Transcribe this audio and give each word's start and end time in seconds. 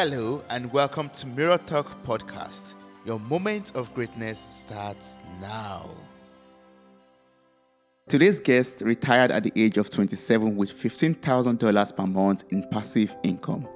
Hello 0.00 0.44
and 0.50 0.72
welcome 0.72 1.08
to 1.08 1.26
Mirror 1.26 1.58
Talk 1.66 2.04
Podcast. 2.04 2.76
Your 3.04 3.18
moment 3.18 3.74
of 3.74 3.92
greatness 3.94 4.38
starts 4.38 5.18
now. 5.40 5.90
Today's 8.06 8.38
guest 8.38 8.82
retired 8.82 9.32
at 9.32 9.42
the 9.42 9.52
age 9.56 9.76
of 9.76 9.90
27 9.90 10.54
with 10.54 10.72
$15,000 10.72 11.96
per 11.96 12.06
month 12.06 12.44
in 12.50 12.62
passive 12.70 13.16
income. 13.24 13.66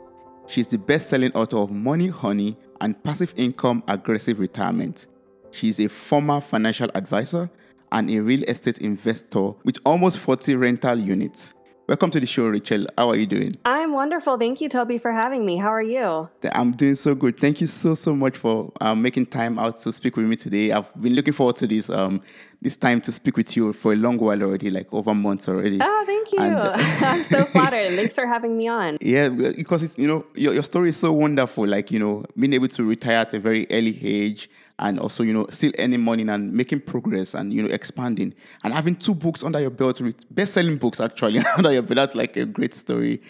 She's 0.47 0.69
the 0.69 0.79
best 0.79 1.11
selling 1.11 1.33
author 1.33 1.57
of 1.57 1.73
Money 1.73 2.07
Honey 2.07 2.57
and 2.81 3.03
Passive 3.03 3.35
Income 3.37 3.83
Aggressive 3.89 4.39
Retirement. 4.39 5.09
She's 5.51 5.81
a 5.81 5.89
former 5.89 6.41
financial 6.41 6.89
advisor 6.95 7.51
and 7.91 8.09
a 8.09 8.21
real 8.21 8.45
estate 8.45 8.79
investor 8.79 9.55
with 9.65 9.79
almost 9.85 10.19
40 10.19 10.55
rental 10.55 11.01
units. 11.01 11.55
Welcome 11.89 12.13
to 12.13 12.21
the 12.21 12.27
show, 12.27 12.47
Rachel. 12.47 12.87
How 12.97 13.09
are 13.09 13.17
you 13.17 13.27
doing? 13.27 13.57
I'm 13.93 13.97
wonderful. 13.97 14.39
Thank 14.39 14.63
you, 14.63 14.71
Toby, 14.71 14.97
for 14.97 15.13
having 15.13 15.45
me. 15.45 15.59
How 15.59 15.69
are 15.69 15.83
you? 15.83 16.27
I'm 16.53 16.73
doing 16.73 16.95
so 16.95 17.15
good. 17.15 17.39
Thank 17.39 17.61
you 17.61 17.67
so 17.67 17.95
so 17.95 18.17
much 18.17 18.39
for 18.39 18.73
um, 18.81 19.03
making 19.03 19.27
time 19.27 19.59
out 19.59 19.77
to 19.81 19.93
speak 19.93 20.17
with 20.17 20.25
me 20.25 20.35
today. 20.35 20.73
I've 20.73 20.91
been 20.99 21.15
looking 21.15 21.35
forward 21.35 21.57
to 21.57 21.67
this 21.67 21.91
um, 21.91 22.23
this 22.63 22.75
time 22.75 23.03
to 23.03 23.13
speak 23.13 23.37
with 23.37 23.55
you 23.55 23.75
for 23.75 23.93
a 23.93 23.97
long 23.97 24.17
while 24.17 24.43
already, 24.43 24.71
like 24.71 24.95
over 24.95 25.13
months 25.13 25.47
already. 25.47 25.79
Oh, 25.83 26.05
thank 26.07 26.33
you. 26.33 26.39
And, 26.39 26.57
I'm 27.05 27.23
so 27.25 27.45
flattered. 27.55 27.89
thanks 27.89 28.15
for 28.15 28.27
having 28.27 28.57
me 28.57 28.67
on. 28.67 28.97
Yeah, 29.03 29.29
because 29.29 29.83
it's, 29.83 29.99
you 29.99 30.09
know 30.09 30.25
your 30.35 30.55
your 30.55 30.63
story 30.63 30.89
is 30.89 30.97
so 30.97 31.13
wonderful. 31.13 31.67
Like 31.67 31.91
you 31.91 31.99
know, 31.99 32.25
being 32.35 32.55
able 32.55 32.69
to 32.69 32.85
retire 32.85 33.19
at 33.19 33.35
a 33.35 33.41
very 33.41 33.67
early 33.71 34.03
age 34.03 34.49
and 34.79 34.99
also 34.99 35.23
you 35.23 35.35
know 35.35 35.47
still 35.51 35.73
earning 35.79 36.03
money 36.03 36.27
and 36.27 36.51
making 36.55 36.81
progress 36.81 37.35
and 37.35 37.53
you 37.53 37.63
know 37.63 37.69
expanding 37.69 38.33
and 38.65 38.73
having 38.73 38.97
two 38.97 39.15
books 39.15 39.45
under 39.45 39.61
your 39.61 39.69
belt 39.69 40.01
best-selling 40.31 40.79
books 40.79 40.99
actually 40.99 41.41
under 41.59 41.71
your 41.71 41.83
belt 41.83 41.97
that's 41.97 42.15
like 42.15 42.39
a 42.39 42.47
great 42.47 42.73
story 42.73 43.21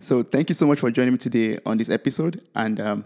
so 0.00 0.22
thank 0.22 0.48
you 0.48 0.54
so 0.54 0.66
much 0.66 0.80
for 0.80 0.90
joining 0.90 1.14
me 1.14 1.18
today 1.18 1.58
on 1.66 1.76
this 1.76 1.90
episode. 1.90 2.40
And 2.54 2.80
um, 2.80 3.04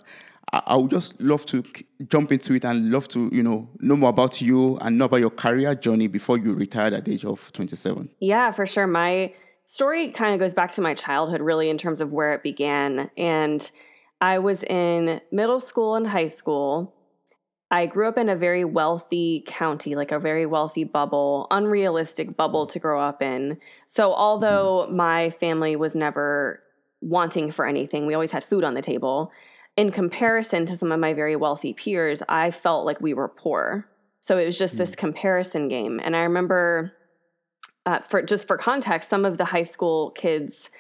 I, 0.53 0.63
I 0.67 0.77
would 0.77 0.91
just 0.91 1.21
love 1.21 1.47
to 1.47 1.63
jump 2.09 2.33
into 2.33 2.55
it 2.55 2.65
and 2.65 2.91
love 2.91 3.09
to 3.09 3.31
you 3.33 3.43
know 3.43 3.69
know 3.81 3.97
more 3.97 4.11
about 4.11 4.41
you 4.41 4.77
and 4.79 4.99
know 4.99 5.07
about 5.07 5.21
your 5.21 5.31
career 5.31 5.75
journey 5.75 6.07
before 6.07 6.39
you 6.39 6.53
retired 6.53 6.93
at 6.93 7.05
the 7.05 7.13
age 7.13 7.25
of 7.25 7.51
27 7.53 8.11
yeah 8.21 8.53
for 8.53 8.67
sure. 8.67 8.87
My 8.87 9.33
story 9.65 10.11
kind 10.11 10.35
of 10.35 10.41
goes 10.41 10.55
back 10.55 10.73
to 10.73 10.81
my 10.81 10.95
childhood 10.95 11.41
really 11.41 11.71
in 11.71 11.79
terms 11.79 12.01
of 12.01 12.13
where 12.13 12.35
it 12.35 12.43
began. 12.43 13.11
And 13.17 13.71
i 14.21 14.39
was 14.39 14.63
in 14.65 15.21
middle 15.31 15.61
school 15.61 15.97
and 15.97 16.07
high 16.07 16.29
school. 16.29 16.95
I 17.71 17.87
grew 17.87 18.07
up 18.07 18.19
in 18.19 18.29
a 18.29 18.37
very 18.37 18.67
wealthy 18.67 19.45
county, 19.47 19.95
like 19.95 20.13
a 20.13 20.19
very 20.19 20.45
wealthy 20.45 20.85
bubble, 20.85 21.47
unrealistic 21.51 22.37
bubble 22.37 22.67
to 22.67 22.79
grow 22.79 23.01
up 23.01 23.23
in. 23.23 23.57
So, 23.87 24.13
although 24.13 24.85
mm-hmm. 24.87 24.97
my 24.97 25.31
family 25.31 25.75
was 25.75 25.97
never 25.97 26.63
wanting 27.03 27.51
for 27.51 27.67
anything, 27.67 28.07
we 28.07 28.15
always 28.15 28.33
had 28.33 28.45
food 28.45 28.65
on 28.65 28.75
the 28.75 28.83
table. 28.83 29.31
In 29.77 29.91
comparison 29.91 30.67
to 30.67 30.77
some 30.77 30.93
of 30.93 31.01
my 31.01 31.13
very 31.13 31.37
wealthy 31.37 31.73
peers, 31.73 32.23
I 32.29 32.51
felt 32.51 32.87
like 32.87 33.01
we 33.01 33.15
were 33.15 33.29
poor. 33.29 33.87
So, 34.21 34.39
it 34.39 34.47
was 34.47 34.59
just 34.59 34.75
mm-hmm. 34.75 34.79
this 34.79 34.93
mm. 34.93 34.99
comparison 34.99 35.69
game. 35.69 36.01
And 36.03 36.15
I 36.15 36.21
remember, 36.21 36.93
uh, 37.85 38.01
for 38.01 38.23
just 38.23 38.47
for 38.47 38.57
context, 38.57 39.11
some 39.11 39.25
of 39.25 39.37
the 39.37 39.47
high 39.47 39.65
school 39.65 40.11
kids 40.13 40.71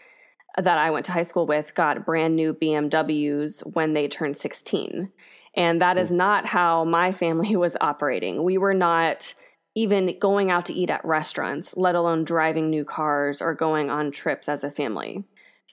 that 0.56 0.78
I 0.78 0.90
went 0.90 1.06
to 1.06 1.12
high 1.12 1.22
school 1.22 1.46
with 1.46 1.74
got 1.74 2.04
brand 2.04 2.36
new 2.36 2.54
BMWs 2.54 3.60
when 3.74 3.94
they 3.94 4.08
turned 4.08 4.36
16. 4.36 5.10
And 5.54 5.80
that 5.80 5.98
is 5.98 6.12
not 6.12 6.46
how 6.46 6.84
my 6.84 7.12
family 7.12 7.56
was 7.56 7.76
operating. 7.80 8.42
We 8.42 8.58
were 8.58 8.74
not 8.74 9.34
even 9.74 10.18
going 10.18 10.50
out 10.50 10.66
to 10.66 10.74
eat 10.74 10.90
at 10.90 11.04
restaurants, 11.04 11.74
let 11.76 11.94
alone 11.94 12.24
driving 12.24 12.68
new 12.68 12.84
cars 12.84 13.40
or 13.40 13.54
going 13.54 13.88
on 13.88 14.10
trips 14.10 14.48
as 14.48 14.64
a 14.64 14.70
family. 14.70 15.24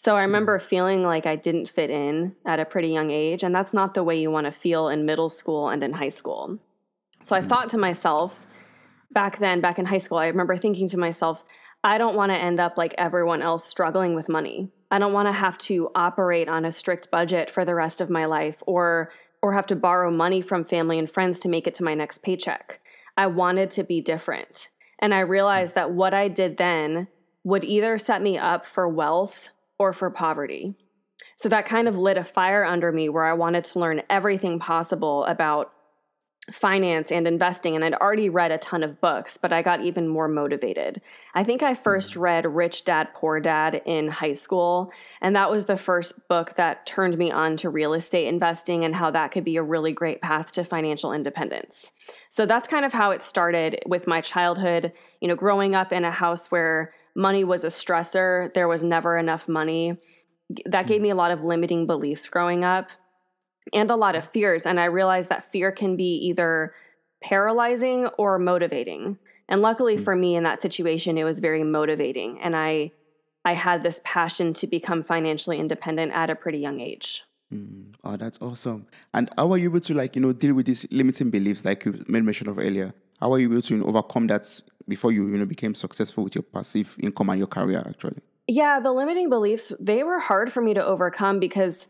So 0.02 0.16
I 0.16 0.22
remember 0.22 0.60
mm. 0.60 0.62
feeling 0.62 1.04
like 1.04 1.26
I 1.26 1.36
didn't 1.36 1.68
fit 1.68 1.90
in 1.90 2.34
at 2.46 2.62
a 2.62 2.64
pretty 2.64 2.88
young 2.88 3.12
age, 3.12 3.44
and 3.44 3.54
that's 3.54 3.74
not 3.74 3.96
the 3.96 4.04
way 4.04 4.18
you 4.18 4.32
want 4.32 4.46
to 4.46 4.52
feel 4.52 4.88
in 4.88 5.06
middle 5.06 5.28
school 5.28 5.68
and 5.68 5.84
in 5.84 5.92
high 5.92 6.08
school. 6.08 6.58
So 7.22 7.36
I 7.36 7.42
mm. 7.42 7.46
thought 7.46 7.68
to 7.70 7.78
myself 7.78 8.48
back 9.12 9.40
then, 9.40 9.60
back 9.60 9.78
in 9.78 9.86
high 9.86 9.98
school, 9.98 10.18
I 10.18 10.28
remember 10.28 10.56
thinking 10.56 10.88
to 10.88 10.98
myself, 10.98 11.44
I 11.84 11.98
don't 11.98 12.16
want 12.16 12.32
to 12.32 12.38
end 12.38 12.62
up 12.62 12.78
like 12.78 12.96
everyone 12.98 13.42
else 13.42 13.68
struggling 13.68 14.16
with 14.16 14.30
money. 14.30 14.70
I 14.90 15.00
don't 15.00 15.12
want 15.12 15.28
to 15.28 15.34
have 15.34 15.58
to 15.70 15.92
operate 15.94 16.48
on 16.48 16.64
a 16.64 16.72
strict 16.72 17.12
budget 17.12 17.50
for 17.50 17.66
the 17.66 17.76
rest 17.76 18.00
of 18.00 18.10
my 18.10 18.24
life 18.24 18.64
or 18.66 19.12
or 19.42 19.52
have 19.52 19.68
to 19.68 19.76
borrow 19.76 20.10
money 20.10 20.42
from 20.42 20.64
family 20.64 20.98
and 20.98 21.12
friends 21.12 21.42
to 21.42 21.50
make 21.50 21.68
it 21.68 21.74
to 21.74 21.84
my 21.84 21.94
next 21.94 22.20
paycheck. 22.20 22.80
I 23.18 23.28
wanted 23.28 23.70
to 23.72 23.84
be 23.84 24.00
different. 24.00 24.70
And 25.00 25.14
I 25.14 25.20
realized 25.20 25.76
that 25.76 25.92
what 25.92 26.14
I 26.14 26.30
did 26.30 26.56
then 26.56 27.08
would 27.44 27.66
either 27.66 27.98
set 27.98 28.22
me 28.22 28.38
up 28.38 28.66
for 28.66 28.88
wealth 28.88 29.50
or 29.80 29.94
for 29.94 30.10
poverty. 30.10 30.76
So 31.36 31.50
that 31.50 31.66
kind 31.66 31.88
of 31.88 31.98
lit 31.98 32.18
a 32.18 32.24
fire 32.24 32.64
under 32.64 32.92
me 32.92 33.10
where 33.10 33.26
I 33.26 33.34
wanted 33.34 33.64
to 33.66 33.80
learn 33.80 34.04
everything 34.10 34.60
possible 34.60 35.26
about 35.26 35.74
finance 36.52 37.12
and 37.12 37.28
investing 37.28 37.76
and 37.76 37.84
I'd 37.84 37.94
already 37.94 38.30
read 38.30 38.52
a 38.52 38.58
ton 38.58 38.84
of 38.84 39.00
books, 39.02 39.38
but 39.38 39.54
I 39.54 39.62
got 39.62 39.82
even 39.82 40.08
more 40.08 40.28
motivated. 40.28 41.02
I 41.36 41.44
think 41.44 41.64
I 41.64 41.76
first 41.76 42.14
mm. 42.14 42.22
read 42.22 42.46
Rich 42.46 42.86
Dad 42.86 43.10
Poor 43.14 43.40
Dad 43.40 43.82
in 43.86 44.08
high 44.08 44.34
school, 44.34 44.92
and 45.22 45.36
that 45.36 45.52
was 45.52 45.66
the 45.66 45.78
first 45.78 46.28
book 46.28 46.56
that 46.56 46.86
turned 46.86 47.18
me 47.18 47.32
on 47.32 47.58
to 47.58 47.70
real 47.70 47.94
estate 47.94 48.28
investing 48.28 48.84
and 48.84 48.96
how 48.96 49.12
that 49.12 49.32
could 49.32 49.44
be 49.44 49.58
a 49.58 49.64
really 49.64 49.92
great 49.92 50.22
path 50.22 50.52
to 50.54 50.64
financial 50.64 51.14
independence. 51.14 51.92
So 52.30 52.46
that's 52.46 52.68
kind 52.68 52.86
of 52.86 52.94
how 52.94 53.12
it 53.12 53.22
started 53.22 53.82
with 53.86 54.08
my 54.08 54.22
childhood, 54.22 54.94
you 55.22 55.28
know, 55.28 55.36
growing 55.36 55.76
up 55.76 55.92
in 55.92 56.06
a 56.06 56.12
house 56.12 56.50
where 56.52 56.94
money 57.16 57.44
was 57.44 57.64
a 57.64 57.68
stressor, 57.68 58.54
there 58.54 58.68
was 58.68 58.84
never 58.84 59.18
enough 59.18 59.48
money. 59.48 59.98
That 60.66 60.88
gave 60.88 61.00
mm. 61.00 61.04
me 61.04 61.10
a 61.10 61.16
lot 61.16 61.32
of 61.32 61.44
limiting 61.44 61.86
beliefs 61.86 62.28
growing 62.28 62.64
up 62.64 62.90
and 63.74 63.92
a 63.92 63.96
lot 63.96 64.16
of 64.16 64.28
fears. 64.28 64.66
And 64.66 64.80
I 64.80 64.86
realized 64.86 65.30
that 65.30 65.52
fear 65.52 65.72
can 65.72 65.96
be 65.96 66.16
either 66.28 66.74
paralyzing 67.22 68.08
or 68.18 68.40
motivating. 68.40 69.18
And 69.48 69.62
luckily 69.62 69.98
mm. 69.98 70.04
for 70.04 70.16
me 70.16 70.36
in 70.36 70.44
that 70.44 70.62
situation, 70.62 71.18
it 71.18 71.24
was 71.24 71.40
very 71.40 71.64
motivating. 71.64 72.40
And 72.42 72.56
I 72.56 72.92
I 73.46 73.54
had 73.54 73.84
this 73.84 74.02
passion 74.04 74.54
to 74.56 74.68
become 74.68 75.02
financially 75.02 75.60
independent 75.60 76.12
at 76.14 76.30
a 76.30 76.36
pretty 76.36 76.60
young 76.60 76.82
age. 76.82 77.24
Mm. 77.54 77.94
Oh, 78.04 78.18
that's 78.18 78.38
awesome. 78.42 78.88
And 79.14 79.30
how 79.38 79.48
were 79.48 79.58
you 79.58 79.70
able 79.70 79.80
to 79.80 79.94
like, 79.94 80.16
you 80.16 80.22
know, 80.22 80.34
deal 80.34 80.54
with 80.54 80.66
these 80.66 80.86
limiting 80.92 81.30
beliefs 81.30 81.66
like 81.66 81.86
you 81.86 82.04
made 82.08 82.24
mention 82.24 82.50
of 82.50 82.60
earlier? 82.60 82.94
How 83.20 83.30
were 83.30 83.40
you 83.40 83.52
able 83.52 83.62
to 83.64 83.86
overcome 83.86 84.28
that 84.28 84.62
before 84.88 85.12
you, 85.12 85.28
you 85.28 85.38
know, 85.38 85.46
became 85.46 85.76
successful 85.76 86.24
with 86.24 86.36
your 86.36 86.44
passive 86.44 86.96
income 87.00 87.30
and 87.30 87.40
your 87.40 87.48
career 87.48 87.84
actually? 87.88 88.22
Yeah, 88.48 88.80
the 88.80 88.92
limiting 88.92 89.30
beliefs, 89.30 89.72
they 89.80 90.04
were 90.04 90.20
hard 90.20 90.52
for 90.52 90.62
me 90.62 90.74
to 90.74 90.84
overcome 90.84 91.40
because 91.40 91.88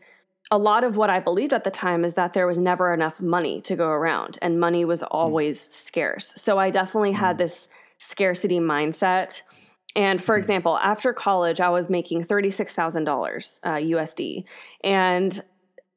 a 0.50 0.58
lot 0.58 0.84
of 0.84 0.96
what 0.96 1.08
I 1.08 1.20
believed 1.20 1.54
at 1.54 1.64
the 1.64 1.70
time 1.70 2.04
is 2.04 2.14
that 2.14 2.32
there 2.32 2.46
was 2.46 2.58
never 2.58 2.92
enough 2.92 3.20
money 3.20 3.60
to 3.62 3.76
go 3.76 3.88
around 3.88 4.38
and 4.42 4.58
money 4.58 4.84
was 4.84 5.02
always 5.02 5.68
mm. 5.68 5.72
scarce. 5.72 6.32
So 6.36 6.58
I 6.58 6.70
definitely 6.70 7.12
mm. 7.12 7.16
had 7.16 7.38
this 7.38 7.68
scarcity 7.98 8.58
mindset. 8.58 9.42
And 9.94 10.22
for 10.22 10.34
mm. 10.34 10.38
example, 10.38 10.76
after 10.78 11.12
college, 11.12 11.60
I 11.60 11.68
was 11.70 11.88
making 11.88 12.24
$36,000 12.24 13.60
uh, 13.62 13.68
USD. 13.74 14.44
And 14.82 15.40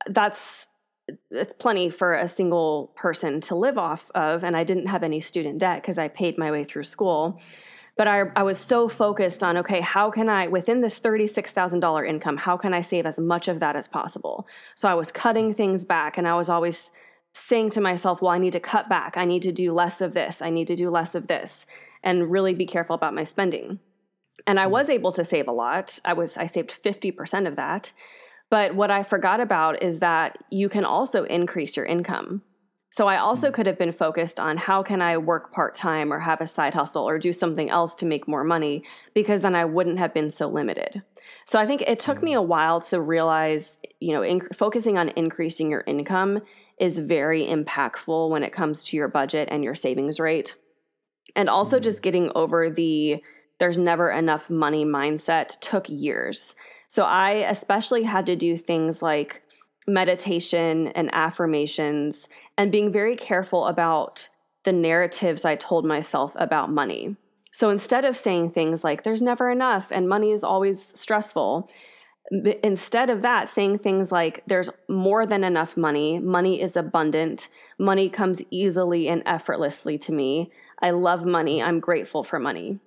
that's 0.07 0.67
it's 1.31 1.53
plenty 1.53 1.89
for 1.89 2.13
a 2.13 2.27
single 2.27 2.93
person 2.95 3.41
to 3.41 3.55
live 3.55 3.77
off 3.77 4.09
of 4.15 4.43
and 4.43 4.55
I 4.55 4.63
didn't 4.63 4.87
have 4.87 5.03
any 5.03 5.19
student 5.19 5.59
debt 5.59 5.81
because 5.81 5.97
I 5.97 6.07
paid 6.07 6.37
my 6.37 6.51
way 6.51 6.63
through 6.63 6.83
school. 6.83 7.41
But 7.95 8.07
I, 8.07 8.23
I 8.35 8.41
was 8.41 8.57
so 8.57 8.87
focused 8.87 9.43
on, 9.43 9.57
okay, 9.57 9.79
how 9.79 10.09
can 10.09 10.27
I, 10.27 10.47
within 10.47 10.81
this 10.81 10.99
$36,000 10.99 12.09
income, 12.09 12.37
how 12.37 12.57
can 12.57 12.73
I 12.73 12.81
save 12.81 13.05
as 13.05 13.19
much 13.19 13.47
of 13.47 13.59
that 13.59 13.75
as 13.75 13.87
possible? 13.87 14.47
So 14.73 14.89
I 14.89 14.95
was 14.95 15.11
cutting 15.11 15.53
things 15.53 15.85
back 15.85 16.17
and 16.17 16.27
I 16.27 16.35
was 16.35 16.49
always 16.49 16.89
saying 17.33 17.69
to 17.71 17.81
myself, 17.81 18.21
well, 18.21 18.31
I 18.31 18.39
need 18.39 18.53
to 18.53 18.59
cut 18.59 18.89
back. 18.89 19.15
I 19.15 19.25
need 19.25 19.43
to 19.43 19.51
do 19.51 19.73
less 19.73 20.01
of 20.01 20.13
this. 20.13 20.41
I 20.41 20.49
need 20.49 20.67
to 20.67 20.75
do 20.75 20.89
less 20.89 21.13
of 21.13 21.27
this 21.27 21.67
and 22.03 22.31
really 22.31 22.53
be 22.53 22.65
careful 22.65 22.95
about 22.95 23.13
my 23.13 23.23
spending. 23.23 23.79
And 24.47 24.59
I 24.59 24.65
hmm. 24.65 24.71
was 24.71 24.89
able 24.89 25.11
to 25.13 25.23
save 25.23 25.47
a 25.47 25.51
lot. 25.51 25.99
I 26.03 26.13
was 26.13 26.37
I 26.37 26.45
saved 26.45 26.71
50% 26.71 27.47
of 27.47 27.55
that. 27.55 27.91
But 28.53 28.75
what 28.75 28.91
I 28.91 29.01
forgot 29.01 29.39
about 29.39 29.81
is 29.81 30.00
that 30.01 30.38
you 30.51 30.69
can 30.69 30.85
also 30.85 31.23
increase 31.23 31.75
your 31.75 31.88
income. 31.88 32.44
So 32.91 33.07
I 33.07 33.17
also 33.17 33.50
mm. 33.50 33.53
could 33.55 33.65
have 33.65 33.79
been 33.79 33.91
focused 33.91 34.39
on 34.39 34.57
how 34.57 34.83
can 34.83 35.01
I 35.01 35.17
work 35.17 35.51
part-time 35.51 36.13
or 36.13 36.19
have 36.19 36.39
a 36.39 36.45
side 36.45 36.75
hustle 36.75 37.03
or 37.03 37.17
do 37.17 37.33
something 37.33 37.71
else 37.71 37.95
to 37.95 38.05
make 38.05 38.27
more 38.27 38.44
money 38.44 38.83
because 39.15 39.41
then 39.41 39.55
I 39.55 39.65
wouldn't 39.65 39.97
have 39.97 40.13
been 40.13 40.29
so 40.29 40.47
limited. 40.50 41.01
So 41.45 41.59
I 41.59 41.65
think 41.65 41.81
it 41.81 41.97
took 41.97 42.21
me 42.21 42.33
mm. 42.33 42.38
a 42.38 42.41
while 42.44 42.79
to 42.81 43.01
realize, 43.01 43.79
you 44.00 44.13
know, 44.13 44.21
inc- 44.21 44.56
focusing 44.56 44.99
on 44.99 45.09
increasing 45.15 45.71
your 45.71 45.83
income 45.88 46.44
is 46.77 46.99
very 46.99 47.47
impactful 47.47 48.29
when 48.29 48.44
it 48.44 48.53
comes 48.53 48.83
to 48.83 48.97
your 48.97 49.07
budget 49.07 49.49
and 49.49 49.63
your 49.63 49.73
savings 49.73 50.19
rate. 50.19 50.56
And 51.35 51.49
also 51.49 51.77
mm-hmm. 51.77 51.85
just 51.85 52.03
getting 52.03 52.31
over 52.35 52.69
the 52.69 53.23
there's 53.57 53.79
never 53.79 54.11
enough 54.11 54.51
money 54.51 54.85
mindset 54.85 55.59
took 55.59 55.88
years. 55.89 56.53
So 56.94 57.06
I 57.06 57.31
especially 57.50 58.04
had 58.04 58.28
to 58.28 58.36
do 58.36 58.56
things 58.56 59.01
like 59.01 59.42
meditation 59.88 60.90
and 60.90 61.10
affirmations 61.12 62.30
and 62.56 62.72
being 62.72 62.92
very 62.92 63.16
careful 63.16 63.66
about 63.66 64.30
the 64.63 64.74
narratives 64.74 65.44
I 65.44 65.56
told 65.56 65.86
myself 65.86 66.36
about 66.36 66.69
money. 66.69 67.16
So 67.51 67.72
instead 67.72 68.06
of 68.06 68.16
saying 68.16 68.51
things 68.51 68.84
like, 68.84 69.01
there's 69.01 69.24
never 69.24 69.50
enough 69.50 69.92
and 69.92 70.07
money 70.07 70.30
is 70.34 70.44
always 70.44 70.95
stressful, 70.95 71.68
instead 72.62 73.10
of 73.10 73.24
that 73.24 73.50
saying 73.50 73.80
things 73.80 74.12
like 74.12 74.44
there's 74.45 74.69
more 74.88 75.25
than 75.25 75.44
enough 75.44 75.75
money 75.75 76.19
money 76.19 76.62
is 76.62 76.78
abundant 76.78 77.50
money 77.78 78.07
comes 78.07 78.42
easily 78.50 79.10
and 79.10 79.22
effortlessly 79.25 79.98
to 79.98 80.13
me 80.13 80.50
i 80.81 80.90
love 80.90 81.25
money 81.25 81.62
i'm 81.62 81.81
grateful 81.81 82.24
for 82.24 82.40
money 82.40 82.80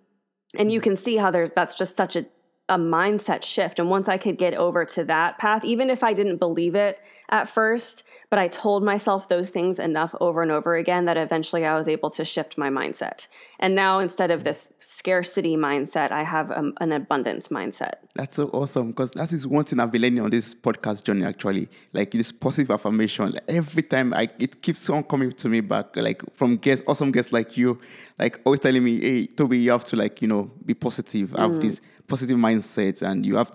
and 0.55 0.73
you 0.73 0.81
mm-hmm. 0.81 0.85
can 0.85 0.97
see 0.97 1.19
how 1.19 1.31
there's 1.31 1.53
that's 1.53 1.75
just 1.75 1.99
such 1.99 2.17
a, 2.17 2.25
a 2.69 2.79
mindset 2.79 3.43
shift 3.43 3.79
and 3.79 3.89
once 3.91 4.09
i 4.09 4.17
could 4.17 4.39
get 4.39 4.55
over 4.55 4.85
to 4.85 5.05
that 5.05 5.39
path 5.39 5.65
even 5.65 5.91
if 5.91 6.03
i 6.03 6.13
didn't 6.13 6.39
believe 6.39 6.75
it 6.75 7.01
at 7.29 7.49
first 7.49 8.05
but 8.29 8.39
I 8.39 8.49
told 8.49 8.83
myself 8.83 9.29
those 9.29 9.51
things 9.51 9.79
enough 9.79 10.15
over 10.21 10.43
and 10.43 10.51
over 10.51 10.75
again 10.75 11.05
that 11.05 11.17
eventually 11.17 11.65
I 11.65 11.77
was 11.77 11.87
able 11.87 12.11
to 12.11 12.25
shift 12.25 12.59
my 12.59 12.71
mindset. 12.71 13.29
And 13.61 13.75
now 13.75 13.99
instead 14.01 14.31
of 14.31 14.43
this 14.45 14.73
scarcity 14.81 15.57
mindset, 15.57 16.11
I 16.11 16.25
have 16.25 16.51
um, 16.51 16.75
an 16.81 16.93
abundance 16.93 17.49
mindset. 17.49 17.95
That's 18.15 18.37
so 18.37 18.49
awesome 18.49 18.89
because 18.89 19.13
that 19.13 19.33
is 19.33 19.47
one 19.47 19.65
thing 19.65 19.79
I've 19.79 19.93
been 19.93 20.03
learning 20.03 20.21
on 20.21 20.31
this 20.31 20.55
podcast 20.55 21.05
journey 21.05 21.25
actually. 21.25 21.69
Like 21.93 22.11
this 22.11 22.33
positive 22.33 22.73
affirmation. 22.73 23.31
Like 23.31 23.45
every 23.49 23.85
time 23.85 24.13
I 24.13 24.29
it 24.39 24.61
keeps 24.61 24.91
on 24.91 25.05
coming 25.05 25.31
to 25.33 25.49
me 25.49 25.61
back, 25.61 25.97
like 25.97 26.23
from 26.35 26.57
guests, 26.57 26.85
awesome 26.89 27.13
guests 27.13 27.33
like 27.33 27.57
you, 27.57 27.81
like 28.19 28.41
always 28.45 28.61
telling 28.61 28.83
me, 28.83 29.01
Hey, 29.01 29.27
Toby, 29.27 29.59
you 29.59 29.71
have 29.71 29.85
to 29.87 29.97
like, 29.97 30.21
you 30.21 30.29
know, 30.29 30.51
be 30.65 30.75
positive, 30.75 31.31
have 31.31 31.53
mm. 31.53 31.61
this 31.63 31.81
positive 32.09 32.37
mindset 32.39 33.03
and 33.03 33.25
you 33.25 33.37
have 33.37 33.53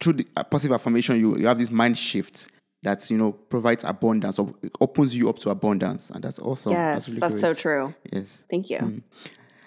through 0.00 0.14
the 0.14 0.24
positive 0.50 0.74
affirmation, 0.74 1.20
you, 1.20 1.36
you 1.36 1.46
have 1.46 1.58
this 1.58 1.70
mind 1.70 1.96
shift 1.96 2.48
that 2.82 3.10
you 3.10 3.18
know 3.18 3.32
provides 3.32 3.84
abundance 3.84 4.38
or 4.38 4.54
opens 4.80 5.16
you 5.16 5.28
up 5.28 5.38
to 5.40 5.50
abundance. 5.50 6.10
And 6.10 6.24
that's 6.24 6.38
awesome. 6.38 6.72
Yes 6.72 7.06
that's, 7.06 7.08
really 7.08 7.20
that's 7.20 7.40
so 7.40 7.52
true. 7.52 7.94
Yes. 8.12 8.42
Thank 8.50 8.70
you. 8.70 8.78
Mm. 8.78 9.02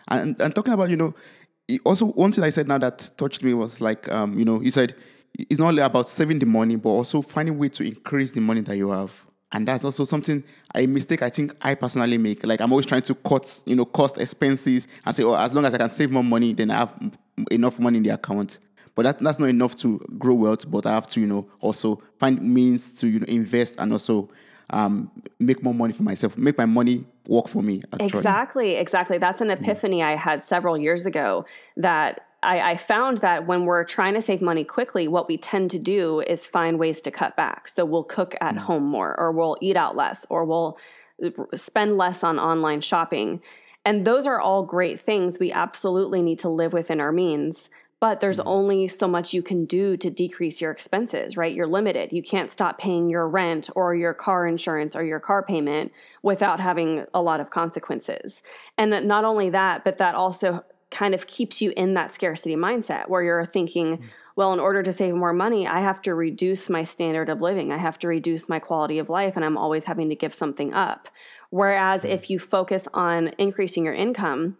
and 0.09 0.41
and 0.41 0.55
talking 0.55 0.73
about 0.73 0.89
you 0.89 0.97
know 0.97 1.13
also 1.85 2.07
one 2.07 2.29
thing 2.31 2.43
i 2.43 2.49
said 2.49 2.67
now 2.67 2.77
that 2.77 3.09
touched 3.17 3.41
me 3.41 3.53
was 3.53 3.79
like 3.79 4.11
um 4.11 4.37
you 4.37 4.43
know 4.43 4.59
you 4.59 4.69
said 4.69 4.93
it's 5.37 5.59
not 5.59 5.69
only 5.69 5.81
about 5.81 6.09
saving 6.09 6.39
the 6.39 6.45
money 6.45 6.75
but 6.75 6.89
also 6.89 7.21
finding 7.21 7.57
way 7.57 7.69
to 7.69 7.83
increase 7.83 8.31
the 8.31 8.41
money 8.41 8.61
that 8.61 8.77
you 8.77 8.89
have. 8.89 9.11
And 9.51 9.67
that's 9.67 9.85
also 9.85 10.03
something 10.03 10.43
a 10.73 10.87
mistake 10.87 11.21
I 11.21 11.29
think 11.29 11.53
I 11.61 11.75
personally 11.75 12.17
make. 12.17 12.43
Like 12.43 12.59
I'm 12.59 12.71
always 12.71 12.87
trying 12.87 13.03
to 13.03 13.13
cut, 13.13 13.61
you 13.65 13.75
know, 13.75 13.85
cost 13.85 14.17
expenses 14.17 14.87
and 15.05 15.15
say, 15.15 15.23
oh, 15.23 15.35
as 15.35 15.53
long 15.53 15.63
as 15.65 15.73
I 15.75 15.77
can 15.77 15.89
save 15.89 16.09
more 16.09 16.23
money, 16.23 16.53
then 16.53 16.71
I 16.71 16.77
have 16.79 16.93
enough 17.51 17.79
money 17.79 17.97
in 17.97 18.03
the 18.03 18.11
account. 18.11 18.59
But 18.95 19.03
that, 19.03 19.19
that's 19.19 19.39
not 19.39 19.49
enough 19.49 19.75
to 19.77 19.99
grow 20.17 20.35
wealth. 20.35 20.69
But 20.69 20.85
I 20.85 20.91
have 20.93 21.07
to, 21.07 21.19
you 21.19 21.27
know, 21.27 21.47
also 21.59 22.01
find 22.17 22.41
means 22.41 22.99
to, 22.99 23.07
you 23.07 23.19
know, 23.19 23.25
invest 23.27 23.75
and 23.79 23.91
also 23.91 24.29
um, 24.69 25.11
make 25.39 25.63
more 25.63 25.73
money 25.73 25.93
for 25.93 26.03
myself, 26.03 26.37
make 26.37 26.57
my 26.57 26.65
money 26.65 27.05
work 27.27 27.47
for 27.47 27.61
me. 27.61 27.81
Actually. 27.93 28.05
Exactly, 28.07 28.71
exactly. 28.75 29.17
That's 29.17 29.41
an 29.41 29.51
epiphany 29.51 29.99
yeah. 29.99 30.09
I 30.09 30.15
had 30.15 30.43
several 30.43 30.77
years 30.77 31.05
ago 31.05 31.45
that 31.77 32.21
I, 32.41 32.71
I, 32.71 32.77
found 32.77 33.19
that 33.19 33.47
when 33.47 33.65
we're 33.65 33.85
trying 33.85 34.15
to 34.15 34.21
save 34.21 34.41
money 34.41 34.63
quickly, 34.63 35.07
what 35.07 35.27
we 35.27 35.37
tend 35.37 35.71
to 35.71 35.79
do 35.79 36.21
is 36.21 36.45
find 36.45 36.77
ways 36.77 37.01
to 37.01 37.11
cut 37.11 37.37
back. 37.37 37.67
So 37.67 37.85
we'll 37.85 38.03
cook 38.03 38.35
at 38.41 38.55
mm. 38.55 38.57
home 38.57 38.83
more, 38.83 39.17
or 39.17 39.31
we'll 39.31 39.57
eat 39.61 39.77
out 39.77 39.95
less, 39.95 40.25
or 40.29 40.43
we'll 40.43 40.77
uh, 41.23 41.29
spend 41.55 41.97
less 41.97 42.23
on 42.23 42.39
online 42.39 42.81
shopping. 42.81 43.41
And 43.85 44.05
those 44.05 44.25
are 44.25 44.39
all 44.39 44.63
great 44.63 44.99
things. 44.99 45.39
We 45.39 45.51
absolutely 45.51 46.21
need 46.21 46.39
to 46.39 46.49
live 46.49 46.73
within 46.73 47.01
our 47.01 47.11
means 47.11 47.69
but 48.03 48.19
there's 48.19 48.39
mm-hmm. 48.39 48.49
only 48.49 48.87
so 48.89 49.07
much 49.07 49.31
you 49.31 49.41
can 49.41 49.63
do 49.63 49.95
to 49.95 50.09
decrease 50.09 50.59
your 50.59 50.71
expenses, 50.71 51.37
right? 51.37 51.55
You're 51.55 51.67
limited. 51.67 52.11
You 52.11 52.21
can't 52.21 52.51
stop 52.51 52.77
paying 52.77 53.09
your 53.09 53.29
rent 53.29 53.69
or 53.77 53.95
your 53.95 54.13
car 54.13 54.45
insurance 54.45 54.93
or 54.93 55.05
your 55.05 55.21
car 55.21 55.41
payment 55.41 55.93
without 56.21 56.59
having 56.59 57.05
a 57.13 57.21
lot 57.21 57.39
of 57.39 57.49
consequences. 57.49 58.43
And 58.77 59.07
not 59.07 59.23
only 59.23 59.49
that, 59.51 59.85
but 59.85 59.99
that 59.99 60.15
also 60.15 60.65
kind 60.91 61.13
of 61.13 61.27
keeps 61.27 61.61
you 61.61 61.71
in 61.77 61.93
that 61.93 62.11
scarcity 62.11 62.57
mindset 62.57 63.07
where 63.07 63.23
you're 63.23 63.45
thinking, 63.45 63.99
mm. 63.99 64.03
well, 64.35 64.51
in 64.51 64.59
order 64.59 64.83
to 64.83 64.91
save 64.91 65.15
more 65.15 65.31
money, 65.31 65.65
I 65.65 65.79
have 65.79 66.01
to 66.01 66.13
reduce 66.13 66.69
my 66.69 66.83
standard 66.83 67.29
of 67.29 67.39
living. 67.39 67.71
I 67.71 67.77
have 67.77 67.97
to 67.99 68.09
reduce 68.09 68.49
my 68.49 68.59
quality 68.59 68.99
of 68.99 69.09
life, 69.09 69.37
and 69.37 69.45
I'm 69.45 69.57
always 69.57 69.85
having 69.85 70.09
to 70.09 70.15
give 70.15 70.33
something 70.33 70.73
up. 70.73 71.07
Whereas 71.53 72.01
mm. 72.01 72.09
if 72.09 72.31
you 72.31 72.39
focus 72.39 72.87
on 72.95 73.27
increasing 73.37 73.85
your 73.85 73.93
income, 73.93 74.57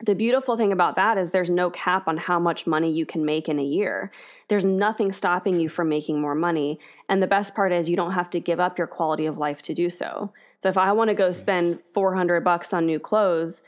the 0.00 0.14
beautiful 0.14 0.56
thing 0.56 0.70
about 0.70 0.94
that 0.94 1.18
is 1.18 1.32
there's 1.32 1.50
no 1.50 1.68
cap 1.68 2.06
on 2.06 2.16
how 2.16 2.38
much 2.38 2.64
money 2.64 2.92
you 2.92 3.04
can 3.04 3.24
make 3.24 3.48
in 3.48 3.58
a 3.58 3.64
year. 3.64 4.12
There's 4.46 4.64
nothing 4.64 5.12
stopping 5.12 5.58
you 5.58 5.68
from 5.68 5.88
making 5.88 6.20
more 6.20 6.36
money. 6.36 6.78
And 7.08 7.20
the 7.20 7.26
best 7.26 7.56
part 7.56 7.72
is 7.72 7.88
you 7.88 7.96
don't 7.96 8.12
have 8.12 8.30
to 8.30 8.38
give 8.38 8.60
up 8.60 8.78
your 8.78 8.86
quality 8.86 9.26
of 9.26 9.36
life 9.36 9.62
to 9.62 9.74
do 9.74 9.90
so. 9.90 10.32
So 10.60 10.68
if 10.68 10.78
I 10.78 10.92
want 10.92 11.08
to 11.08 11.14
go 11.14 11.32
spend 11.32 11.80
400 11.92 12.44
bucks 12.44 12.72
on 12.72 12.86
new 12.86 13.00
clothes, 13.00 13.60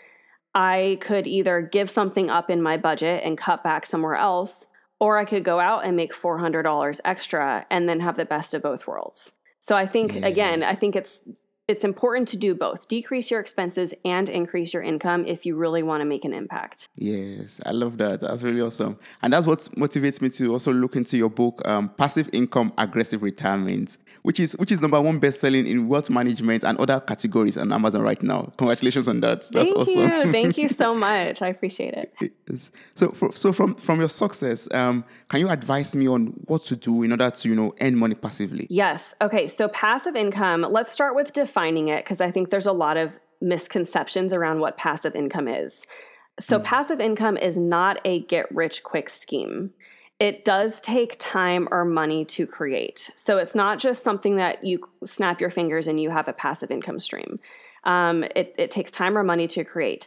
I 0.54 0.98
could 1.00 1.26
either 1.26 1.60
give 1.62 1.90
something 1.90 2.30
up 2.30 2.50
in 2.50 2.62
my 2.62 2.76
budget 2.76 3.22
and 3.24 3.36
cut 3.36 3.64
back 3.64 3.84
somewhere 3.84 4.14
else, 4.14 4.68
or 5.00 5.18
I 5.18 5.24
could 5.24 5.42
go 5.42 5.58
out 5.58 5.84
and 5.84 5.96
make 5.96 6.14
$400 6.14 7.00
extra 7.04 7.66
and 7.68 7.88
then 7.88 7.98
have 7.98 8.16
the 8.16 8.24
best 8.24 8.54
of 8.54 8.62
both 8.62 8.86
worlds. 8.86 9.32
So 9.58 9.74
I 9.74 9.88
think, 9.88 10.14
again, 10.22 10.62
I 10.62 10.76
think 10.76 10.94
it's 10.94 11.24
it's 11.70 11.84
important 11.84 12.26
to 12.26 12.36
do 12.36 12.52
both. 12.52 12.88
Decrease 12.88 13.30
your 13.30 13.38
expenses 13.38 13.94
and 14.04 14.28
increase 14.28 14.74
your 14.74 14.82
income 14.82 15.24
if 15.24 15.46
you 15.46 15.54
really 15.54 15.84
want 15.84 16.00
to 16.00 16.04
make 16.04 16.24
an 16.24 16.34
impact. 16.34 16.88
Yes 16.96 17.60
i 17.64 17.70
love 17.70 17.96
that. 17.98 18.20
That's 18.20 18.42
really 18.42 18.60
awesome. 18.60 18.98
And 19.22 19.32
that's 19.32 19.46
what 19.46 19.60
motivates 19.76 20.20
me 20.20 20.30
to 20.30 20.52
also 20.52 20.72
look 20.72 20.96
into 20.96 21.16
your 21.16 21.30
book 21.30 21.62
um, 21.66 21.90
passive 21.90 22.28
income 22.32 22.72
aggressive 22.76 23.22
retirement 23.22 23.98
which 24.22 24.40
is 24.40 24.52
which 24.58 24.72
is 24.72 24.80
number 24.80 25.00
one 25.00 25.18
best 25.20 25.40
selling 25.40 25.66
in 25.66 25.86
wealth 25.88 26.10
management 26.10 26.64
and 26.64 26.76
other 26.78 27.00
categories 27.00 27.56
on 27.56 27.72
amazon 27.72 28.02
right 28.02 28.22
now. 28.22 28.52
Congratulations 28.58 29.06
on 29.06 29.20
that. 29.20 29.40
That's 29.40 29.50
Thank 29.50 29.76
awesome. 29.78 30.02
you. 30.02 30.32
Thank 30.32 30.58
you 30.58 30.68
so 30.68 30.92
much. 31.06 31.40
I 31.40 31.48
appreciate 31.48 31.94
it. 31.94 32.32
Yes. 32.50 32.72
so 32.96 33.10
for, 33.12 33.32
so 33.32 33.52
from 33.52 33.76
from 33.76 34.00
your 34.00 34.08
success 34.08 34.68
um, 34.74 35.04
can 35.28 35.40
you 35.40 35.48
advise 35.48 35.94
me 35.94 36.08
on 36.08 36.34
what 36.46 36.64
to 36.64 36.76
do 36.76 37.04
in 37.04 37.12
order 37.12 37.30
to 37.30 37.48
you 37.48 37.54
know 37.54 37.74
earn 37.80 37.96
money 37.96 38.16
passively? 38.16 38.66
Yes. 38.68 39.14
Okay 39.22 39.46
so 39.46 39.68
passive 39.68 40.16
income 40.16 40.66
let's 40.68 40.92
start 40.92 41.14
with 41.14 41.32
defining 41.32 41.59
defining 41.60 41.88
it 41.88 42.04
because 42.04 42.20
I 42.20 42.30
think 42.30 42.50
there's 42.50 42.66
a 42.66 42.72
lot 42.72 42.96
of 42.96 43.18
misconceptions 43.40 44.32
around 44.32 44.60
what 44.60 44.76
passive 44.76 45.14
income 45.14 45.48
is. 45.48 45.86
So, 46.38 46.58
mm. 46.58 46.64
passive 46.64 47.00
income 47.00 47.36
is 47.36 47.58
not 47.58 48.00
a 48.04 48.20
get 48.20 48.54
rich 48.54 48.82
quick 48.82 49.08
scheme. 49.08 49.72
It 50.18 50.44
does 50.44 50.80
take 50.82 51.16
time 51.18 51.66
or 51.70 51.84
money 51.84 52.24
to 52.26 52.46
create. 52.46 53.10
So, 53.16 53.36
it's 53.38 53.54
not 53.54 53.78
just 53.78 54.02
something 54.02 54.36
that 54.36 54.64
you 54.64 54.80
snap 55.04 55.40
your 55.40 55.50
fingers 55.50 55.86
and 55.86 56.00
you 56.00 56.10
have 56.10 56.28
a 56.28 56.32
passive 56.32 56.70
income 56.70 56.98
stream. 56.98 57.40
Um, 57.84 58.24
it, 58.36 58.54
it 58.58 58.70
takes 58.70 58.90
time 58.90 59.16
or 59.16 59.22
money 59.22 59.46
to 59.48 59.64
create. 59.64 60.06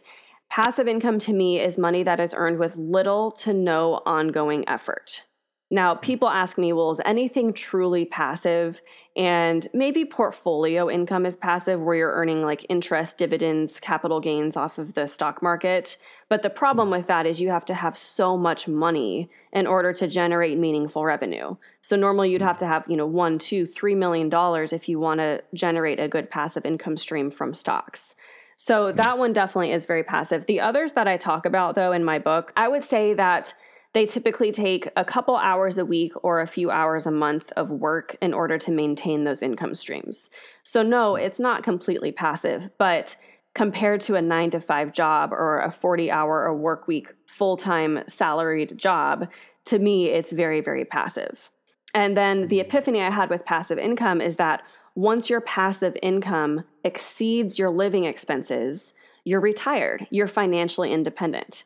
Passive 0.50 0.86
income 0.86 1.18
to 1.20 1.32
me 1.32 1.60
is 1.60 1.78
money 1.78 2.04
that 2.04 2.20
is 2.20 2.34
earned 2.36 2.58
with 2.58 2.76
little 2.76 3.32
to 3.32 3.52
no 3.52 4.02
ongoing 4.06 4.68
effort. 4.68 5.24
Now, 5.70 5.94
people 5.94 6.28
ask 6.28 6.58
me, 6.58 6.72
well, 6.72 6.90
is 6.90 7.00
anything 7.04 7.52
truly 7.52 8.04
passive? 8.04 8.82
And 9.16 9.66
maybe 9.72 10.04
portfolio 10.04 10.90
income 10.90 11.24
is 11.24 11.36
passive, 11.36 11.80
where 11.80 11.94
you're 11.94 12.12
earning 12.12 12.42
like 12.42 12.66
interest, 12.68 13.16
dividends, 13.16 13.80
capital 13.80 14.20
gains 14.20 14.56
off 14.56 14.76
of 14.76 14.94
the 14.94 15.06
stock 15.06 15.42
market. 15.42 15.96
But 16.28 16.42
the 16.42 16.50
problem 16.50 16.90
with 16.90 17.06
that 17.06 17.26
is 17.26 17.40
you 17.40 17.48
have 17.48 17.64
to 17.66 17.74
have 17.74 17.96
so 17.96 18.36
much 18.36 18.68
money 18.68 19.30
in 19.52 19.66
order 19.66 19.92
to 19.94 20.06
generate 20.06 20.58
meaningful 20.58 21.04
revenue. 21.04 21.56
So 21.80 21.96
normally 21.96 22.30
you'd 22.30 22.42
have 22.42 22.58
to 22.58 22.66
have, 22.66 22.84
you 22.88 22.96
know, 22.96 23.06
one, 23.06 23.38
two, 23.38 23.66
three 23.66 23.94
million 23.94 24.28
dollars 24.28 24.72
if 24.72 24.88
you 24.88 24.98
want 24.98 25.20
to 25.20 25.42
generate 25.54 25.98
a 25.98 26.08
good 26.08 26.30
passive 26.30 26.66
income 26.66 26.98
stream 26.98 27.30
from 27.30 27.54
stocks. 27.54 28.14
So 28.56 28.90
hmm. 28.90 28.96
that 28.96 29.18
one 29.18 29.32
definitely 29.32 29.72
is 29.72 29.86
very 29.86 30.04
passive. 30.04 30.46
The 30.46 30.60
others 30.60 30.92
that 30.92 31.08
I 31.08 31.16
talk 31.16 31.46
about 31.46 31.74
though 31.74 31.92
in 31.92 32.04
my 32.04 32.18
book, 32.18 32.52
I 32.56 32.68
would 32.68 32.84
say 32.84 33.14
that 33.14 33.54
they 33.94 34.06
typically 34.06 34.50
take 34.50 34.88
a 34.96 35.04
couple 35.04 35.36
hours 35.36 35.78
a 35.78 35.84
week 35.84 36.12
or 36.24 36.40
a 36.40 36.48
few 36.48 36.70
hours 36.70 37.06
a 37.06 37.12
month 37.12 37.52
of 37.56 37.70
work 37.70 38.16
in 38.20 38.34
order 38.34 38.58
to 38.58 38.72
maintain 38.72 39.22
those 39.22 39.42
income 39.42 39.74
streams. 39.74 40.30
So, 40.64 40.82
no, 40.82 41.14
it's 41.14 41.38
not 41.38 41.62
completely 41.62 42.10
passive, 42.10 42.68
but 42.76 43.16
compared 43.54 44.00
to 44.02 44.16
a 44.16 44.22
nine 44.22 44.50
to 44.50 44.60
five 44.60 44.92
job 44.92 45.32
or 45.32 45.60
a 45.60 45.70
40 45.70 46.10
hour 46.10 46.44
a 46.44 46.54
work 46.54 46.88
week 46.88 47.14
full 47.26 47.56
time 47.56 48.02
salaried 48.08 48.76
job, 48.76 49.28
to 49.66 49.78
me, 49.78 50.10
it's 50.10 50.32
very, 50.32 50.60
very 50.60 50.84
passive. 50.84 51.50
And 51.94 52.16
then 52.16 52.48
the 52.48 52.58
epiphany 52.58 53.00
I 53.00 53.10
had 53.10 53.30
with 53.30 53.44
passive 53.44 53.78
income 53.78 54.20
is 54.20 54.36
that 54.36 54.62
once 54.96 55.30
your 55.30 55.40
passive 55.40 55.96
income 56.02 56.64
exceeds 56.82 57.60
your 57.60 57.70
living 57.70 58.04
expenses, 58.04 58.92
you're 59.22 59.40
retired, 59.40 60.08
you're 60.10 60.26
financially 60.26 60.92
independent 60.92 61.62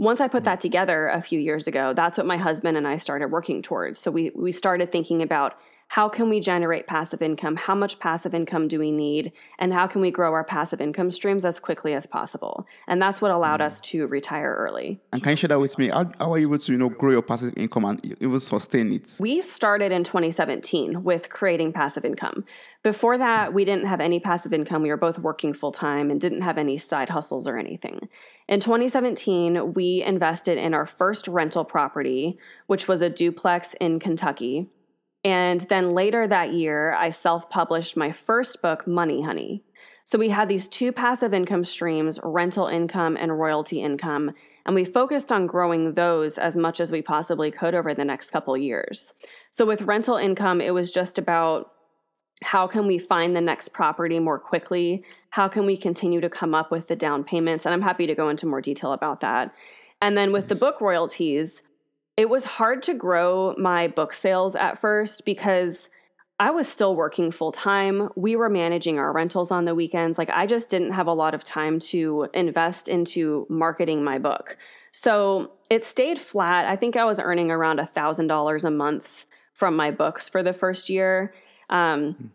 once 0.00 0.18
I 0.18 0.28
put 0.28 0.44
that 0.44 0.60
together 0.60 1.08
a 1.08 1.20
few 1.20 1.38
years 1.38 1.66
ago, 1.66 1.92
that's 1.92 2.16
what 2.16 2.26
my 2.26 2.38
husband 2.38 2.78
and 2.78 2.88
I 2.88 2.96
started 2.96 3.30
working 3.30 3.60
towards. 3.60 4.00
So 4.00 4.10
we 4.10 4.30
we 4.34 4.50
started 4.50 4.90
thinking 4.90 5.20
about 5.20 5.58
how 5.90 6.08
can 6.08 6.28
we 6.28 6.38
generate 6.38 6.86
passive 6.86 7.20
income? 7.20 7.56
How 7.56 7.74
much 7.74 7.98
passive 7.98 8.32
income 8.32 8.68
do 8.68 8.78
we 8.78 8.92
need? 8.92 9.32
And 9.58 9.74
how 9.74 9.88
can 9.88 10.00
we 10.00 10.12
grow 10.12 10.32
our 10.32 10.44
passive 10.44 10.80
income 10.80 11.10
streams 11.10 11.44
as 11.44 11.58
quickly 11.58 11.94
as 11.94 12.06
possible? 12.06 12.64
And 12.86 13.02
that's 13.02 13.20
what 13.20 13.32
allowed 13.32 13.60
us 13.60 13.80
mm. 13.80 13.84
to 13.86 14.06
retire 14.06 14.54
early. 14.56 15.00
And 15.12 15.20
can 15.20 15.30
you 15.30 15.36
share 15.36 15.48
that 15.48 15.58
with 15.58 15.76
me? 15.78 15.88
How, 15.88 16.08
how 16.20 16.32
are 16.32 16.38
you 16.38 16.46
able 16.46 16.58
to, 16.58 16.72
you 16.72 16.78
know, 16.78 16.90
grow 16.90 17.10
your 17.10 17.22
passive 17.22 17.54
income 17.56 17.86
and 17.86 18.16
even 18.20 18.38
sustain 18.38 18.92
it? 18.92 19.16
We 19.18 19.42
started 19.42 19.90
in 19.90 20.04
2017 20.04 21.02
with 21.02 21.28
creating 21.28 21.72
passive 21.72 22.04
income. 22.04 22.44
Before 22.84 23.18
that, 23.18 23.52
we 23.52 23.64
didn't 23.64 23.86
have 23.86 24.00
any 24.00 24.20
passive 24.20 24.52
income. 24.52 24.82
We 24.82 24.90
were 24.90 24.96
both 24.96 25.18
working 25.18 25.52
full 25.52 25.72
time 25.72 26.08
and 26.08 26.20
didn't 26.20 26.42
have 26.42 26.56
any 26.56 26.78
side 26.78 27.08
hustles 27.08 27.48
or 27.48 27.58
anything. 27.58 28.08
In 28.46 28.60
2017, 28.60 29.74
we 29.74 30.04
invested 30.04 30.56
in 30.56 30.72
our 30.72 30.86
first 30.86 31.26
rental 31.26 31.64
property, 31.64 32.38
which 32.68 32.86
was 32.86 33.02
a 33.02 33.10
duplex 33.10 33.74
in 33.80 33.98
Kentucky. 33.98 34.68
And 35.24 35.60
then 35.62 35.90
later 35.90 36.26
that 36.26 36.52
year, 36.52 36.94
I 36.94 37.10
self 37.10 37.50
published 37.50 37.96
my 37.96 38.10
first 38.12 38.62
book, 38.62 38.86
Money 38.86 39.22
Honey. 39.22 39.62
So 40.04 40.18
we 40.18 40.30
had 40.30 40.48
these 40.48 40.66
two 40.66 40.92
passive 40.92 41.34
income 41.34 41.64
streams 41.64 42.18
rental 42.22 42.66
income 42.66 43.16
and 43.16 43.38
royalty 43.38 43.82
income. 43.82 44.32
And 44.66 44.74
we 44.74 44.84
focused 44.84 45.30
on 45.30 45.46
growing 45.46 45.94
those 45.94 46.38
as 46.38 46.56
much 46.56 46.80
as 46.80 46.90
we 46.90 47.02
possibly 47.02 47.50
could 47.50 47.74
over 47.74 47.94
the 47.94 48.04
next 48.04 48.30
couple 48.30 48.56
years. 48.56 49.14
So 49.50 49.64
with 49.66 49.82
rental 49.82 50.16
income, 50.16 50.60
it 50.60 50.74
was 50.74 50.90
just 50.90 51.18
about 51.18 51.70
how 52.42 52.66
can 52.66 52.86
we 52.86 52.98
find 52.98 53.36
the 53.36 53.40
next 53.40 53.70
property 53.70 54.18
more 54.18 54.38
quickly? 54.38 55.04
How 55.30 55.46
can 55.48 55.66
we 55.66 55.76
continue 55.76 56.20
to 56.20 56.30
come 56.30 56.54
up 56.54 56.70
with 56.70 56.88
the 56.88 56.96
down 56.96 57.22
payments? 57.22 57.66
And 57.66 57.74
I'm 57.74 57.82
happy 57.82 58.06
to 58.06 58.14
go 58.14 58.30
into 58.30 58.46
more 58.46 58.60
detail 58.60 58.92
about 58.92 59.20
that. 59.20 59.54
And 60.00 60.16
then 60.16 60.32
with 60.32 60.48
the 60.48 60.54
book 60.54 60.80
royalties, 60.80 61.62
it 62.20 62.28
was 62.28 62.44
hard 62.44 62.82
to 62.82 62.92
grow 62.92 63.54
my 63.56 63.88
book 63.88 64.12
sales 64.12 64.54
at 64.54 64.78
first 64.78 65.24
because 65.24 65.88
I 66.38 66.50
was 66.50 66.68
still 66.68 66.94
working 66.94 67.30
full 67.30 67.50
time. 67.50 68.10
We 68.14 68.36
were 68.36 68.50
managing 68.50 68.98
our 68.98 69.10
rentals 69.10 69.50
on 69.50 69.64
the 69.64 69.74
weekends. 69.74 70.18
Like, 70.18 70.28
I 70.28 70.44
just 70.44 70.68
didn't 70.68 70.92
have 70.92 71.06
a 71.06 71.14
lot 71.14 71.34
of 71.34 71.44
time 71.44 71.78
to 71.78 72.28
invest 72.34 72.88
into 72.88 73.46
marketing 73.48 74.04
my 74.04 74.18
book. 74.18 74.58
So 74.92 75.52
it 75.70 75.86
stayed 75.86 76.18
flat. 76.18 76.66
I 76.66 76.76
think 76.76 76.94
I 76.94 77.06
was 77.06 77.18
earning 77.18 77.50
around 77.50 77.78
$1,000 77.78 78.64
a 78.64 78.70
month 78.70 79.24
from 79.54 79.74
my 79.74 79.90
books 79.90 80.28
for 80.28 80.42
the 80.42 80.52
first 80.52 80.90
year. 80.90 81.32
Um, 81.70 82.12
hmm. 82.12 82.26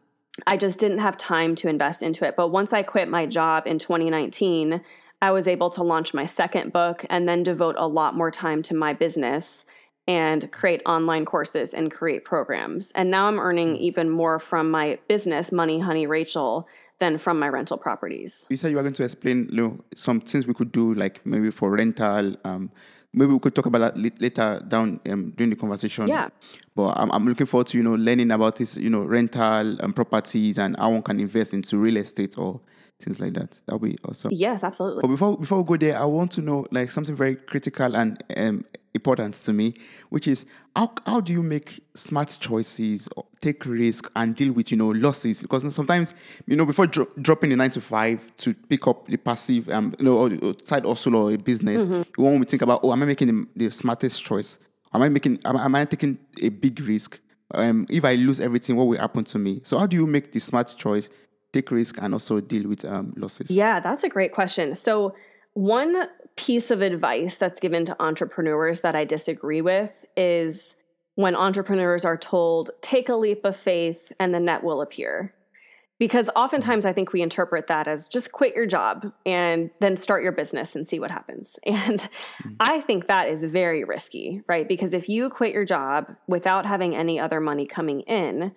I 0.47 0.57
just 0.57 0.79
didn't 0.79 0.97
have 0.97 1.15
time 1.15 1.53
to 1.57 1.69
invest 1.69 2.01
into 2.01 2.25
it. 2.25 2.35
But 2.35 2.47
once 2.47 2.73
I 2.73 2.81
quit 2.81 3.07
my 3.07 3.27
job 3.27 3.67
in 3.67 3.77
2019, 3.77 4.81
I 5.21 5.29
was 5.29 5.47
able 5.47 5.69
to 5.69 5.83
launch 5.83 6.11
my 6.15 6.25
second 6.25 6.73
book 6.73 7.05
and 7.07 7.29
then 7.29 7.43
devote 7.43 7.75
a 7.77 7.87
lot 7.87 8.15
more 8.15 8.31
time 8.31 8.63
to 8.63 8.73
my 8.73 8.91
business 8.91 9.63
and 10.07 10.51
create 10.51 10.81
online 10.85 11.25
courses 11.25 11.73
and 11.73 11.91
create 11.91 12.25
programs. 12.25 12.91
And 12.91 13.09
now 13.09 13.27
I'm 13.27 13.39
earning 13.39 13.75
hmm. 13.75 13.81
even 13.81 14.09
more 14.09 14.39
from 14.39 14.69
my 14.69 14.99
business, 15.07 15.51
Money 15.51 15.79
Honey 15.79 16.07
Rachel, 16.07 16.67
than 16.99 17.17
from 17.17 17.39
my 17.39 17.49
rental 17.49 17.77
properties. 17.77 18.45
You 18.49 18.57
said 18.57 18.71
you 18.71 18.77
were 18.77 18.83
going 18.83 18.93
to 18.93 19.03
explain 19.03 19.49
you 19.51 19.55
know, 19.55 19.79
some 19.93 20.21
things 20.21 20.47
we 20.47 20.53
could 20.53 20.71
do, 20.71 20.93
like 20.93 21.25
maybe 21.25 21.51
for 21.51 21.71
rental. 21.71 22.35
Um, 22.45 22.71
maybe 23.13 23.33
we 23.33 23.39
could 23.39 23.55
talk 23.55 23.65
about 23.65 23.79
that 23.79 23.97
later 23.97 24.61
down 24.67 24.99
um, 25.09 25.31
during 25.31 25.49
the 25.49 25.55
conversation. 25.55 26.07
Yeah. 26.07 26.29
But 26.75 26.93
I'm, 26.97 27.11
I'm 27.11 27.25
looking 27.25 27.47
forward 27.47 27.67
to 27.67 27.77
you 27.77 27.83
know 27.83 27.95
learning 27.95 28.31
about 28.31 28.57
this, 28.57 28.77
you 28.77 28.89
know, 28.89 29.03
rental 29.03 29.81
um, 29.83 29.93
properties 29.93 30.57
and 30.57 30.77
how 30.77 30.91
one 30.91 31.01
can 31.01 31.19
invest 31.19 31.53
into 31.53 31.77
real 31.77 31.97
estate 31.97 32.37
or 32.37 32.61
things 32.99 33.19
like 33.19 33.33
that. 33.33 33.59
That'll 33.65 33.79
be 33.79 33.97
awesome. 34.07 34.31
Yes, 34.33 34.63
absolutely. 34.63 35.01
But 35.01 35.09
before 35.09 35.37
before 35.37 35.61
we 35.61 35.65
go 35.65 35.77
there, 35.77 35.99
I 35.99 36.05
want 36.05 36.31
to 36.31 36.41
know 36.41 36.65
like 36.71 36.91
something 36.91 37.15
very 37.15 37.35
critical 37.35 37.95
and 37.95 38.21
um, 38.37 38.65
important 38.93 39.35
to 39.35 39.53
me, 39.53 39.75
which 40.09 40.27
is 40.27 40.45
how 40.75 40.91
how 41.05 41.19
do 41.19 41.33
you 41.33 41.43
make 41.43 41.81
smart 41.93 42.35
choices, 42.39 43.07
take 43.41 43.65
risk, 43.65 44.09
and 44.15 44.35
deal 44.35 44.53
with 44.53 44.71
you 44.71 44.77
know 44.77 44.89
losses? 44.89 45.41
Because 45.41 45.73
sometimes 45.75 46.15
you 46.47 46.55
know 46.55 46.65
before 46.65 46.87
dro- 46.87 47.07
dropping 47.21 47.51
the 47.51 47.55
nine 47.57 47.71
to 47.71 47.81
five 47.81 48.35
to 48.37 48.53
pick 48.53 48.87
up 48.87 49.07
the 49.07 49.17
passive 49.17 49.69
um 49.69 49.93
you 49.99 50.05
know 50.05 50.17
or, 50.17 50.31
or 50.41 50.55
side 50.63 50.85
hustle 50.85 51.15
or 51.15 51.31
a 51.33 51.37
business, 51.37 51.83
mm-hmm. 51.83 52.01
you 52.17 52.23
want 52.23 52.41
to 52.41 52.45
think 52.45 52.61
about 52.61 52.79
oh 52.83 52.91
am 52.91 53.03
I 53.03 53.05
making 53.05 53.27
the, 53.27 53.65
the 53.65 53.71
smartest 53.71 54.23
choice? 54.23 54.59
Am 54.93 55.01
I 55.01 55.09
making 55.09 55.39
am, 55.45 55.57
am 55.57 55.75
I 55.75 55.85
taking 55.85 56.17
a 56.41 56.49
big 56.49 56.79
risk? 56.81 57.19
Um, 57.53 57.85
if 57.89 58.03
I 58.03 58.15
lose 58.15 58.39
everything, 58.39 58.75
what 58.75 58.87
will 58.87 58.97
happen 58.97 59.23
to 59.25 59.37
me? 59.37 59.61
So 59.63 59.77
how 59.77 59.85
do 59.85 59.95
you 59.95 60.07
make 60.07 60.31
the 60.31 60.39
smart 60.39 60.73
choice? 60.77 61.09
Take 61.55 61.71
risk 61.71 61.97
and 62.01 62.13
also 62.13 62.41
deal 62.41 62.67
with 62.67 62.83
um, 62.85 63.13
losses? 63.17 63.49
Yeah, 63.49 63.79
that's 63.79 64.03
a 64.03 64.09
great 64.09 64.31
question. 64.31 64.75
So, 64.75 65.15
one 65.53 66.07
piece 66.35 66.69
of 66.69 66.81
advice 66.81 67.35
that's 67.35 67.59
given 67.59 67.85
to 67.85 67.95
entrepreneurs 68.01 68.81
that 68.81 68.95
I 68.95 69.05
disagree 69.05 69.61
with 69.61 70.03
is 70.17 70.75
when 71.15 71.33
entrepreneurs 71.33 72.03
are 72.03 72.17
told, 72.17 72.71
take 72.81 73.07
a 73.07 73.15
leap 73.15 73.45
of 73.45 73.55
faith 73.55 74.11
and 74.19 74.33
the 74.33 74.39
net 74.39 74.63
will 74.63 74.81
appear. 74.81 75.33
Because 75.97 76.29
oftentimes 76.35 76.85
I 76.85 76.91
think 76.91 77.13
we 77.13 77.21
interpret 77.21 77.67
that 77.67 77.87
as 77.87 78.09
just 78.09 78.33
quit 78.33 78.53
your 78.53 78.65
job 78.65 79.13
and 79.25 79.69
then 79.79 79.95
start 79.95 80.23
your 80.23 80.33
business 80.33 80.75
and 80.75 80.85
see 80.85 80.99
what 80.99 81.09
happens. 81.09 81.57
And 81.65 82.01
mm. 82.43 82.55
I 82.59 82.81
think 82.81 83.07
that 83.07 83.29
is 83.29 83.41
very 83.45 83.85
risky, 83.85 84.41
right? 84.45 84.67
Because 84.67 84.93
if 84.93 85.07
you 85.07 85.29
quit 85.29 85.53
your 85.53 85.63
job 85.63 86.13
without 86.27 86.65
having 86.65 86.97
any 86.97 87.17
other 87.17 87.39
money 87.39 87.65
coming 87.65 88.01
in, 88.01 88.51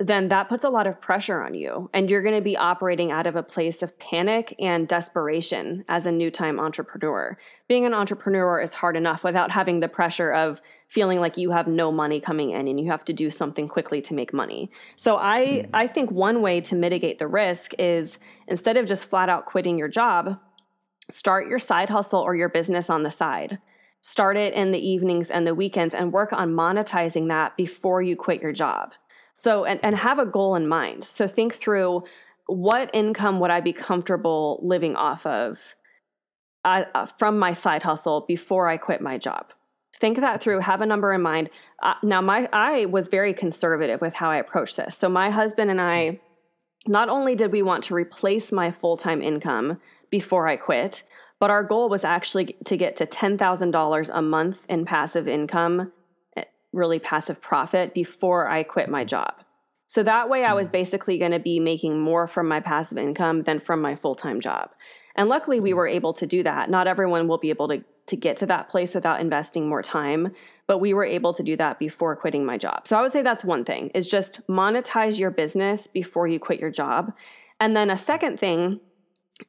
then 0.00 0.28
that 0.28 0.48
puts 0.48 0.64
a 0.64 0.68
lot 0.68 0.86
of 0.86 1.00
pressure 1.00 1.42
on 1.42 1.54
you. 1.54 1.88
And 1.94 2.10
you're 2.10 2.22
going 2.22 2.34
to 2.34 2.40
be 2.40 2.56
operating 2.56 3.12
out 3.12 3.26
of 3.26 3.36
a 3.36 3.42
place 3.42 3.82
of 3.82 3.98
panic 3.98 4.54
and 4.58 4.88
desperation 4.88 5.84
as 5.88 6.06
a 6.06 6.12
new 6.12 6.30
time 6.30 6.58
entrepreneur. 6.58 7.38
Being 7.68 7.86
an 7.86 7.94
entrepreneur 7.94 8.60
is 8.60 8.74
hard 8.74 8.96
enough 8.96 9.22
without 9.22 9.50
having 9.50 9.80
the 9.80 9.88
pressure 9.88 10.32
of 10.32 10.60
feeling 10.88 11.20
like 11.20 11.36
you 11.36 11.50
have 11.52 11.68
no 11.68 11.92
money 11.92 12.20
coming 12.20 12.50
in 12.50 12.66
and 12.66 12.80
you 12.80 12.90
have 12.90 13.04
to 13.04 13.12
do 13.12 13.30
something 13.30 13.68
quickly 13.68 14.00
to 14.02 14.14
make 14.14 14.32
money. 14.32 14.70
So 14.96 15.16
I, 15.16 15.62
hmm. 15.62 15.70
I 15.72 15.86
think 15.86 16.10
one 16.10 16.42
way 16.42 16.60
to 16.62 16.74
mitigate 16.74 17.18
the 17.18 17.28
risk 17.28 17.72
is 17.78 18.18
instead 18.48 18.76
of 18.76 18.86
just 18.86 19.04
flat 19.04 19.28
out 19.28 19.46
quitting 19.46 19.78
your 19.78 19.88
job, 19.88 20.38
start 21.10 21.46
your 21.46 21.58
side 21.58 21.90
hustle 21.90 22.20
or 22.20 22.34
your 22.34 22.48
business 22.48 22.90
on 22.90 23.04
the 23.04 23.10
side. 23.10 23.58
Start 24.00 24.36
it 24.36 24.52
in 24.52 24.70
the 24.70 24.86
evenings 24.86 25.30
and 25.30 25.46
the 25.46 25.54
weekends 25.54 25.94
and 25.94 26.12
work 26.12 26.30
on 26.32 26.52
monetizing 26.52 27.28
that 27.28 27.56
before 27.56 28.02
you 28.02 28.16
quit 28.16 28.42
your 28.42 28.52
job 28.52 28.92
so, 29.34 29.64
and, 29.64 29.80
and 29.82 29.96
have 29.96 30.18
a 30.20 30.26
goal 30.26 30.54
in 30.54 30.66
mind. 30.66 31.02
So, 31.04 31.26
think 31.26 31.54
through 31.54 32.04
what 32.46 32.90
income 32.94 33.40
would 33.40 33.50
I 33.50 33.60
be 33.60 33.72
comfortable 33.72 34.60
living 34.62 34.96
off 34.96 35.26
of 35.26 35.74
uh, 36.64 36.84
uh, 36.94 37.06
from 37.06 37.38
my 37.38 37.52
side 37.52 37.82
hustle 37.82 38.24
before 38.26 38.68
I 38.68 38.76
quit 38.76 39.00
my 39.00 39.18
job? 39.18 39.52
Think 40.00 40.20
that 40.20 40.40
through, 40.40 40.60
have 40.60 40.80
a 40.80 40.86
number 40.86 41.12
in 41.12 41.20
mind. 41.20 41.50
Uh, 41.82 41.94
now, 42.02 42.20
my 42.20 42.48
I 42.52 42.86
was 42.86 43.08
very 43.08 43.34
conservative 43.34 44.00
with 44.00 44.14
how 44.14 44.30
I 44.30 44.36
approached 44.36 44.76
this. 44.76 44.96
So, 44.96 45.08
my 45.08 45.30
husband 45.30 45.68
and 45.68 45.80
I, 45.80 46.20
not 46.86 47.08
only 47.08 47.34
did 47.34 47.50
we 47.50 47.62
want 47.62 47.82
to 47.84 47.94
replace 47.94 48.52
my 48.52 48.70
full 48.70 48.96
time 48.96 49.20
income 49.20 49.80
before 50.10 50.46
I 50.46 50.56
quit, 50.56 51.02
but 51.40 51.50
our 51.50 51.64
goal 51.64 51.88
was 51.88 52.04
actually 52.04 52.56
to 52.66 52.76
get 52.76 52.94
to 52.96 53.06
$10,000 53.06 54.10
a 54.12 54.22
month 54.22 54.64
in 54.68 54.84
passive 54.84 55.26
income 55.26 55.92
really 56.74 56.98
passive 56.98 57.40
profit 57.40 57.94
before 57.94 58.48
I 58.48 58.62
quit 58.62 58.88
my 58.88 59.04
job. 59.04 59.34
So 59.86 60.02
that 60.02 60.28
way, 60.28 60.44
I 60.44 60.54
was 60.54 60.68
mm. 60.68 60.72
basically 60.72 61.18
going 61.18 61.32
to 61.32 61.38
be 61.38 61.60
making 61.60 62.00
more 62.00 62.26
from 62.26 62.48
my 62.48 62.60
passive 62.60 62.98
income 62.98 63.42
than 63.42 63.60
from 63.60 63.80
my 63.80 63.94
full 63.94 64.14
time 64.14 64.40
job. 64.40 64.72
And 65.16 65.28
luckily, 65.28 65.60
we 65.60 65.70
mm. 65.70 65.76
were 65.76 65.86
able 65.86 66.12
to 66.14 66.26
do 66.26 66.42
that. 66.42 66.70
Not 66.70 66.86
everyone 66.86 67.28
will 67.28 67.38
be 67.38 67.50
able 67.50 67.68
to, 67.68 67.84
to 68.06 68.16
get 68.16 68.36
to 68.38 68.46
that 68.46 68.68
place 68.68 68.94
without 68.94 69.20
investing 69.20 69.68
more 69.68 69.82
time, 69.82 70.32
but 70.66 70.78
we 70.78 70.94
were 70.94 71.04
able 71.04 71.32
to 71.34 71.42
do 71.42 71.56
that 71.56 71.78
before 71.78 72.16
quitting 72.16 72.44
my 72.44 72.58
job. 72.58 72.88
So 72.88 72.98
I 72.98 73.02
would 73.02 73.12
say 73.12 73.22
that's 73.22 73.44
one 73.44 73.64
thing 73.64 73.90
is 73.94 74.06
just 74.06 74.46
monetize 74.48 75.18
your 75.18 75.30
business 75.30 75.86
before 75.86 76.26
you 76.26 76.40
quit 76.40 76.60
your 76.60 76.70
job. 76.70 77.12
And 77.60 77.76
then 77.76 77.90
a 77.90 77.98
second 77.98 78.40
thing 78.40 78.80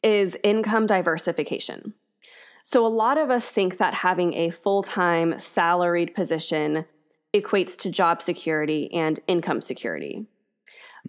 is 0.03 0.37
income 0.43 0.85
diversification. 0.85 1.93
So 2.63 2.85
a 2.85 2.89
lot 2.89 3.17
of 3.17 3.29
us 3.29 3.47
think 3.47 3.77
that 3.77 3.93
having 3.93 4.33
a 4.33 4.49
full 4.49 4.83
time 4.83 5.39
salaried 5.39 6.13
position 6.13 6.85
equates 7.41 7.77
to 7.77 7.91
job 7.91 8.21
security 8.21 8.91
and 8.93 9.19
income 9.27 9.61
security. 9.61 10.25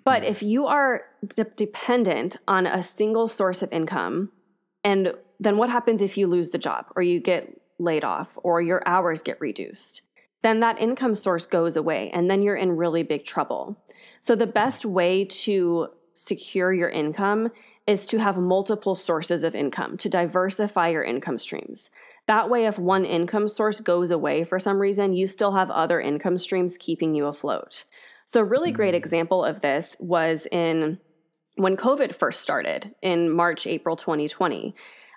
But 0.04 0.22
hmm. 0.22 0.28
if 0.28 0.42
you 0.42 0.66
are 0.66 1.04
de- 1.26 1.44
dependent 1.44 2.36
on 2.46 2.66
a 2.66 2.82
single 2.82 3.28
source 3.28 3.62
of 3.62 3.72
income, 3.72 4.32
and 4.84 5.14
then 5.40 5.56
what 5.56 5.70
happens 5.70 6.02
if 6.02 6.16
you 6.16 6.26
lose 6.26 6.50
the 6.50 6.58
job 6.58 6.86
or 6.96 7.02
you 7.02 7.20
get 7.20 7.60
laid 7.78 8.04
off 8.04 8.38
or 8.42 8.60
your 8.60 8.82
hours 8.86 9.22
get 9.22 9.40
reduced? 9.40 10.02
Then 10.42 10.60
that 10.60 10.80
income 10.80 11.14
source 11.14 11.46
goes 11.46 11.76
away 11.76 12.10
and 12.12 12.30
then 12.30 12.42
you're 12.42 12.56
in 12.56 12.76
really 12.76 13.02
big 13.02 13.24
trouble. 13.24 13.76
So, 14.20 14.34
the 14.34 14.46
best 14.46 14.84
way 14.84 15.24
to 15.24 15.88
secure 16.14 16.72
your 16.72 16.88
income 16.88 17.50
is 17.86 18.06
to 18.06 18.18
have 18.18 18.36
multiple 18.36 18.96
sources 18.96 19.44
of 19.44 19.54
income, 19.54 19.96
to 19.98 20.08
diversify 20.08 20.88
your 20.88 21.04
income 21.04 21.38
streams. 21.38 21.90
That 22.26 22.50
way, 22.50 22.66
if 22.66 22.78
one 22.78 23.04
income 23.04 23.46
source 23.48 23.80
goes 23.80 24.10
away 24.10 24.42
for 24.42 24.58
some 24.58 24.78
reason, 24.80 25.12
you 25.12 25.26
still 25.26 25.52
have 25.52 25.70
other 25.70 26.00
income 26.00 26.38
streams 26.38 26.76
keeping 26.76 27.14
you 27.14 27.26
afloat. 27.26 27.84
So, 28.24 28.40
a 28.40 28.44
really 28.44 28.72
great 28.72 28.94
mm. 28.94 28.98
example 28.98 29.44
of 29.44 29.60
this 29.60 29.96
was 30.00 30.46
in 30.50 30.98
when 31.54 31.76
COVID 31.76 32.14
first 32.14 32.40
started 32.40 32.94
in 33.00 33.30
March, 33.30 33.66
April 33.66 33.96
2020. 33.96 34.74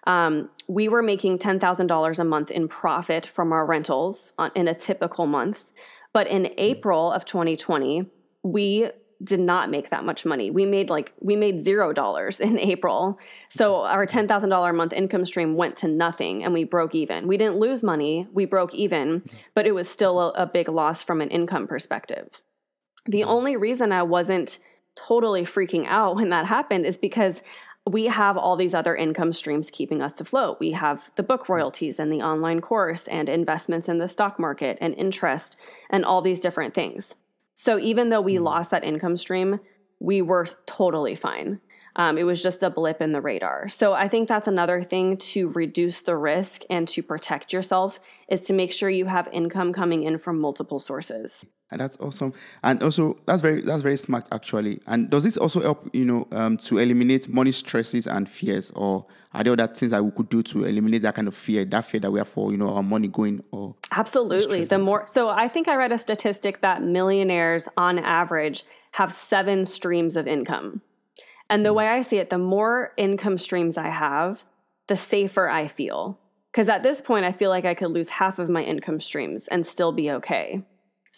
Um, 0.07 0.49
we 0.67 0.87
were 0.87 1.01
making 1.01 1.39
$10,000 1.39 2.19
a 2.19 2.23
month 2.23 2.51
in 2.51 2.67
profit 2.67 3.25
from 3.25 3.51
our 3.51 3.65
rentals 3.65 4.33
on, 4.37 4.51
in 4.55 4.67
a 4.67 4.73
typical 4.73 5.25
month. 5.25 5.73
But 6.13 6.27
in 6.27 6.43
mm. 6.43 6.53
April 6.57 7.11
of 7.11 7.25
2020, 7.25 8.05
we 8.43 8.89
did 9.23 9.39
not 9.39 9.69
make 9.69 9.89
that 9.89 10.05
much 10.05 10.25
money. 10.25 10.49
We 10.49 10.65
made 10.65 10.89
like 10.89 11.13
we 11.19 11.35
made 11.35 11.59
zero 11.59 11.91
dollars 11.91 12.39
in 12.39 12.57
April. 12.57 13.19
So 13.49 13.83
our 13.83 14.05
mm-hmm. 14.05 14.11
ten 14.11 14.27
thousand 14.27 14.49
dollar 14.49 14.69
a 14.69 14.73
month 14.73 14.93
income 14.93 15.25
stream 15.25 15.55
went 15.55 15.75
to 15.77 15.87
nothing, 15.87 16.43
and 16.43 16.53
we 16.53 16.63
broke 16.63 16.95
even. 16.95 17.27
We 17.27 17.37
didn't 17.37 17.57
lose 17.57 17.83
money; 17.83 18.27
we 18.33 18.45
broke 18.45 18.73
even, 18.73 19.21
mm-hmm. 19.21 19.37
but 19.55 19.65
it 19.65 19.73
was 19.73 19.89
still 19.89 20.19
a, 20.19 20.43
a 20.43 20.45
big 20.45 20.69
loss 20.69 21.03
from 21.03 21.21
an 21.21 21.29
income 21.29 21.67
perspective. 21.67 22.41
The 23.05 23.21
mm-hmm. 23.21 23.29
only 23.29 23.55
reason 23.55 23.91
I 23.91 24.03
wasn't 24.03 24.59
totally 24.95 25.43
freaking 25.43 25.85
out 25.87 26.15
when 26.15 26.29
that 26.29 26.45
happened 26.45 26.85
is 26.85 26.97
because 26.97 27.41
we 27.89 28.05
have 28.05 28.37
all 28.37 28.55
these 28.55 28.73
other 28.73 28.95
income 28.95 29.33
streams 29.33 29.71
keeping 29.71 30.01
us 30.01 30.19
afloat. 30.19 30.59
We 30.59 30.71
have 30.71 31.11
the 31.15 31.23
book 31.23 31.49
royalties 31.49 31.97
and 31.97 32.11
the 32.11 32.21
online 32.21 32.61
course 32.61 33.07
and 33.07 33.27
investments 33.27 33.89
in 33.89 33.97
the 33.97 34.09
stock 34.09 34.37
market 34.37 34.77
and 34.79 34.93
interest 34.95 35.57
and 35.89 36.05
all 36.05 36.21
these 36.21 36.39
different 36.39 36.73
things. 36.73 37.15
So 37.59 37.77
even 37.77 38.07
though 38.07 38.21
we 38.21 38.35
mm. 38.35 38.43
lost 38.43 38.71
that 38.71 38.85
income 38.85 39.17
stream, 39.17 39.59
we 39.99 40.21
were 40.21 40.45
totally 40.65 41.13
fine. 41.13 41.59
Um, 41.97 42.17
it 42.17 42.23
was 42.23 42.41
just 42.41 42.63
a 42.63 42.69
blip 42.69 43.01
in 43.01 43.11
the 43.11 43.19
radar. 43.19 43.67
So 43.67 43.91
I 43.91 44.07
think 44.07 44.29
that's 44.29 44.47
another 44.47 44.81
thing 44.81 45.17
to 45.17 45.49
reduce 45.49 45.99
the 45.99 46.15
risk 46.15 46.61
and 46.69 46.87
to 46.87 47.03
protect 47.03 47.51
yourself 47.51 47.99
is 48.29 48.45
to 48.45 48.53
make 48.53 48.71
sure 48.71 48.89
you 48.89 49.07
have 49.07 49.27
income 49.33 49.73
coming 49.73 50.03
in 50.03 50.19
from 50.19 50.39
multiple 50.39 50.79
sources. 50.79 51.45
And 51.71 51.81
that's 51.81 51.97
awesome. 51.99 52.33
And 52.63 52.81
also, 52.81 53.15
that's 53.25 53.41
very 53.41 53.61
that's 53.61 53.83
very 53.83 53.97
smart 53.97 54.27
actually. 54.31 54.81
And 54.87 55.09
does 55.09 55.23
this 55.23 55.37
also 55.37 55.61
help 55.61 55.87
you 55.93 56.05
know 56.05 56.27
um, 56.31 56.57
to 56.57 56.79
eliminate 56.79 57.29
money 57.29 57.51
stresses 57.51 58.07
and 58.07 58.27
fears, 58.27 58.71
or 58.71 59.05
are 59.33 59.43
there 59.43 59.53
other 59.53 59.67
things 59.67 59.91
that 59.91 60.03
we 60.03 60.09
could 60.11 60.29
do 60.29 60.41
to 60.43 60.63
eliminate 60.65 61.03
that 61.03 61.13
kind 61.13 61.27
of 61.27 61.35
fear, 61.35 61.65
that 61.65 61.85
fear 61.85 61.99
that 61.99 62.11
we 62.11 62.19
have 62.19 62.27
for 62.27 62.51
you 62.51 62.57
know 62.57 62.73
our 62.73 62.83
money 62.83 63.07
going 63.07 63.43
or 63.51 63.75
absolutely 63.91 64.65
the 64.65 64.79
more. 64.79 65.05
So 65.05 65.29
I 65.29 65.47
think 65.47 65.67
I 65.67 65.75
read 65.75 65.91
a 65.91 65.97
statistic 65.99 66.61
that 66.61 66.81
millionaires 66.81 67.67
on 67.77 67.99
average 67.99 68.63
have 68.93 69.13
seven 69.13 69.65
streams 69.65 70.15
of 70.15 70.27
income, 70.27 70.81
and 71.51 71.63
the 71.63 71.69
mm. 71.69 71.75
way 71.75 71.87
I 71.87 72.01
see 72.01 72.17
it, 72.17 72.31
the 72.31 72.39
more 72.39 72.93
income 72.97 73.37
streams 73.37 73.77
I 73.77 73.89
have, 73.89 74.43
the 74.87 74.95
safer 74.95 75.49
I 75.49 75.67
feel. 75.67 76.19
Because 76.51 76.67
at 76.67 76.81
this 76.81 76.99
point, 76.99 77.25
I 77.25 77.31
feel 77.31 77.51
like 77.51 77.65
I 77.65 77.75
could 77.75 77.91
lose 77.91 78.09
half 78.09 78.39
of 78.39 78.49
my 78.49 78.63
income 78.63 78.99
streams 78.99 79.47
and 79.47 79.67
still 79.67 79.91
be 79.91 80.09
okay. 80.09 80.63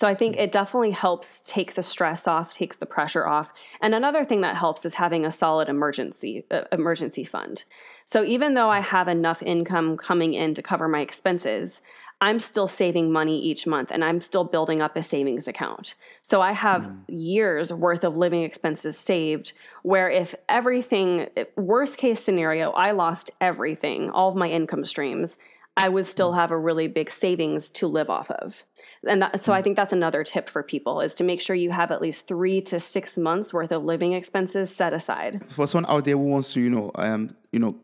So 0.01 0.07
I 0.07 0.15
think 0.15 0.35
it 0.35 0.51
definitely 0.51 0.89
helps 0.89 1.43
take 1.43 1.75
the 1.75 1.83
stress 1.83 2.27
off, 2.27 2.55
takes 2.55 2.77
the 2.77 2.87
pressure 2.87 3.27
off. 3.27 3.53
And 3.81 3.93
another 3.93 4.25
thing 4.25 4.41
that 4.41 4.55
helps 4.55 4.83
is 4.83 4.95
having 4.95 5.27
a 5.27 5.31
solid 5.31 5.69
emergency 5.69 6.43
uh, 6.49 6.63
emergency 6.71 7.23
fund. 7.23 7.65
So 8.03 8.23
even 8.23 8.55
though 8.55 8.69
I 8.69 8.79
have 8.79 9.07
enough 9.07 9.43
income 9.43 9.97
coming 9.97 10.33
in 10.33 10.55
to 10.55 10.63
cover 10.63 10.87
my 10.87 11.01
expenses, 11.01 11.81
I'm 12.19 12.39
still 12.39 12.67
saving 12.67 13.11
money 13.11 13.39
each 13.39 13.67
month 13.67 13.91
and 13.91 14.03
I'm 14.03 14.21
still 14.21 14.43
building 14.43 14.81
up 14.81 14.95
a 14.95 15.03
savings 15.03 15.47
account. 15.47 15.93
So 16.23 16.41
I 16.41 16.53
have 16.53 16.81
mm. 16.81 17.03
years 17.07 17.71
worth 17.71 18.03
of 18.03 18.17
living 18.17 18.41
expenses 18.41 18.97
saved 18.97 19.53
where 19.83 20.09
if 20.09 20.33
everything 20.49 21.29
worst 21.55 21.99
case 21.99 22.23
scenario, 22.23 22.71
I 22.71 22.89
lost 22.89 23.29
everything, 23.39 24.09
all 24.09 24.29
of 24.29 24.35
my 24.35 24.49
income 24.49 24.83
streams, 24.83 25.37
I 25.77 25.87
would 25.89 26.05
still 26.05 26.33
mm. 26.33 26.35
have 26.35 26.51
a 26.51 26.57
really 26.57 26.87
big 26.87 27.09
savings 27.09 27.71
to 27.71 27.87
live 27.87 28.09
off 28.09 28.29
of. 28.29 28.65
And 29.07 29.21
that, 29.21 29.41
so 29.41 29.53
I 29.53 29.61
mm. 29.61 29.63
think 29.63 29.75
that's 29.77 29.93
another 29.93 30.23
tip 30.23 30.49
for 30.49 30.63
people 30.63 31.01
is 31.01 31.15
to 31.15 31.23
make 31.23 31.41
sure 31.41 31.55
you 31.55 31.71
have 31.71 31.91
at 31.91 32.01
least 32.01 32.27
three 32.27 32.61
to 32.63 32.79
six 32.79 33.17
months 33.17 33.53
worth 33.53 33.71
of 33.71 33.83
living 33.83 34.13
expenses 34.13 34.75
set 34.75 34.93
aside. 34.93 35.41
For 35.49 35.67
someone 35.67 35.89
out 35.89 36.05
there 36.05 36.17
who 36.17 36.23
wants 36.23 36.53
to, 36.53 36.61
you 36.61 36.69
know, 36.69 36.91
um, 36.95 37.29
you 37.51 37.59
know, 37.59 37.75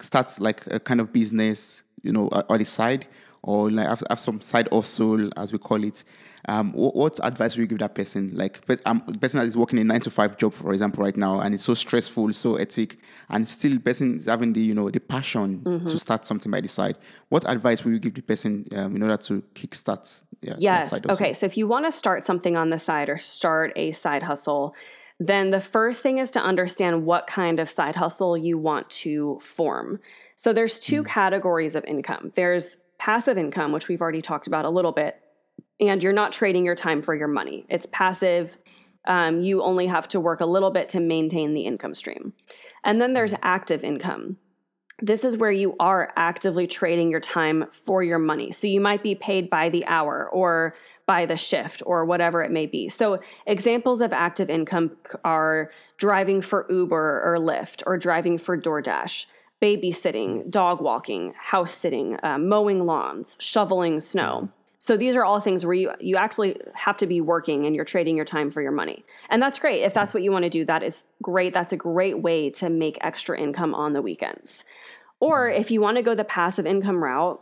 start 0.00 0.38
like 0.40 0.66
a 0.66 0.80
kind 0.80 1.00
of 1.00 1.12
business, 1.12 1.82
you 2.02 2.12
know, 2.12 2.28
on 2.28 2.58
the 2.58 2.64
side, 2.64 3.06
or 3.42 3.70
like 3.70 3.86
have, 3.86 4.02
have 4.08 4.20
some 4.20 4.40
side 4.40 4.68
hustle, 4.72 5.30
as 5.36 5.52
we 5.52 5.58
call 5.58 5.82
it. 5.84 6.04
Um, 6.46 6.72
what, 6.72 6.94
what, 6.94 7.20
advice 7.22 7.56
would 7.56 7.62
you 7.62 7.66
give 7.66 7.78
that 7.78 7.94
person? 7.94 8.30
Like, 8.34 8.60
um, 8.86 9.00
person 9.00 9.40
that 9.40 9.46
is 9.46 9.56
working 9.56 9.78
a 9.78 9.84
nine 9.84 10.00
to 10.00 10.10
five 10.10 10.36
job, 10.36 10.54
for 10.54 10.72
example, 10.72 11.02
right 11.04 11.16
now, 11.16 11.40
and 11.40 11.54
it's 11.54 11.64
so 11.64 11.74
stressful, 11.74 12.32
so 12.32 12.56
hectic, 12.56 12.98
and 13.28 13.48
still 13.48 13.78
person 13.78 14.18
is 14.18 14.26
having 14.26 14.52
the 14.52 14.60
you 14.60 14.74
know 14.74 14.90
the 14.90 15.00
passion 15.00 15.60
mm-hmm. 15.60 15.86
to 15.86 15.98
start 15.98 16.24
something 16.26 16.50
by 16.50 16.60
the 16.60 16.68
side. 16.68 16.96
What 17.28 17.48
advice 17.48 17.84
would 17.84 17.92
you 17.92 17.98
give 17.98 18.14
the 18.14 18.22
person 18.22 18.66
um, 18.76 18.96
in 18.96 19.02
order 19.02 19.16
to 19.16 19.42
kickstart? 19.54 20.22
Yeah, 20.40 20.54
yes. 20.58 20.92
Okay. 20.92 21.32
So 21.32 21.46
if 21.46 21.56
you 21.56 21.66
want 21.66 21.86
to 21.86 21.92
start 21.92 22.24
something 22.24 22.56
on 22.56 22.70
the 22.70 22.78
side 22.78 23.08
or 23.08 23.18
start 23.18 23.72
a 23.74 23.92
side 23.92 24.22
hustle, 24.22 24.74
then 25.18 25.50
the 25.50 25.60
first 25.60 26.00
thing 26.00 26.18
is 26.18 26.30
to 26.32 26.40
understand 26.40 27.04
what 27.04 27.26
kind 27.26 27.58
of 27.58 27.68
side 27.68 27.96
hustle 27.96 28.36
you 28.36 28.56
want 28.56 28.88
to 28.90 29.40
form. 29.42 29.98
So 30.36 30.52
there's 30.52 30.78
two 30.78 31.02
mm. 31.02 31.06
categories 31.06 31.74
of 31.74 31.84
income. 31.84 32.30
There's 32.34 32.76
passive 32.98 33.36
income, 33.36 33.72
which 33.72 33.88
we've 33.88 34.00
already 34.00 34.22
talked 34.22 34.46
about 34.46 34.64
a 34.64 34.70
little 34.70 34.92
bit, 34.92 35.20
and 35.80 36.02
you're 36.02 36.12
not 36.12 36.32
trading 36.32 36.64
your 36.64 36.74
time 36.74 37.02
for 37.02 37.14
your 37.14 37.28
money. 37.28 37.64
It's 37.68 37.86
passive. 37.92 38.58
Um, 39.06 39.40
you 39.40 39.62
only 39.62 39.86
have 39.86 40.08
to 40.08 40.20
work 40.20 40.40
a 40.40 40.46
little 40.46 40.70
bit 40.70 40.88
to 40.90 41.00
maintain 41.00 41.54
the 41.54 41.62
income 41.62 41.94
stream. 41.94 42.32
And 42.84 43.00
then 43.00 43.12
there's 43.12 43.34
active 43.42 43.84
income. 43.84 44.36
This 45.00 45.22
is 45.22 45.36
where 45.36 45.52
you 45.52 45.76
are 45.78 46.12
actively 46.16 46.66
trading 46.66 47.10
your 47.10 47.20
time 47.20 47.66
for 47.70 48.02
your 48.02 48.18
money. 48.18 48.50
So 48.50 48.66
you 48.66 48.80
might 48.80 49.02
be 49.02 49.14
paid 49.14 49.48
by 49.48 49.68
the 49.68 49.86
hour 49.86 50.28
or 50.28 50.74
by 51.06 51.24
the 51.24 51.36
shift 51.36 51.82
or 51.86 52.04
whatever 52.04 52.42
it 52.42 52.50
may 52.50 52.66
be. 52.66 52.88
So 52.88 53.20
examples 53.46 54.00
of 54.00 54.12
active 54.12 54.50
income 54.50 54.96
are 55.24 55.70
driving 55.96 56.42
for 56.42 56.66
Uber 56.68 57.22
or 57.24 57.38
Lyft 57.38 57.84
or 57.86 57.96
driving 57.96 58.38
for 58.38 58.60
DoorDash, 58.60 59.26
babysitting, 59.62 60.50
dog 60.50 60.80
walking, 60.80 61.32
house 61.38 61.72
sitting, 61.72 62.18
uh, 62.24 62.38
mowing 62.38 62.84
lawns, 62.84 63.36
shoveling 63.40 64.00
snow. 64.00 64.50
So 64.78 64.96
these 64.96 65.16
are 65.16 65.24
all 65.24 65.40
things 65.40 65.66
where 65.66 65.74
you 65.74 65.92
you 66.00 66.16
actually 66.16 66.60
have 66.74 66.96
to 66.98 67.06
be 67.06 67.20
working 67.20 67.66
and 67.66 67.74
you're 67.74 67.84
trading 67.84 68.16
your 68.16 68.24
time 68.24 68.50
for 68.50 68.62
your 68.62 68.72
money. 68.72 69.04
And 69.28 69.42
that's 69.42 69.58
great. 69.58 69.82
If 69.82 69.92
that's 69.92 70.14
what 70.14 70.22
you 70.22 70.30
want 70.30 70.44
to 70.44 70.50
do, 70.50 70.64
that 70.66 70.82
is 70.82 71.04
great. 71.22 71.52
That's 71.52 71.72
a 71.72 71.76
great 71.76 72.22
way 72.22 72.50
to 72.50 72.70
make 72.70 72.98
extra 73.00 73.38
income 73.38 73.74
on 73.74 73.92
the 73.92 74.02
weekends. 74.02 74.64
Or 75.20 75.48
if 75.48 75.70
you 75.70 75.80
want 75.80 75.96
to 75.96 76.02
go 76.02 76.14
the 76.14 76.24
passive 76.24 76.64
income 76.66 77.02
route, 77.02 77.40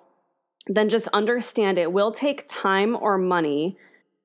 then 0.67 0.89
just 0.89 1.09
understand 1.09 1.79
it 1.79 1.93
will 1.93 2.11
take 2.11 2.49
time 2.49 2.97
or 2.99 3.19
money 3.19 3.77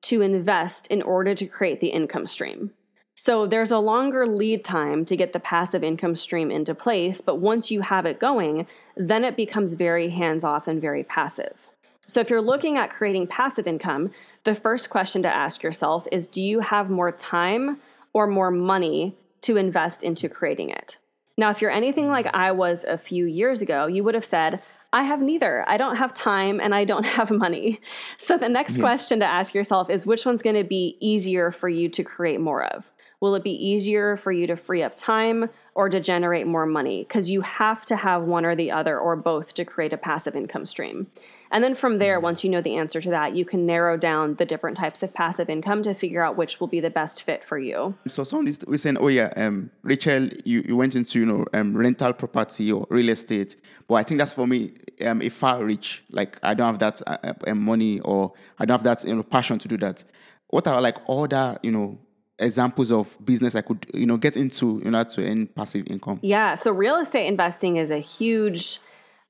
to 0.02 0.22
invest 0.22 0.86
in 0.88 1.02
order 1.02 1.34
to 1.34 1.46
create 1.46 1.80
the 1.80 1.88
income 1.88 2.26
stream. 2.26 2.72
So 3.14 3.46
there's 3.46 3.70
a 3.70 3.78
longer 3.78 4.26
lead 4.26 4.64
time 4.64 5.04
to 5.04 5.16
get 5.16 5.32
the 5.32 5.38
passive 5.38 5.84
income 5.84 6.16
stream 6.16 6.50
into 6.50 6.74
place, 6.74 7.20
but 7.20 7.36
once 7.36 7.70
you 7.70 7.82
have 7.82 8.06
it 8.06 8.18
going, 8.18 8.66
then 8.96 9.22
it 9.22 9.36
becomes 9.36 9.74
very 9.74 10.08
hands 10.08 10.44
off 10.44 10.66
and 10.66 10.80
very 10.80 11.04
passive. 11.04 11.68
So, 12.08 12.20
if 12.20 12.30
you're 12.30 12.42
looking 12.42 12.76
at 12.76 12.90
creating 12.90 13.28
passive 13.28 13.66
income, 13.66 14.10
the 14.44 14.54
first 14.54 14.90
question 14.90 15.22
to 15.22 15.28
ask 15.28 15.62
yourself 15.62 16.06
is 16.10 16.28
Do 16.28 16.42
you 16.42 16.60
have 16.60 16.90
more 16.90 17.12
time 17.12 17.80
or 18.12 18.26
more 18.26 18.50
money 18.50 19.16
to 19.42 19.56
invest 19.56 20.02
into 20.02 20.28
creating 20.28 20.70
it? 20.70 20.98
Now, 21.38 21.50
if 21.50 21.62
you're 21.62 21.70
anything 21.70 22.08
like 22.08 22.28
I 22.34 22.52
was 22.52 22.84
a 22.84 22.98
few 22.98 23.24
years 23.26 23.62
ago, 23.62 23.86
you 23.86 24.04
would 24.04 24.14
have 24.14 24.24
said, 24.24 24.62
I 24.92 25.04
have 25.04 25.22
neither. 25.22 25.64
I 25.66 25.78
don't 25.78 25.96
have 25.96 26.12
time 26.12 26.60
and 26.60 26.74
I 26.74 26.84
don't 26.84 27.06
have 27.18 27.30
money. 27.30 27.80
So, 28.18 28.36
the 28.36 28.48
next 28.48 28.76
yeah. 28.76 28.82
question 28.82 29.20
to 29.20 29.26
ask 29.26 29.54
yourself 29.54 29.88
is 29.88 30.04
which 30.04 30.26
one's 30.26 30.42
going 30.42 30.56
to 30.56 30.64
be 30.64 30.96
easier 31.00 31.50
for 31.50 31.68
you 31.68 31.88
to 31.90 32.02
create 32.02 32.40
more 32.40 32.64
of? 32.64 32.92
Will 33.20 33.36
it 33.36 33.44
be 33.44 33.52
easier 33.52 34.16
for 34.16 34.32
you 34.32 34.48
to 34.48 34.56
free 34.56 34.82
up 34.82 34.96
time 34.96 35.48
or 35.76 35.88
to 35.88 36.00
generate 36.00 36.46
more 36.46 36.66
money? 36.66 37.04
Because 37.04 37.30
you 37.30 37.40
have 37.42 37.84
to 37.86 37.94
have 37.94 38.24
one 38.24 38.44
or 38.44 38.56
the 38.56 38.72
other 38.72 38.98
or 38.98 39.14
both 39.14 39.54
to 39.54 39.64
create 39.64 39.92
a 39.92 39.96
passive 39.96 40.34
income 40.34 40.66
stream. 40.66 41.06
And 41.52 41.62
then 41.62 41.74
from 41.74 41.98
there, 41.98 42.16
mm-hmm. 42.16 42.24
once 42.24 42.42
you 42.42 42.50
know 42.50 42.62
the 42.62 42.76
answer 42.76 43.00
to 43.00 43.10
that, 43.10 43.36
you 43.36 43.44
can 43.44 43.66
narrow 43.66 43.96
down 43.96 44.36
the 44.36 44.46
different 44.46 44.76
types 44.76 45.02
of 45.02 45.12
passive 45.12 45.50
income 45.50 45.82
to 45.82 45.92
figure 45.92 46.24
out 46.24 46.36
which 46.36 46.58
will 46.58 46.66
be 46.66 46.80
the 46.80 46.90
best 46.90 47.22
fit 47.22 47.44
for 47.44 47.58
you. 47.58 47.94
So 48.08 48.24
someone 48.24 48.48
is 48.48 48.58
we're 48.66 48.78
saying, 48.78 48.96
oh 48.98 49.08
yeah, 49.08 49.32
um, 49.36 49.70
Rachel, 49.82 50.28
you, 50.44 50.64
you 50.66 50.76
went 50.76 50.96
into 50.96 51.20
you 51.20 51.26
know 51.26 51.44
um, 51.52 51.76
rental 51.76 52.14
property 52.14 52.72
or 52.72 52.86
real 52.88 53.10
estate, 53.10 53.56
but 53.86 53.96
I 53.96 54.02
think 54.02 54.18
that's 54.18 54.32
for 54.32 54.46
me 54.46 54.72
um, 55.04 55.20
a 55.20 55.28
far 55.28 55.62
reach. 55.62 56.02
Like 56.10 56.38
I 56.42 56.54
don't 56.54 56.66
have 56.66 56.78
that 56.78 57.02
uh, 57.06 57.34
uh, 57.46 57.54
money 57.54 58.00
or 58.00 58.32
I 58.58 58.64
don't 58.64 58.78
have 58.78 58.84
that 58.84 59.06
you 59.06 59.14
know 59.14 59.22
passion 59.22 59.58
to 59.58 59.68
do 59.68 59.76
that. 59.78 60.02
What 60.48 60.66
are 60.66 60.80
like 60.80 60.96
other 61.06 61.58
you 61.62 61.70
know 61.70 61.98
examples 62.38 62.90
of 62.90 63.14
business 63.24 63.54
I 63.54 63.60
could 63.60 63.86
you 63.92 64.06
know 64.06 64.16
get 64.16 64.38
into 64.38 64.80
in 64.80 64.94
order 64.94 65.10
to 65.10 65.30
earn 65.30 65.48
passive 65.48 65.86
income? 65.88 66.18
Yeah, 66.22 66.54
so 66.54 66.72
real 66.72 66.96
estate 66.96 67.26
investing 67.26 67.76
is 67.76 67.90
a 67.90 67.98
huge 67.98 68.78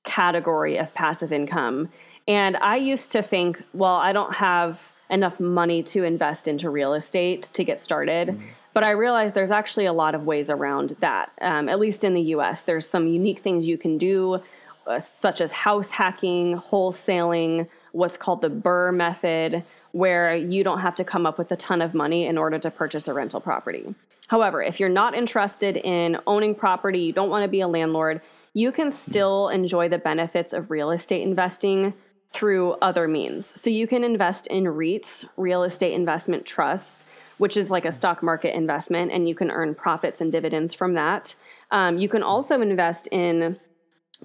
category 0.04 0.76
of 0.78 0.92
passive 0.94 1.32
income 1.32 1.88
and 2.28 2.56
I 2.56 2.76
used 2.76 3.10
to 3.12 3.22
think, 3.22 3.62
well, 3.72 3.96
I 3.96 4.12
don't 4.12 4.34
have 4.34 4.92
enough 5.10 5.40
money 5.40 5.82
to 5.82 6.04
invest 6.04 6.48
into 6.48 6.70
real 6.70 6.94
estate 6.94 7.42
to 7.54 7.64
get 7.64 7.78
started. 7.78 8.28
Mm-hmm. 8.28 8.46
But 8.74 8.86
I 8.86 8.92
realized 8.92 9.34
there's 9.34 9.50
actually 9.50 9.84
a 9.84 9.92
lot 9.92 10.14
of 10.14 10.24
ways 10.24 10.48
around 10.48 10.96
that. 11.00 11.30
Um, 11.40 11.68
at 11.68 11.78
least 11.78 12.04
in 12.04 12.14
the 12.14 12.22
US, 12.36 12.62
there's 12.62 12.88
some 12.88 13.06
unique 13.06 13.40
things 13.40 13.68
you 13.68 13.76
can 13.76 13.98
do, 13.98 14.40
uh, 14.86 15.00
such 15.00 15.40
as 15.40 15.52
house 15.52 15.90
hacking, 15.90 16.56
wholesaling, 16.56 17.68
what's 17.92 18.16
called 18.16 18.40
the 18.40 18.48
BRRRR 18.48 18.94
method, 18.94 19.64
where 19.92 20.34
you 20.34 20.64
don't 20.64 20.80
have 20.80 20.94
to 20.94 21.04
come 21.04 21.26
up 21.26 21.36
with 21.36 21.52
a 21.52 21.56
ton 21.56 21.82
of 21.82 21.92
money 21.92 22.26
in 22.26 22.38
order 22.38 22.58
to 22.58 22.70
purchase 22.70 23.06
a 23.06 23.12
rental 23.12 23.40
property. 23.40 23.94
However, 24.28 24.62
if 24.62 24.80
you're 24.80 24.88
not 24.88 25.14
interested 25.14 25.76
in 25.76 26.18
owning 26.26 26.54
property, 26.54 27.00
you 27.00 27.12
don't 27.12 27.28
want 27.28 27.42
to 27.42 27.48
be 27.48 27.60
a 27.60 27.68
landlord, 27.68 28.22
you 28.54 28.72
can 28.72 28.90
still 28.90 29.50
enjoy 29.50 29.90
the 29.90 29.98
benefits 29.98 30.54
of 30.54 30.70
real 30.70 30.90
estate 30.90 31.22
investing 31.22 31.92
through 32.32 32.72
other 32.82 33.06
means. 33.06 33.60
So 33.60 33.70
you 33.70 33.86
can 33.86 34.04
invest 34.04 34.46
in 34.46 34.64
REITs, 34.64 35.24
real 35.36 35.62
estate 35.62 35.92
investment 35.92 36.46
trusts, 36.46 37.04
which 37.38 37.56
is 37.56 37.70
like 37.70 37.84
a 37.84 37.92
stock 37.92 38.22
market 38.22 38.54
investment, 38.54 39.10
and 39.12 39.28
you 39.28 39.34
can 39.34 39.50
earn 39.50 39.74
profits 39.74 40.20
and 40.20 40.30
dividends 40.30 40.74
from 40.74 40.94
that. 40.94 41.34
Um, 41.70 41.98
you 41.98 42.08
can 42.08 42.22
also 42.22 42.60
invest 42.60 43.08
in 43.10 43.58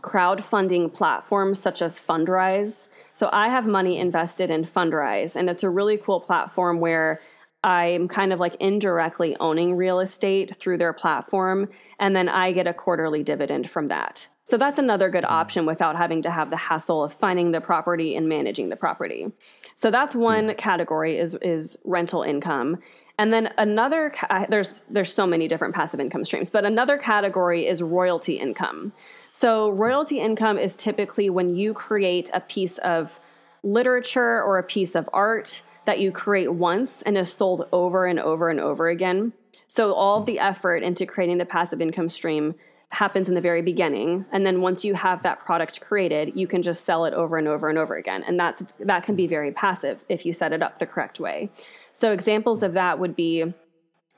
crowdfunding 0.02 0.94
platforms 0.94 1.60
such 1.60 1.82
as 1.82 2.00
Fundrise. 2.00 2.88
So 3.14 3.30
I 3.34 3.50
have 3.50 3.66
money 3.66 3.98
invested 3.98 4.52
in 4.52 4.64
Fundrise, 4.66 5.36
and 5.36 5.50
it's 5.50 5.64
a 5.64 5.70
really 5.70 5.98
cool 5.98 6.22
platform 6.22 6.80
where 6.80 7.20
I'm 7.64 8.08
kind 8.08 8.32
of 8.32 8.40
like 8.40 8.56
indirectly 8.60 9.36
owning 9.40 9.76
real 9.76 10.00
estate 10.00 10.56
through 10.56 10.78
their 10.78 10.94
platform, 10.94 11.70
and 12.00 12.16
then 12.16 12.30
I 12.30 12.52
get 12.52 12.68
a 12.68 12.74
quarterly 12.74 13.24
dividend 13.24 13.70
from 13.70 13.88
that. 13.88 14.28
So 14.48 14.58
that's 14.58 14.80
another 14.80 15.10
good 15.10 15.26
mm-hmm. 15.26 15.34
option 15.34 15.66
without 15.66 15.98
having 15.98 16.22
to 16.22 16.32
have 16.32 16.52
the 16.52 16.56
hassle 16.56 17.04
of 17.04 17.14
finding 17.14 17.52
the 17.52 17.60
property 17.60 18.16
and 18.16 18.30
managing 18.30 18.70
the 18.70 18.78
property. 18.78 19.30
So 19.76 19.92
that's 19.92 20.16
one 20.16 20.56
category 20.56 21.18
is 21.18 21.36
is 21.42 21.78
rental 21.84 22.24
income. 22.24 22.78
And 23.20 23.34
then 23.34 23.54
another 23.58 24.14
there's 24.48 24.84
there's 24.90 25.14
so 25.14 25.28
many 25.28 25.50
different 25.50 25.76
passive 25.76 26.00
income 26.00 26.24
streams, 26.24 26.50
but 26.50 26.64
another 26.64 26.98
category 26.98 27.68
is 27.68 27.84
royalty 27.84 28.36
income. 28.36 28.94
So 29.34 29.70
royalty 29.72 30.22
income 30.22 30.58
is 30.58 30.78
typically 30.78 31.30
when 31.30 31.54
you 31.54 31.74
create 31.74 32.30
a 32.34 32.40
piece 32.40 32.78
of 32.78 33.20
literature 33.64 34.42
or 34.42 34.60
a 34.60 34.64
piece 34.64 34.96
of 34.96 35.10
art 35.12 35.62
that 35.84 36.00
you 36.00 36.10
create 36.10 36.54
once 36.54 37.02
and 37.02 37.18
is 37.18 37.34
sold 37.34 37.68
over 37.74 38.06
and 38.06 38.18
over 38.18 38.50
and 38.50 38.62
over 38.62 38.88
again. 38.88 39.34
So 39.68 39.94
all 39.94 40.20
of 40.20 40.22
mm-hmm. 40.22 40.36
the 40.36 40.40
effort 40.40 40.84
into 40.84 41.06
creating 41.06 41.38
the 41.38 41.46
passive 41.46 41.82
income 41.82 42.08
stream 42.08 42.56
happens 42.90 43.28
in 43.28 43.36
the 43.36 43.42
very 43.42 43.62
beginning. 43.62 44.26
And 44.32 44.46
then 44.46 44.62
once 44.62 44.86
you 44.86 44.94
have 44.94 45.22
that 45.24 45.40
product 45.40 45.82
created 45.82 46.32
you 46.36 46.48
can 46.48 46.62
just 46.62 46.86
sell 46.86 47.06
it 47.06 47.14
over 47.14 47.38
and 47.38 47.48
over 47.48 47.70
and 47.70 47.78
over 47.78 47.96
again. 47.96 48.24
And 48.26 48.40
that's 48.40 48.64
that 48.80 49.04
can 49.04 49.16
be 49.16 49.28
very 49.28 49.52
passive 49.52 50.06
if 50.08 50.26
you 50.26 50.34
set 50.34 50.54
it 50.54 50.64
up 50.64 50.80
the 50.80 50.86
correct 50.86 51.20
way. 51.20 51.50
So 51.92 52.12
examples 52.12 52.64
of 52.64 52.74
that 52.74 52.98
would 52.98 53.16
be 53.16 53.54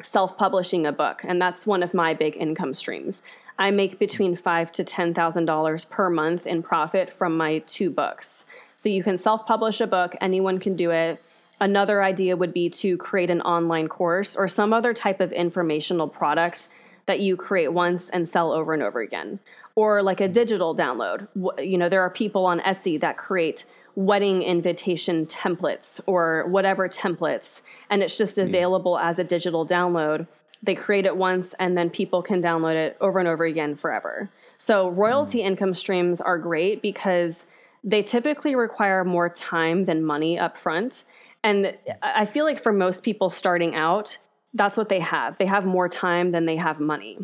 self-publishing 0.01 0.85
a 0.85 0.91
book. 0.91 1.21
And 1.23 1.41
that's 1.41 1.67
one 1.67 1.83
of 1.83 1.93
my 1.93 2.13
big 2.13 2.37
income 2.37 2.73
streams. 2.73 3.21
I 3.57 3.71
make 3.71 3.99
between 3.99 4.35
five 4.35 4.71
to 4.73 4.83
ten 4.83 5.13
thousand 5.13 5.45
dollars 5.45 5.83
per 5.83 6.09
month 6.09 6.47
in 6.47 6.63
profit 6.63 7.11
from 7.11 7.35
my 7.35 7.59
two 7.59 7.89
books. 7.89 8.45
So 8.75 8.87
you 8.87 9.03
can 9.03 9.17
self-publish 9.17 9.81
a 9.81 9.87
book. 9.87 10.15
Anyone 10.21 10.59
can 10.59 10.75
do 10.75 10.91
it. 10.91 11.21
Another 11.59 12.01
idea 12.01 12.37
would 12.37 12.53
be 12.53 12.69
to 12.69 12.95
create 12.95 13.29
an 13.29 13.41
online 13.41 13.89
course 13.89 14.37
or 14.37 14.47
some 14.47 14.71
other 14.71 14.93
type 14.93 15.19
of 15.19 15.33
informational 15.33 16.07
product 16.07 16.69
that 17.09 17.21
you 17.21 17.35
create 17.35 17.73
once 17.73 18.07
and 18.11 18.29
sell 18.29 18.51
over 18.51 18.71
and 18.71 18.83
over 18.83 19.01
again. 19.01 19.39
Or 19.73 20.03
like 20.03 20.21
a 20.21 20.27
digital 20.27 20.75
download. 20.75 21.27
You 21.57 21.75
know, 21.75 21.89
there 21.89 22.03
are 22.03 22.09
people 22.11 22.45
on 22.45 22.59
Etsy 22.59 22.99
that 23.01 23.17
create 23.17 23.65
wedding 23.95 24.43
invitation 24.43 25.25
templates 25.25 25.99
or 26.05 26.45
whatever 26.47 26.87
templates, 26.87 27.63
and 27.89 28.03
it's 28.03 28.15
just 28.15 28.37
available 28.37 28.99
as 28.99 29.17
a 29.17 29.23
digital 29.23 29.65
download. 29.65 30.27
They 30.61 30.75
create 30.75 31.07
it 31.07 31.17
once 31.17 31.55
and 31.57 31.75
then 31.75 31.89
people 31.89 32.21
can 32.21 32.43
download 32.43 32.75
it 32.75 32.95
over 33.01 33.17
and 33.17 33.27
over 33.27 33.43
again 33.43 33.75
forever. 33.75 34.29
So, 34.59 34.89
royalty 34.89 35.39
mm. 35.39 35.45
income 35.45 35.73
streams 35.73 36.21
are 36.21 36.37
great 36.37 36.83
because 36.83 37.45
they 37.83 38.03
typically 38.03 38.53
require 38.53 39.03
more 39.03 39.29
time 39.29 39.85
than 39.85 40.05
money 40.05 40.37
up 40.37 40.57
front. 40.57 41.05
And 41.43 41.75
I 42.03 42.25
feel 42.25 42.45
like 42.45 42.61
for 42.61 42.71
most 42.71 43.03
people 43.03 43.31
starting 43.31 43.73
out, 43.73 44.19
that's 44.53 44.77
what 44.77 44.89
they 44.89 44.99
have. 44.99 45.37
They 45.37 45.45
have 45.45 45.65
more 45.65 45.89
time 45.89 46.31
than 46.31 46.45
they 46.45 46.55
have 46.57 46.79
money. 46.79 47.19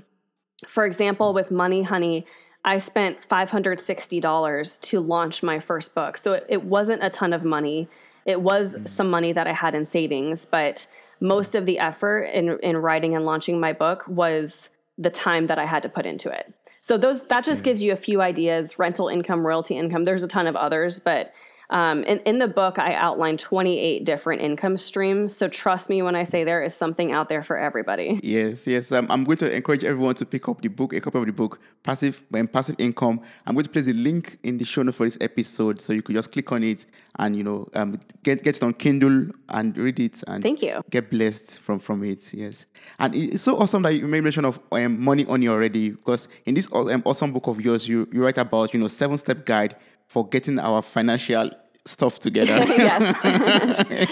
For 0.67 0.85
example, 0.85 1.33
with 1.33 1.51
Money 1.51 1.83
Honey, 1.83 2.25
I 2.63 2.79
spent 2.79 3.27
$560 3.27 4.81
to 4.81 4.99
launch 4.99 5.43
my 5.43 5.59
first 5.59 5.93
book. 5.93 6.17
So 6.17 6.33
it, 6.33 6.45
it 6.49 6.63
wasn't 6.63 7.03
a 7.03 7.09
ton 7.09 7.33
of 7.33 7.43
money. 7.43 7.87
It 8.25 8.41
was 8.41 8.75
mm. 8.75 8.87
some 8.87 9.09
money 9.09 9.31
that 9.31 9.47
I 9.47 9.53
had 9.53 9.75
in 9.75 9.85
savings, 9.85 10.45
but 10.45 10.87
most 11.19 11.55
of 11.55 11.65
the 11.65 11.79
effort 11.79 12.23
in, 12.23 12.59
in 12.61 12.77
writing 12.77 13.15
and 13.15 13.25
launching 13.25 13.59
my 13.59 13.71
book 13.71 14.03
was 14.07 14.69
the 14.97 15.11
time 15.11 15.47
that 15.47 15.59
I 15.59 15.65
had 15.65 15.83
to 15.83 15.89
put 15.89 16.05
into 16.05 16.29
it. 16.29 16.51
So 16.81 16.97
those 16.97 17.25
that 17.27 17.43
just 17.43 17.61
mm. 17.61 17.65
gives 17.65 17.83
you 17.83 17.91
a 17.91 17.97
few 17.97 18.21
ideas, 18.21 18.79
rental 18.79 19.09
income, 19.09 19.45
royalty 19.45 19.77
income. 19.77 20.03
There's 20.03 20.23
a 20.23 20.27
ton 20.27 20.47
of 20.47 20.55
others, 20.55 20.99
but 20.99 21.33
um, 21.69 22.03
in, 22.03 22.19
in 22.19 22.37
the 22.37 22.47
book, 22.47 22.77
I 22.77 22.93
outline 22.93 23.37
28 23.37 24.03
different 24.03 24.41
income 24.41 24.77
streams. 24.77 25.35
So 25.35 25.47
trust 25.47 25.89
me 25.89 26.01
when 26.01 26.15
I 26.15 26.23
say 26.23 26.43
there 26.43 26.61
is 26.61 26.75
something 26.75 27.11
out 27.11 27.29
there 27.29 27.43
for 27.43 27.57
everybody. 27.57 28.19
Yes, 28.23 28.67
yes. 28.67 28.91
Um, 28.91 29.07
I'm 29.09 29.23
going 29.23 29.37
to 29.37 29.53
encourage 29.53 29.83
everyone 29.83 30.15
to 30.15 30.25
pick 30.25 30.47
up 30.47 30.61
the 30.61 30.67
book, 30.67 30.93
a 30.93 31.01
copy 31.01 31.19
of 31.19 31.25
the 31.25 31.31
book, 31.31 31.59
Passive 31.83 32.21
um, 32.33 32.47
Passive 32.47 32.75
Income. 32.77 33.21
I'm 33.45 33.53
going 33.53 33.63
to 33.63 33.69
place 33.69 33.85
the 33.85 33.93
link 33.93 34.37
in 34.43 34.57
the 34.57 34.65
show 34.65 34.83
notes 34.83 34.97
for 34.97 35.05
this 35.05 35.17
episode, 35.21 35.79
so 35.79 35.93
you 35.93 36.01
could 36.01 36.15
just 36.15 36.31
click 36.31 36.51
on 36.51 36.63
it 36.63 36.85
and 37.17 37.35
you 37.35 37.43
know 37.43 37.67
um, 37.73 37.99
get 38.23 38.43
get 38.43 38.57
it 38.57 38.63
on 38.63 38.73
Kindle 38.73 39.27
and 39.49 39.77
read 39.77 39.99
it. 39.99 40.23
And 40.27 40.43
thank 40.43 40.61
you. 40.61 40.81
Get 40.89 41.09
blessed 41.09 41.59
from 41.59 41.79
from 41.79 42.03
it. 42.03 42.33
Yes, 42.33 42.65
and 42.99 43.15
it's 43.15 43.43
so 43.43 43.57
awesome 43.57 43.83
that 43.83 43.93
you 43.93 44.07
made 44.07 44.23
mention 44.23 44.45
of 44.45 44.59
um, 44.71 45.01
money 45.01 45.23
honey 45.23 45.47
already 45.47 45.91
because 45.91 46.27
in 46.45 46.55
this 46.55 46.69
um, 46.73 47.01
awesome 47.05 47.31
book 47.31 47.47
of 47.47 47.61
yours, 47.61 47.87
you 47.87 48.07
you 48.11 48.23
write 48.23 48.37
about 48.37 48.73
you 48.73 48.79
know 48.79 48.87
seven 48.87 49.17
step 49.17 49.45
guide 49.45 49.75
for 50.07 50.27
getting 50.27 50.59
our 50.59 50.81
financial 50.81 51.51
stuff 51.85 52.19
together. 52.19 52.61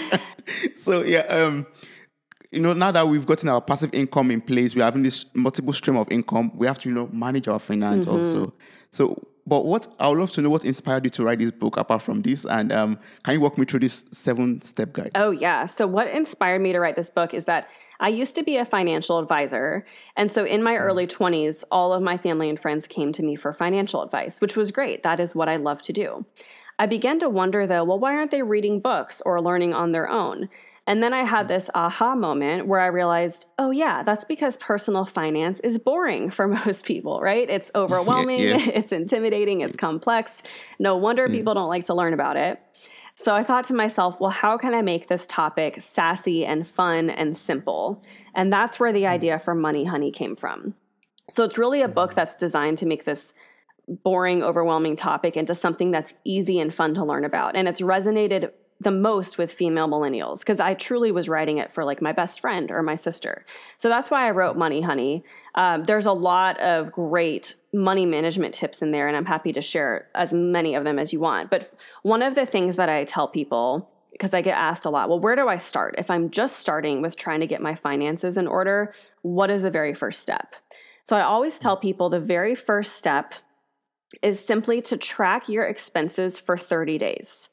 so 0.76 1.02
yeah, 1.02 1.20
um, 1.20 1.66
you 2.54 2.60
know, 2.60 2.72
now 2.72 2.92
that 2.92 3.06
we've 3.06 3.26
gotten 3.26 3.48
our 3.48 3.60
passive 3.60 3.92
income 3.92 4.30
in 4.30 4.40
place, 4.40 4.74
we're 4.74 4.84
having 4.84 5.02
this 5.02 5.26
multiple 5.34 5.72
stream 5.72 5.96
of 5.96 6.10
income. 6.10 6.52
We 6.54 6.66
have 6.66 6.78
to, 6.80 6.88
you 6.88 6.94
know, 6.94 7.08
manage 7.12 7.48
our 7.48 7.58
finance 7.58 8.06
mm-hmm. 8.06 8.18
also. 8.18 8.54
So, 8.90 9.26
but 9.46 9.66
what 9.66 9.92
I 9.98 10.08
would 10.08 10.18
love 10.18 10.32
to 10.32 10.42
know 10.42 10.50
what 10.50 10.64
inspired 10.64 11.04
you 11.04 11.10
to 11.10 11.24
write 11.24 11.40
this 11.40 11.50
book 11.50 11.76
apart 11.76 12.00
from 12.02 12.22
this, 12.22 12.46
and 12.46 12.72
um, 12.72 12.98
can 13.24 13.34
you 13.34 13.40
walk 13.40 13.58
me 13.58 13.66
through 13.66 13.80
this 13.80 14.04
seven-step 14.12 14.92
guide? 14.92 15.10
Oh 15.16 15.32
yeah. 15.32 15.66
So 15.66 15.86
what 15.86 16.08
inspired 16.08 16.62
me 16.62 16.72
to 16.72 16.80
write 16.80 16.96
this 16.96 17.10
book 17.10 17.34
is 17.34 17.44
that 17.44 17.68
I 18.04 18.08
used 18.08 18.34
to 18.34 18.42
be 18.42 18.58
a 18.58 18.66
financial 18.66 19.18
advisor. 19.18 19.86
And 20.14 20.30
so 20.30 20.44
in 20.44 20.62
my 20.62 20.74
mm. 20.74 20.80
early 20.80 21.06
20s, 21.06 21.64
all 21.70 21.94
of 21.94 22.02
my 22.02 22.18
family 22.18 22.50
and 22.50 22.60
friends 22.60 22.86
came 22.86 23.12
to 23.12 23.22
me 23.22 23.34
for 23.34 23.50
financial 23.50 24.02
advice, 24.02 24.42
which 24.42 24.56
was 24.56 24.70
great. 24.70 25.02
That 25.04 25.20
is 25.20 25.34
what 25.34 25.48
I 25.48 25.56
love 25.56 25.80
to 25.84 25.92
do. 25.94 26.26
I 26.78 26.84
began 26.84 27.18
to 27.20 27.30
wonder 27.30 27.66
though, 27.66 27.82
well, 27.82 27.98
why 27.98 28.12
aren't 28.12 28.30
they 28.30 28.42
reading 28.42 28.80
books 28.80 29.22
or 29.24 29.40
learning 29.40 29.72
on 29.72 29.92
their 29.92 30.06
own? 30.06 30.50
And 30.86 31.02
then 31.02 31.14
I 31.14 31.24
had 31.24 31.46
mm. 31.46 31.48
this 31.48 31.70
aha 31.74 32.14
moment 32.14 32.66
where 32.66 32.80
I 32.80 32.88
realized, 32.88 33.46
oh, 33.58 33.70
yeah, 33.70 34.02
that's 34.02 34.26
because 34.26 34.58
personal 34.58 35.06
finance 35.06 35.60
is 35.60 35.78
boring 35.78 36.28
for 36.28 36.46
most 36.66 36.84
people, 36.84 37.22
right? 37.22 37.48
It's 37.48 37.70
overwhelming, 37.74 38.40
yes. 38.40 38.70
it's 38.74 38.92
intimidating, 38.92 39.62
it's 39.62 39.76
mm. 39.76 39.80
complex. 39.80 40.42
No 40.78 40.98
wonder 40.98 41.26
mm. 41.26 41.30
people 41.30 41.54
don't 41.54 41.70
like 41.70 41.86
to 41.86 41.94
learn 41.94 42.12
about 42.12 42.36
it. 42.36 42.60
So 43.16 43.34
I 43.34 43.44
thought 43.44 43.64
to 43.66 43.74
myself, 43.74 44.20
well, 44.20 44.30
how 44.30 44.58
can 44.58 44.74
I 44.74 44.82
make 44.82 45.06
this 45.06 45.26
topic 45.26 45.80
sassy 45.80 46.44
and 46.44 46.66
fun 46.66 47.10
and 47.10 47.36
simple? 47.36 48.02
And 48.34 48.52
that's 48.52 48.80
where 48.80 48.92
the 48.92 49.04
mm. 49.04 49.08
idea 49.08 49.38
for 49.38 49.54
Money 49.54 49.84
Honey 49.84 50.10
came 50.10 50.34
from. 50.34 50.74
So 51.30 51.44
it's 51.44 51.56
really 51.56 51.80
a 51.80 51.88
book 51.88 52.12
mm. 52.12 52.14
that's 52.14 52.36
designed 52.36 52.78
to 52.78 52.86
make 52.86 53.04
this 53.04 53.32
boring, 53.86 54.42
overwhelming 54.42 54.96
topic 54.96 55.36
into 55.36 55.54
something 55.54 55.90
that's 55.90 56.14
easy 56.24 56.58
and 56.58 56.74
fun 56.74 56.94
to 56.94 57.04
learn 57.04 57.24
about. 57.24 57.54
And 57.54 57.68
it's 57.68 57.80
resonated 57.80 58.50
the 58.84 58.90
most 58.90 59.36
with 59.38 59.52
female 59.52 59.88
millennials 59.88 60.38
because 60.40 60.60
I 60.60 60.74
truly 60.74 61.10
was 61.10 61.28
writing 61.28 61.58
it 61.58 61.72
for 61.72 61.84
like 61.84 62.00
my 62.00 62.12
best 62.12 62.40
friend 62.40 62.70
or 62.70 62.82
my 62.82 62.94
sister. 62.94 63.44
So 63.76 63.88
that's 63.88 64.10
why 64.10 64.26
I 64.26 64.30
wrote 64.30 64.56
Money 64.56 64.82
Honey. 64.82 65.24
Um, 65.54 65.84
there's 65.84 66.06
a 66.06 66.12
lot 66.12 66.58
of 66.60 66.92
great 66.92 67.54
money 67.72 68.06
management 68.06 68.54
tips 68.54 68.82
in 68.82 68.92
there, 68.92 69.08
and 69.08 69.16
I'm 69.16 69.26
happy 69.26 69.52
to 69.52 69.60
share 69.60 70.08
as 70.14 70.32
many 70.32 70.74
of 70.74 70.84
them 70.84 70.98
as 70.98 71.12
you 71.12 71.20
want. 71.20 71.50
But 71.50 71.72
one 72.02 72.22
of 72.22 72.34
the 72.34 72.46
things 72.46 72.76
that 72.76 72.88
I 72.88 73.04
tell 73.04 73.26
people, 73.26 73.90
because 74.12 74.32
I 74.32 74.40
get 74.40 74.56
asked 74.56 74.84
a 74.84 74.90
lot, 74.90 75.08
well, 75.08 75.20
where 75.20 75.36
do 75.36 75.48
I 75.48 75.56
start? 75.56 75.96
If 75.98 76.10
I'm 76.10 76.30
just 76.30 76.58
starting 76.58 77.02
with 77.02 77.16
trying 77.16 77.40
to 77.40 77.46
get 77.46 77.60
my 77.60 77.74
finances 77.74 78.36
in 78.36 78.46
order, 78.46 78.94
what 79.22 79.50
is 79.50 79.62
the 79.62 79.70
very 79.70 79.94
first 79.94 80.22
step? 80.22 80.54
So 81.02 81.16
I 81.16 81.22
always 81.22 81.58
tell 81.58 81.76
people 81.76 82.08
the 82.08 82.20
very 82.20 82.54
first 82.54 82.96
step 82.96 83.34
is 84.22 84.44
simply 84.44 84.80
to 84.82 84.96
track 84.96 85.48
your 85.48 85.64
expenses 85.64 86.38
for 86.38 86.56
30 86.56 86.98
days. 86.98 87.48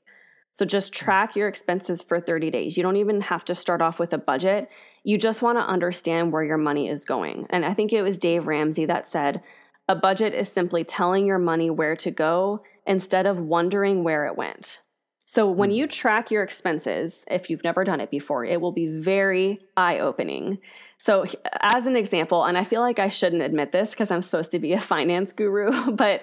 So 0.51 0.65
just 0.65 0.93
track 0.93 1.35
your 1.35 1.47
expenses 1.47 2.03
for 2.03 2.19
30 2.19 2.51
days. 2.51 2.75
You 2.75 2.83
don't 2.83 2.97
even 2.97 3.21
have 3.21 3.45
to 3.45 3.55
start 3.55 3.81
off 3.81 3.99
with 3.99 4.13
a 4.13 4.17
budget. 4.17 4.69
You 5.03 5.17
just 5.17 5.41
want 5.41 5.57
to 5.57 5.63
understand 5.63 6.31
where 6.31 6.43
your 6.43 6.57
money 6.57 6.89
is 6.89 7.05
going. 7.05 7.47
And 7.49 7.65
I 7.65 7.73
think 7.73 7.93
it 7.93 8.01
was 8.01 8.17
Dave 8.17 8.47
Ramsey 8.47 8.85
that 8.85 9.07
said, 9.07 9.41
a 9.87 9.95
budget 9.95 10.33
is 10.33 10.51
simply 10.51 10.83
telling 10.83 11.25
your 11.25 11.39
money 11.39 11.69
where 11.69 11.95
to 11.97 12.11
go 12.11 12.63
instead 12.85 13.25
of 13.25 13.39
wondering 13.39 14.03
where 14.03 14.25
it 14.25 14.37
went. 14.37 14.81
So 15.25 15.49
when 15.49 15.71
you 15.71 15.87
mm. 15.87 15.89
track 15.89 16.29
your 16.29 16.43
expenses, 16.43 17.23
if 17.29 17.49
you've 17.49 17.63
never 17.63 17.85
done 17.85 18.01
it 18.01 18.11
before, 18.11 18.43
it 18.43 18.59
will 18.59 18.73
be 18.73 18.87
very 18.87 19.59
eye 19.77 19.99
opening. 19.99 20.59
So, 21.01 21.25
as 21.61 21.87
an 21.87 21.95
example, 21.95 22.43
and 22.43 22.55
I 22.55 22.63
feel 22.63 22.81
like 22.81 22.99
I 22.99 23.07
shouldn't 23.07 23.41
admit 23.41 23.71
this 23.71 23.89
because 23.89 24.11
I'm 24.11 24.21
supposed 24.21 24.51
to 24.51 24.59
be 24.59 24.73
a 24.73 24.79
finance 24.79 25.33
guru, 25.33 25.91
but 25.95 26.21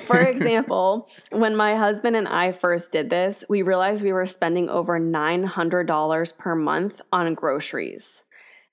for 0.00 0.18
example, 0.26 1.10
when 1.30 1.54
my 1.54 1.76
husband 1.76 2.16
and 2.16 2.26
I 2.26 2.52
first 2.52 2.90
did 2.90 3.10
this, 3.10 3.44
we 3.50 3.60
realized 3.60 4.02
we 4.02 4.14
were 4.14 4.24
spending 4.24 4.70
over 4.70 4.98
$900 4.98 6.38
per 6.38 6.54
month 6.54 7.02
on 7.12 7.34
groceries. 7.34 8.24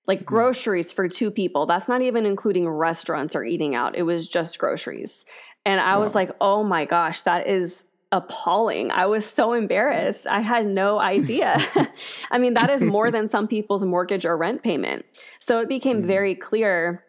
Like 0.08 0.20
mm-hmm. 0.20 0.26
groceries 0.26 0.94
for 0.94 1.10
two 1.10 1.30
people. 1.30 1.66
That's 1.66 1.90
not 1.90 2.02
even 2.02 2.26
including 2.26 2.70
restaurants 2.70 3.36
or 3.36 3.44
eating 3.44 3.76
out. 3.76 3.98
It 3.98 4.04
was 4.04 4.30
just 4.30 4.58
groceries. 4.58 5.26
And 5.66 5.82
I 5.82 5.96
wow. 5.96 6.00
was 6.02 6.16
like, 6.16 6.32
oh 6.40 6.64
my 6.64 6.86
gosh, 6.86 7.24
that 7.24 7.48
is 7.48 7.84
appalling. 8.12 8.92
I 8.92 9.06
was 9.06 9.26
so 9.26 9.54
embarrassed. 9.54 10.28
I 10.28 10.42
had 10.42 10.68
no 10.68 11.00
idea. 11.00 11.58
I 12.32 12.38
mean, 12.38 12.54
that 12.56 12.70
is 12.70 12.82
more 12.82 13.12
than 13.12 13.30
some 13.30 13.48
people's 13.48 13.84
mortgage 13.84 14.26
or 14.26 14.38
rent 14.38 14.64
payment. 14.64 15.06
So 15.40 15.62
it 15.62 15.70
became 15.70 16.00
mm-hmm. 16.00 16.08
very 16.08 16.36
clear 16.36 17.04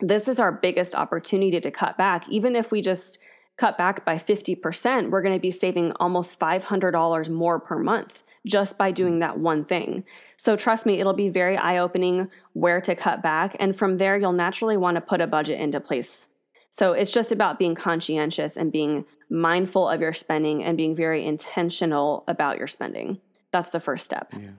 this 0.00 0.28
is 0.28 0.40
our 0.40 0.52
biggest 0.52 0.94
opportunity 0.94 1.60
to 1.60 1.70
cut 1.70 1.96
back. 1.96 2.28
Even 2.28 2.56
if 2.56 2.70
we 2.70 2.82
just 2.82 3.18
cut 3.56 3.78
back 3.78 4.04
by 4.04 4.16
50%, 4.16 5.10
we're 5.10 5.22
going 5.22 5.34
to 5.34 5.40
be 5.40 5.50
saving 5.50 5.92
almost 6.00 6.38
$500 6.40 7.28
more 7.30 7.60
per 7.60 7.78
month 7.78 8.22
just 8.46 8.76
by 8.76 8.90
doing 8.90 9.20
that 9.20 9.38
one 9.38 9.64
thing. 9.64 10.04
So 10.36 10.56
trust 10.56 10.84
me, 10.84 11.00
it'll 11.00 11.14
be 11.14 11.28
very 11.28 11.56
eye 11.56 11.78
opening 11.78 12.28
where 12.52 12.80
to 12.80 12.94
cut 12.94 13.22
back. 13.22 13.56
And 13.58 13.76
from 13.76 13.96
there, 13.96 14.16
you'll 14.16 14.32
naturally 14.32 14.76
want 14.76 14.96
to 14.96 15.00
put 15.00 15.20
a 15.20 15.26
budget 15.26 15.60
into 15.60 15.80
place. 15.80 16.28
So 16.70 16.92
it's 16.92 17.12
just 17.12 17.32
about 17.32 17.58
being 17.58 17.74
conscientious 17.74 18.56
and 18.56 18.72
being 18.72 19.06
mindful 19.30 19.88
of 19.88 20.00
your 20.00 20.12
spending 20.12 20.64
and 20.64 20.76
being 20.76 20.94
very 20.94 21.24
intentional 21.24 22.24
about 22.28 22.58
your 22.58 22.68
spending. 22.68 23.20
That's 23.52 23.70
the 23.70 23.80
first 23.80 24.04
step. 24.04 24.32
Yeah. 24.32 24.50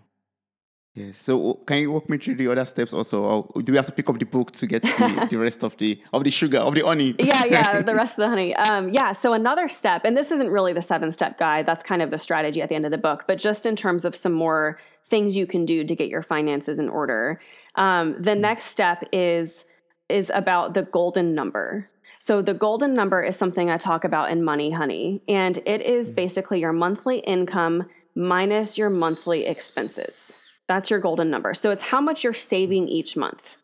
Yes. 0.95 1.17
So 1.17 1.55
can 1.65 1.79
you 1.79 1.91
walk 1.91 2.09
me 2.09 2.17
through 2.17 2.35
the 2.35 2.47
other 2.47 2.63
steps 2.63 2.93
also? 2.93 3.23
Or 3.53 3.61
do 3.61 3.73
we 3.73 3.75
have 3.75 3.85
to 3.87 3.91
pick 3.91 4.09
up 4.09 4.17
the 4.17 4.25
book 4.25 4.51
to 4.51 4.65
get 4.65 4.81
the, 4.81 5.27
the 5.29 5.37
rest 5.37 5.61
of 5.65 5.75
the 5.75 6.01
of 6.13 6.23
the 6.23 6.31
sugar, 6.31 6.59
of 6.59 6.73
the 6.73 6.85
honey? 6.85 7.13
Yeah, 7.19 7.43
yeah, 7.49 7.81
the 7.81 7.93
rest 7.93 8.17
of 8.17 8.23
the 8.23 8.29
honey. 8.29 8.55
Um, 8.55 8.87
yeah. 8.89 9.11
So 9.11 9.33
another 9.33 9.67
step, 9.67 10.05
and 10.05 10.15
this 10.15 10.31
isn't 10.31 10.49
really 10.49 10.71
the 10.71 10.81
seven 10.81 11.11
step 11.11 11.37
guide, 11.37 11.65
that's 11.65 11.83
kind 11.83 12.01
of 12.01 12.11
the 12.11 12.17
strategy 12.17 12.61
at 12.61 12.69
the 12.69 12.75
end 12.75 12.85
of 12.85 12.91
the 12.91 12.97
book, 12.97 13.25
but 13.27 13.39
just 13.39 13.65
in 13.65 13.75
terms 13.75 14.05
of 14.05 14.15
some 14.15 14.31
more 14.31 14.79
things 15.03 15.35
you 15.35 15.45
can 15.45 15.65
do 15.65 15.83
to 15.83 15.95
get 15.95 16.07
your 16.07 16.21
finances 16.21 16.79
in 16.79 16.87
order. 16.87 17.41
Um, 17.75 18.13
the 18.13 18.31
mm-hmm. 18.31 18.41
next 18.41 18.65
step 18.65 19.03
is 19.11 19.65
is 20.07 20.31
about 20.33 20.75
the 20.75 20.83
golden 20.83 21.35
number. 21.35 21.89
So 22.25 22.41
the 22.41 22.55
golden 22.55 22.95
number 22.95 23.21
is 23.21 23.35
something 23.35 23.69
I 23.69 23.77
talk 23.77 24.03
about 24.03 24.31
in 24.31 24.43
Money 24.43 24.71
Honey, 24.71 25.21
and 25.27 25.57
it 25.57 25.83
is 25.83 26.07
mm-hmm. 26.07 26.15
basically 26.15 26.59
your 26.59 26.73
monthly 26.73 27.19
income 27.19 27.87
minus 28.15 28.79
your 28.79 28.89
monthly 28.89 29.45
expenses. 29.45 30.39
That's 30.65 30.89
your 30.89 30.99
golden 30.99 31.29
number. 31.29 31.53
So 31.53 31.69
it's 31.69 31.83
how 31.83 32.01
much 32.01 32.23
you're 32.23 32.33
saving 32.33 32.87
each 32.87 33.15
month. 33.15 33.57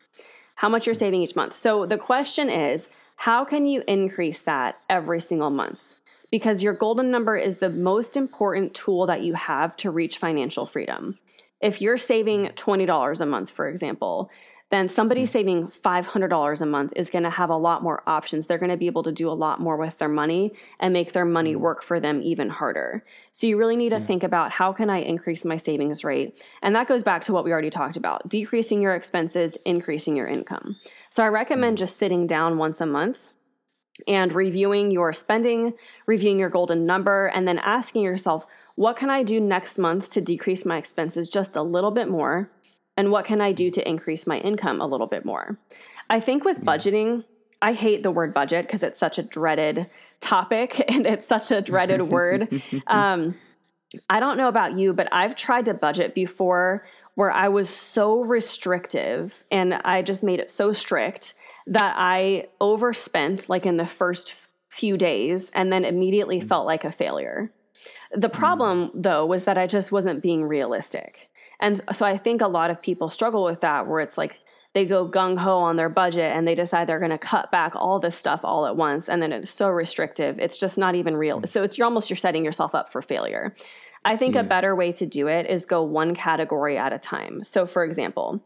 How 0.54 0.68
much 0.68 0.86
you're 0.86 0.94
saving 0.94 1.22
each 1.22 1.34
month. 1.34 1.54
So 1.54 1.86
the 1.86 1.98
question 1.98 2.48
is, 2.48 2.88
how 3.16 3.44
can 3.44 3.66
you 3.66 3.82
increase 3.88 4.42
that 4.42 4.78
every 4.88 5.20
single 5.20 5.50
month? 5.50 5.96
Because 6.30 6.62
your 6.62 6.72
golden 6.72 7.10
number 7.10 7.36
is 7.36 7.56
the 7.56 7.68
most 7.68 8.16
important 8.16 8.74
tool 8.74 9.06
that 9.06 9.22
you 9.22 9.34
have 9.34 9.76
to 9.78 9.90
reach 9.90 10.18
financial 10.18 10.66
freedom. 10.66 11.18
If 11.60 11.80
you're 11.80 11.98
saving 11.98 12.50
$20 12.50 13.20
a 13.20 13.26
month, 13.26 13.50
for 13.50 13.68
example, 13.68 14.30
then 14.72 14.88
somebody 14.88 15.26
saving 15.26 15.66
$500 15.66 16.60
a 16.62 16.66
month 16.66 16.94
is 16.96 17.10
going 17.10 17.24
to 17.24 17.30
have 17.30 17.50
a 17.50 17.56
lot 17.56 17.82
more 17.82 18.02
options. 18.06 18.46
They're 18.46 18.56
going 18.56 18.70
to 18.70 18.78
be 18.78 18.86
able 18.86 19.02
to 19.02 19.12
do 19.12 19.28
a 19.28 19.32
lot 19.32 19.60
more 19.60 19.76
with 19.76 19.98
their 19.98 20.08
money 20.08 20.54
and 20.80 20.94
make 20.94 21.12
their 21.12 21.26
money 21.26 21.54
mm. 21.54 21.58
work 21.58 21.82
for 21.82 22.00
them 22.00 22.22
even 22.22 22.48
harder. 22.48 23.04
So 23.32 23.46
you 23.46 23.58
really 23.58 23.76
need 23.76 23.90
to 23.90 23.98
yeah. 23.98 24.04
think 24.06 24.22
about 24.22 24.50
how 24.50 24.72
can 24.72 24.88
I 24.88 25.00
increase 25.00 25.44
my 25.44 25.58
savings 25.58 26.04
rate? 26.04 26.42
And 26.62 26.74
that 26.74 26.88
goes 26.88 27.02
back 27.02 27.22
to 27.24 27.34
what 27.34 27.44
we 27.44 27.52
already 27.52 27.68
talked 27.68 27.98
about, 27.98 28.26
decreasing 28.30 28.80
your 28.80 28.94
expenses, 28.94 29.58
increasing 29.66 30.16
your 30.16 30.26
income. 30.26 30.76
So 31.10 31.22
I 31.22 31.28
recommend 31.28 31.76
mm. 31.76 31.80
just 31.80 31.98
sitting 31.98 32.26
down 32.26 32.56
once 32.56 32.80
a 32.80 32.86
month 32.86 33.28
and 34.08 34.32
reviewing 34.32 34.90
your 34.90 35.12
spending, 35.12 35.74
reviewing 36.06 36.38
your 36.38 36.48
golden 36.48 36.86
number, 36.86 37.26
and 37.26 37.46
then 37.46 37.58
asking 37.58 38.04
yourself, 38.04 38.46
what 38.76 38.96
can 38.96 39.10
I 39.10 39.22
do 39.22 39.38
next 39.38 39.76
month 39.76 40.08
to 40.12 40.22
decrease 40.22 40.64
my 40.64 40.78
expenses 40.78 41.28
just 41.28 41.56
a 41.56 41.62
little 41.62 41.90
bit 41.90 42.08
more? 42.08 42.50
And 42.96 43.10
what 43.10 43.24
can 43.24 43.40
I 43.40 43.52
do 43.52 43.70
to 43.70 43.88
increase 43.88 44.26
my 44.26 44.38
income 44.38 44.80
a 44.80 44.86
little 44.86 45.06
bit 45.06 45.24
more? 45.24 45.58
I 46.10 46.20
think 46.20 46.44
with 46.44 46.60
budgeting, 46.60 47.24
I 47.60 47.72
hate 47.72 48.02
the 48.02 48.10
word 48.10 48.34
budget 48.34 48.66
because 48.66 48.82
it's 48.82 48.98
such 48.98 49.18
a 49.18 49.22
dreaded 49.22 49.88
topic 50.20 50.84
and 50.88 51.06
it's 51.06 51.26
such 51.26 51.50
a 51.50 51.60
dreaded 51.60 52.02
word. 52.02 52.62
Um, 52.86 53.36
I 54.08 54.20
don't 54.20 54.38
know 54.38 54.48
about 54.48 54.78
you, 54.78 54.94
but 54.94 55.06
I've 55.12 55.36
tried 55.36 55.66
to 55.66 55.74
budget 55.74 56.14
before 56.14 56.86
where 57.14 57.30
I 57.30 57.48
was 57.48 57.68
so 57.68 58.22
restrictive 58.22 59.44
and 59.50 59.74
I 59.74 60.00
just 60.00 60.24
made 60.24 60.40
it 60.40 60.48
so 60.48 60.72
strict 60.72 61.34
that 61.66 61.94
I 61.98 62.48
overspent 62.60 63.50
like 63.50 63.66
in 63.66 63.76
the 63.76 63.86
first 63.86 64.34
few 64.68 64.96
days 64.96 65.50
and 65.54 65.70
then 65.70 65.84
immediately 65.84 66.40
mm. 66.40 66.48
felt 66.48 66.66
like 66.66 66.84
a 66.84 66.90
failure. 66.90 67.52
The 68.14 68.28
problem, 68.30 68.88
mm. 68.88 68.90
though, 68.94 69.26
was 69.26 69.44
that 69.44 69.58
I 69.58 69.66
just 69.66 69.92
wasn't 69.92 70.22
being 70.22 70.44
realistic. 70.44 71.30
And 71.62 71.80
so 71.92 72.04
I 72.04 72.18
think 72.18 72.42
a 72.42 72.48
lot 72.48 72.70
of 72.70 72.82
people 72.82 73.08
struggle 73.08 73.44
with 73.44 73.60
that 73.60 73.86
where 73.86 74.00
it's 74.00 74.18
like 74.18 74.40
they 74.74 74.84
go 74.84 75.08
gung 75.08 75.38
ho 75.38 75.58
on 75.58 75.76
their 75.76 75.88
budget 75.88 76.36
and 76.36 76.46
they 76.46 76.56
decide 76.56 76.88
they're 76.88 76.98
going 76.98 77.10
to 77.12 77.18
cut 77.18 77.52
back 77.52 77.74
all 77.76 78.00
this 78.00 78.16
stuff 78.16 78.40
all 78.42 78.66
at 78.66 78.76
once 78.76 79.08
and 79.08 79.22
then 79.22 79.32
it's 79.32 79.50
so 79.50 79.68
restrictive. 79.68 80.38
It's 80.40 80.58
just 80.58 80.76
not 80.76 80.96
even 80.96 81.16
real. 81.16 81.40
Mm. 81.40 81.48
So 81.48 81.62
it's 81.62 81.78
you're 81.78 81.84
almost 81.84 82.10
you're 82.10 82.16
setting 82.16 82.44
yourself 82.44 82.74
up 82.74 82.90
for 82.90 83.00
failure. 83.00 83.54
I 84.04 84.16
think 84.16 84.34
yeah. 84.34 84.40
a 84.40 84.44
better 84.44 84.74
way 84.74 84.90
to 84.92 85.06
do 85.06 85.28
it 85.28 85.46
is 85.46 85.64
go 85.64 85.82
one 85.84 86.14
category 86.16 86.76
at 86.76 86.92
a 86.92 86.98
time. 86.98 87.44
So 87.44 87.64
for 87.64 87.84
example, 87.84 88.42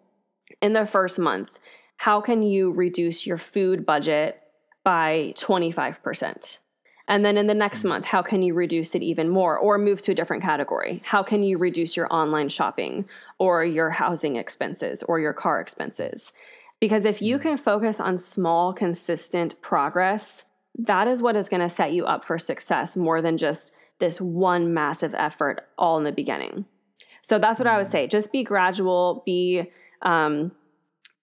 in 0.61 0.75
the 0.75 0.85
first 0.85 1.19
month, 1.19 1.59
how 1.97 2.21
can 2.21 2.43
you 2.43 2.71
reduce 2.71 3.27
your 3.27 3.39
food 3.39 3.87
budget 3.87 4.39
by 4.85 5.33
25%? 5.37 6.59
And 7.09 7.25
then 7.25 7.37
in 7.39 7.47
the 7.47 7.55
next 7.55 7.81
mm-hmm. 7.81 7.89
month, 7.89 8.05
how 8.07 8.23
can 8.23 8.43
you 8.43 8.55
reduce 8.55 8.95
it 8.95 9.03
even 9.03 9.29
more 9.29 9.59
or 9.59 9.79
move 9.79 10.03
to 10.03 10.13
a 10.13 10.15
different 10.15 10.43
category? 10.43 11.03
How 11.05 11.23
can 11.23 11.43
you 11.43 11.57
reduce 11.57 11.97
your 11.97 12.13
online 12.13 12.49
shopping 12.49 13.07
or 13.39 13.65
your 13.65 13.91
housing 13.91 14.37
expenses 14.37 15.03
or 15.05 15.21
your 15.21 15.33
car 15.33 15.61
expenses? 15.61 16.33
Because 16.81 17.05
if 17.05 17.23
you 17.23 17.37
mm-hmm. 17.37 17.51
can 17.51 17.59
focus 17.59 18.01
on 18.01 18.19
small, 18.19 18.73
consistent 18.73 19.61
progress, 19.61 20.45
that 20.79 21.09
is 21.09 21.23
what 21.23 21.37
is 21.37 21.49
going 21.49 21.63
to 21.63 21.69
set 21.69 21.93
you 21.93 22.05
up 22.05 22.25
for 22.25 22.39
success 22.39 22.97
more 22.97 23.23
than 23.23 23.37
just 23.37 23.73
this 23.99 24.21
one 24.21 24.75
massive 24.75 25.15
effort 25.15 25.67
all 25.79 25.97
in 25.97 26.05
the 26.05 26.13
beginning. 26.13 26.67
So 27.23 27.39
that's 27.39 27.59
what 27.59 27.67
I 27.67 27.77
would 27.77 27.87
mm-hmm. 27.87 27.93
say. 27.93 28.07
Just 28.09 28.31
be 28.31 28.45
gradual, 28.45 29.23
be 29.25 29.71
um, 30.03 30.53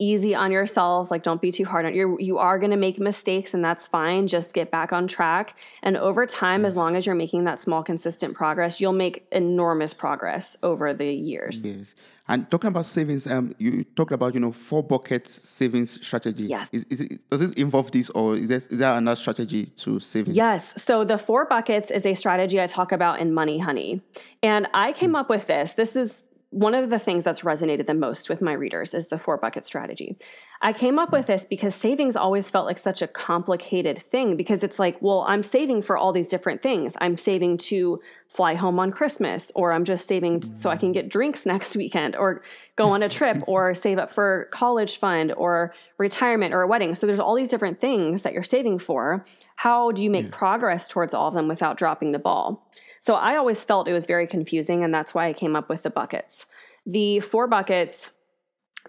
easy 0.04 0.36
on 0.36 0.52
yourself 0.52 1.10
like 1.10 1.24
don't 1.24 1.42
be 1.42 1.52
too 1.52 1.66
hard 1.66 1.86
on 1.86 1.94
you 1.96 2.18
you 2.20 2.38
are 2.38 2.60
going 2.60 2.72
to 2.72 2.78
make 2.78 3.00
mistakes 3.00 3.54
and 3.54 3.64
that's 3.64 3.88
fine 3.88 4.28
just 4.28 4.54
get 4.54 4.70
back 4.70 4.92
on 4.92 5.08
track. 5.08 5.58
And 5.82 5.96
over 5.98 6.26
time 6.26 6.62
yes. 6.64 6.72
as 6.72 6.78
long 6.78 6.96
as 6.96 7.06
you're 7.06 7.16
making 7.16 7.46
that 7.46 7.62
small 7.62 7.84
consistent 7.84 8.36
progress 8.36 8.82
you'll 8.82 8.94
make 8.94 9.26
enormous 9.32 9.94
progress 9.94 10.58
over 10.62 10.94
the 10.94 11.12
years. 11.12 11.66
Yes. 11.66 11.96
And 12.28 12.50
talking 12.50 12.70
about 12.70 12.86
savings 12.86 13.26
um 13.28 13.54
you 13.58 13.84
talked 13.84 14.12
about 14.12 14.34
you 14.34 14.40
know 14.40 14.52
four 14.52 14.84
buckets 14.84 15.32
savings 15.48 15.92
strategy. 16.06 16.46
Yes. 16.46 16.70
Is, 16.72 16.86
is 16.90 17.02
it, 17.02 17.30
does 17.30 17.42
it 17.42 17.58
involve 17.58 17.92
this 17.92 18.10
or 18.12 18.36
is 18.36 18.48
there, 18.48 18.58
is 18.58 18.68
there 18.68 18.94
another 18.94 19.16
strategy 19.16 19.66
to 19.84 20.00
savings? 20.00 20.36
Yes. 20.36 20.82
So 20.82 21.04
the 21.04 21.18
four 21.18 21.46
buckets 21.46 21.92
is 21.92 22.06
a 22.06 22.14
strategy 22.14 22.62
i 22.62 22.68
talk 22.68 22.92
about 22.92 23.20
in 23.20 23.34
money 23.34 23.60
honey. 23.60 24.02
And 24.42 24.68
i 24.74 24.92
came 24.92 25.14
mm. 25.14 25.20
up 25.20 25.30
with 25.30 25.48
this. 25.48 25.74
This 25.74 25.96
is 25.96 26.24
one 26.54 26.76
of 26.76 26.92
the 26.92 27.00
things 27.00 27.24
that's 27.24 27.42
resonated 27.42 27.88
the 27.88 27.96
most 27.96 28.30
with 28.30 28.40
my 28.40 28.54
readers 28.54 28.94
is 28.94 29.08
the 29.08 29.18
four 29.18 29.38
bucket 29.38 29.66
strategy. 29.66 30.16
I 30.62 30.72
came 30.72 31.00
up 31.00 31.12
with 31.12 31.26
this 31.26 31.46
because 31.46 31.74
savings 31.74 32.16
always 32.16 32.50
felt 32.50 32.68
like 32.68 32.78
such 32.78 33.02
a 33.02 33.08
complicated 33.08 34.00
thing 34.00 34.38
because 34.38 34.64
it's 34.64 34.78
like, 34.78 35.02
well, 35.02 35.26
I'm 35.28 35.42
saving 35.42 35.82
for 35.82 35.98
all 35.98 36.14
these 36.14 36.28
different 36.28 36.62
things. 36.62 36.96
I'm 37.02 37.18
saving 37.18 37.58
to 37.70 38.00
fly 38.28 38.54
home 38.54 38.80
on 38.80 38.92
Christmas, 38.92 39.52
or 39.56 39.74
I'm 39.74 39.84
just 39.84 40.08
saving 40.08 40.44
so 40.44 40.70
I 40.70 40.78
can 40.78 40.92
get 40.92 41.10
drinks 41.10 41.46
next 41.48 41.76
weekend, 41.76 42.16
or 42.16 42.44
go 42.76 42.86
on 42.86 43.02
a 43.02 43.10
trip, 43.10 43.42
or 43.48 43.74
save 43.74 43.98
up 43.98 44.12
for 44.12 44.48
college 44.52 44.98
fund, 44.98 45.34
or 45.36 45.74
retirement, 45.98 46.54
or 46.54 46.62
a 46.62 46.68
wedding. 46.68 46.94
So 46.94 47.08
there's 47.08 47.20
all 47.20 47.36
these 47.36 47.50
different 47.50 47.80
things 47.80 48.22
that 48.22 48.34
you're 48.34 48.44
saving 48.44 48.78
for. 48.78 49.26
How 49.56 49.92
do 49.92 50.04
you 50.04 50.12
make 50.12 50.28
yeah. 50.28 50.38
progress 50.38 50.88
towards 50.88 51.16
all 51.16 51.28
of 51.28 51.34
them 51.34 51.48
without 51.48 51.78
dropping 51.78 52.12
the 52.12 52.20
ball? 52.20 52.70
So 53.04 53.16
I 53.16 53.36
always 53.36 53.62
felt 53.62 53.90
it 53.90 53.94
was 53.94 54.06
very 54.06 54.26
confusing, 54.26 54.82
and 54.82 54.94
that's 54.94 55.14
why 55.14 55.28
I 55.28 55.34
came 55.34 55.58
up 55.58 55.68
with 55.68 55.84
the 55.84 55.90
buckets. 55.90 56.46
The 56.86 57.20
four 57.20 57.48
buckets 57.48 58.12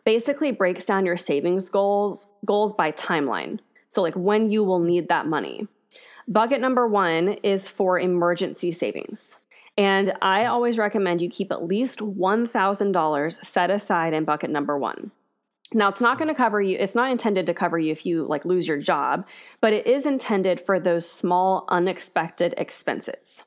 basically 0.04 0.52
breaks 0.52 0.84
down 0.84 1.04
your 1.04 1.16
savings 1.16 1.68
goals 1.68 2.28
goals 2.44 2.72
by 2.72 2.92
timeline. 2.92 3.58
So 3.88 4.02
like 4.02 4.14
when 4.14 4.52
you 4.52 4.62
will 4.62 4.78
need 4.78 5.08
that 5.08 5.26
money. 5.26 5.66
Bucket 6.28 6.60
number 6.60 6.86
1 6.86 7.38
is 7.42 7.68
for 7.68 7.98
emergency 7.98 8.70
savings. 8.70 9.40
And 9.76 10.12
I 10.22 10.44
always 10.44 10.78
recommend 10.78 11.20
you 11.20 11.28
keep 11.28 11.50
at 11.50 11.66
least 11.66 11.98
$1,000 11.98 13.44
set 13.44 13.68
aside 13.68 14.14
in 14.14 14.24
bucket 14.24 14.50
number 14.50 14.78
1. 14.78 15.10
Now, 15.72 15.88
it's 15.88 16.00
not 16.00 16.18
going 16.18 16.28
to 16.28 16.34
cover 16.34 16.62
you, 16.62 16.78
it's 16.78 16.94
not 16.94 17.10
intended 17.10 17.46
to 17.46 17.54
cover 17.54 17.80
you 17.80 17.90
if 17.90 18.06
you 18.06 18.26
like 18.26 18.44
lose 18.44 18.68
your 18.68 18.78
job, 18.78 19.26
but 19.60 19.72
it 19.72 19.88
is 19.88 20.06
intended 20.06 20.60
for 20.60 20.78
those 20.78 21.10
small 21.10 21.64
unexpected 21.68 22.54
expenses 22.56 23.42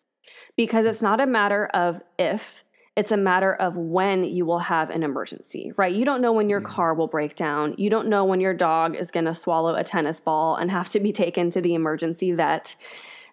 because 0.58 0.86
it's 0.86 1.02
not 1.02 1.22
a 1.22 1.26
matter 1.26 1.68
of 1.68 2.04
if, 2.20 2.66
it's 2.98 3.12
a 3.12 3.18
matter 3.18 3.54
of 3.54 3.78
when 3.78 4.24
you 4.24 4.44
will 4.44 4.60
have 4.60 4.90
an 4.90 5.04
emergency, 5.04 5.72
right? 5.78 5.94
You 5.94 6.04
don't 6.04 6.20
know 6.20 6.34
when 6.34 6.50
your 6.50 6.62
mm. 6.62 6.66
car 6.66 6.96
will 6.96 7.08
break 7.08 7.36
down. 7.36 7.76
You 7.78 7.92
don't 7.92 8.08
know 8.08 8.26
when 8.26 8.42
your 8.42 8.56
dog 8.56 8.96
is 8.96 9.12
going 9.12 9.26
to 9.26 9.36
swallow 9.36 9.76
a 9.76 9.84
tennis 9.84 10.20
ball 10.20 10.56
and 10.56 10.72
have 10.72 10.90
to 10.90 11.00
be 11.00 11.14
taken 11.14 11.52
to 11.52 11.62
the 11.62 11.76
emergency 11.76 12.32
vet. 12.32 12.76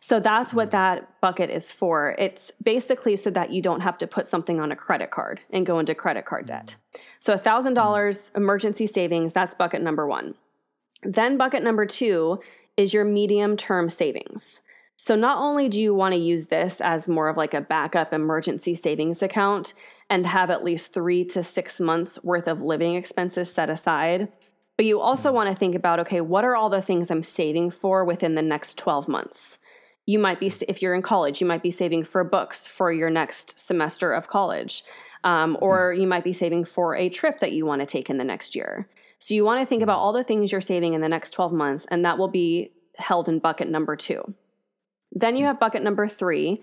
So 0.00 0.20
that's 0.20 0.52
what 0.52 0.68
mm. 0.68 0.72
that 0.72 1.18
bucket 1.22 1.48
is 1.48 1.72
for. 1.72 2.14
It's 2.18 2.52
basically 2.62 3.16
so 3.16 3.30
that 3.30 3.52
you 3.52 3.62
don't 3.62 3.80
have 3.80 3.96
to 3.98 4.06
put 4.06 4.28
something 4.28 4.60
on 4.60 4.70
a 4.70 4.76
credit 4.76 5.10
card 5.10 5.40
and 5.48 5.64
go 5.64 5.78
into 5.78 5.94
credit 5.94 6.26
card 6.26 6.44
debt. 6.44 6.76
Mm. 6.94 7.00
So 7.20 7.38
$1,000 7.38 8.36
emergency 8.36 8.86
savings, 8.86 9.32
that's 9.32 9.54
bucket 9.54 9.80
number 9.80 10.06
one. 10.06 10.34
Then 11.02 11.38
bucket 11.38 11.62
number 11.62 11.86
two 11.86 12.40
is 12.76 12.92
your 12.92 13.06
medium 13.06 13.56
term 13.56 13.88
savings. 13.88 14.60
So, 14.96 15.16
not 15.16 15.38
only 15.38 15.68
do 15.68 15.82
you 15.82 15.94
want 15.94 16.14
to 16.14 16.20
use 16.20 16.46
this 16.46 16.80
as 16.80 17.08
more 17.08 17.28
of 17.28 17.36
like 17.36 17.54
a 17.54 17.60
backup 17.60 18.12
emergency 18.12 18.74
savings 18.74 19.22
account 19.22 19.74
and 20.08 20.26
have 20.26 20.50
at 20.50 20.64
least 20.64 20.92
three 20.92 21.24
to 21.26 21.42
six 21.42 21.80
months 21.80 22.22
worth 22.22 22.46
of 22.46 22.62
living 22.62 22.94
expenses 22.94 23.52
set 23.52 23.70
aside, 23.70 24.28
but 24.76 24.86
you 24.86 25.00
also 25.00 25.30
mm. 25.30 25.34
want 25.34 25.50
to 25.50 25.56
think 25.56 25.74
about 25.74 26.00
okay, 26.00 26.20
what 26.20 26.44
are 26.44 26.56
all 26.56 26.70
the 26.70 26.82
things 26.82 27.10
I'm 27.10 27.22
saving 27.22 27.70
for 27.70 28.04
within 28.04 28.34
the 28.34 28.42
next 28.42 28.78
12 28.78 29.08
months? 29.08 29.58
You 30.06 30.18
might 30.18 30.38
be, 30.38 30.52
if 30.68 30.82
you're 30.82 30.94
in 30.94 31.02
college, 31.02 31.40
you 31.40 31.46
might 31.46 31.62
be 31.62 31.70
saving 31.70 32.04
for 32.04 32.22
books 32.24 32.66
for 32.66 32.92
your 32.92 33.10
next 33.10 33.58
semester 33.58 34.12
of 34.12 34.28
college. 34.28 34.84
Um, 35.24 35.56
or 35.60 35.94
mm. 35.94 36.02
you 36.02 36.06
might 36.06 36.24
be 36.24 36.34
saving 36.34 36.66
for 36.66 36.94
a 36.94 37.08
trip 37.08 37.40
that 37.40 37.52
you 37.52 37.64
want 37.64 37.80
to 37.80 37.86
take 37.86 38.10
in 38.10 38.18
the 38.18 38.24
next 38.24 38.54
year. 38.54 38.88
So 39.18 39.34
you 39.34 39.44
want 39.44 39.60
to 39.60 39.66
think 39.66 39.80
mm. 39.80 39.84
about 39.84 39.98
all 39.98 40.12
the 40.12 40.24
things 40.24 40.52
you're 40.52 40.60
saving 40.60 40.92
in 40.92 41.00
the 41.00 41.08
next 41.08 41.30
12 41.30 41.52
months, 41.52 41.86
and 41.90 42.04
that 42.04 42.18
will 42.18 42.28
be 42.28 42.72
held 42.98 43.28
in 43.28 43.38
bucket 43.38 43.68
number 43.68 43.96
two. 43.96 44.34
Then 45.14 45.36
you 45.36 45.44
have 45.46 45.60
bucket 45.60 45.82
number 45.82 46.08
three, 46.08 46.60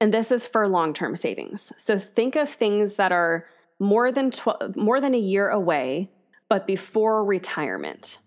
and 0.00 0.12
this 0.12 0.32
is 0.32 0.46
for 0.46 0.68
long 0.68 0.92
term 0.92 1.14
savings. 1.16 1.72
So 1.76 1.98
think 1.98 2.36
of 2.36 2.50
things 2.50 2.96
that 2.96 3.12
are 3.12 3.46
more 3.78 4.12
than, 4.12 4.32
more 4.76 5.00
than 5.00 5.14
a 5.14 5.18
year 5.18 5.48
away, 5.48 6.10
but 6.48 6.66
before 6.66 7.24
retirement. 7.24 8.18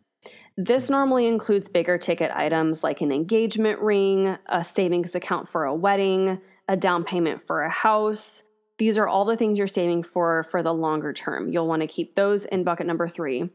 This 0.58 0.90
normally 0.90 1.28
includes 1.28 1.68
bigger 1.68 1.98
ticket 1.98 2.32
items 2.32 2.82
like 2.82 3.02
an 3.02 3.12
engagement 3.12 3.80
ring, 3.82 4.38
a 4.48 4.64
savings 4.64 5.14
account 5.14 5.50
for 5.50 5.66
a 5.66 5.76
wedding, 5.76 6.40
a 6.70 6.78
down 6.78 7.04
payment 7.04 7.46
for 7.46 7.64
a 7.64 7.70
house. 7.70 8.44
These 8.78 8.98
are 8.98 9.08
all 9.08 9.26
the 9.26 9.36
things 9.36 9.58
you're 9.58 9.68
saving 9.68 10.04
for 10.04 10.44
for 10.44 10.64
the 10.64 10.74
longer 10.74 11.12
term. 11.12 11.52
You'll 11.52 11.68
want 11.68 11.82
to 11.82 11.88
keep 11.88 12.16
those 12.16 12.46
in 12.46 12.64
bucket 12.64 12.88
number 12.88 13.08
three. 13.08 13.50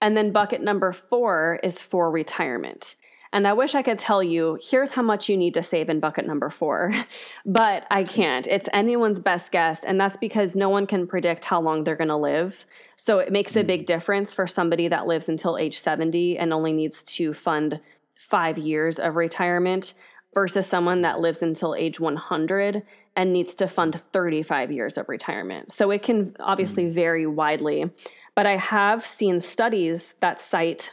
And 0.00 0.16
then 0.16 0.32
bucket 0.32 0.62
number 0.62 0.92
four 0.92 1.60
is 1.62 1.80
for 1.80 2.10
retirement. 2.10 2.96
And 3.32 3.48
I 3.48 3.54
wish 3.54 3.74
I 3.74 3.82
could 3.82 3.98
tell 3.98 4.22
you, 4.22 4.58
here's 4.60 4.92
how 4.92 5.02
much 5.02 5.28
you 5.28 5.36
need 5.36 5.54
to 5.54 5.62
save 5.62 5.88
in 5.88 6.00
bucket 6.00 6.26
number 6.26 6.50
four, 6.50 6.94
but 7.46 7.86
I 7.90 8.04
can't. 8.04 8.46
It's 8.46 8.68
anyone's 8.72 9.20
best 9.20 9.52
guess. 9.52 9.84
And 9.84 9.98
that's 9.98 10.18
because 10.18 10.54
no 10.54 10.68
one 10.68 10.86
can 10.86 11.06
predict 11.06 11.46
how 11.46 11.60
long 11.60 11.84
they're 11.84 11.96
going 11.96 12.08
to 12.08 12.16
live. 12.16 12.66
So 12.96 13.18
it 13.18 13.32
makes 13.32 13.56
a 13.56 13.62
hmm. 13.62 13.68
big 13.68 13.86
difference 13.86 14.34
for 14.34 14.46
somebody 14.46 14.88
that 14.88 15.06
lives 15.06 15.28
until 15.28 15.56
age 15.56 15.78
70 15.78 16.36
and 16.38 16.52
only 16.52 16.72
needs 16.72 17.02
to 17.04 17.32
fund 17.32 17.80
five 18.18 18.58
years 18.58 18.98
of 18.98 19.16
retirement 19.16 19.94
versus 20.34 20.66
someone 20.66 21.00
that 21.02 21.20
lives 21.20 21.42
until 21.42 21.74
age 21.74 22.00
100 22.00 22.82
and 23.16 23.32
needs 23.32 23.54
to 23.54 23.66
fund 23.66 24.00
35 24.12 24.72
years 24.72 24.96
of 24.96 25.08
retirement. 25.08 25.72
So 25.72 25.90
it 25.90 26.02
can 26.02 26.36
obviously 26.38 26.84
hmm. 26.84 26.92
vary 26.92 27.26
widely. 27.26 27.90
But 28.34 28.46
I 28.46 28.56
have 28.56 29.06
seen 29.06 29.40
studies 29.40 30.14
that 30.20 30.38
cite 30.40 30.92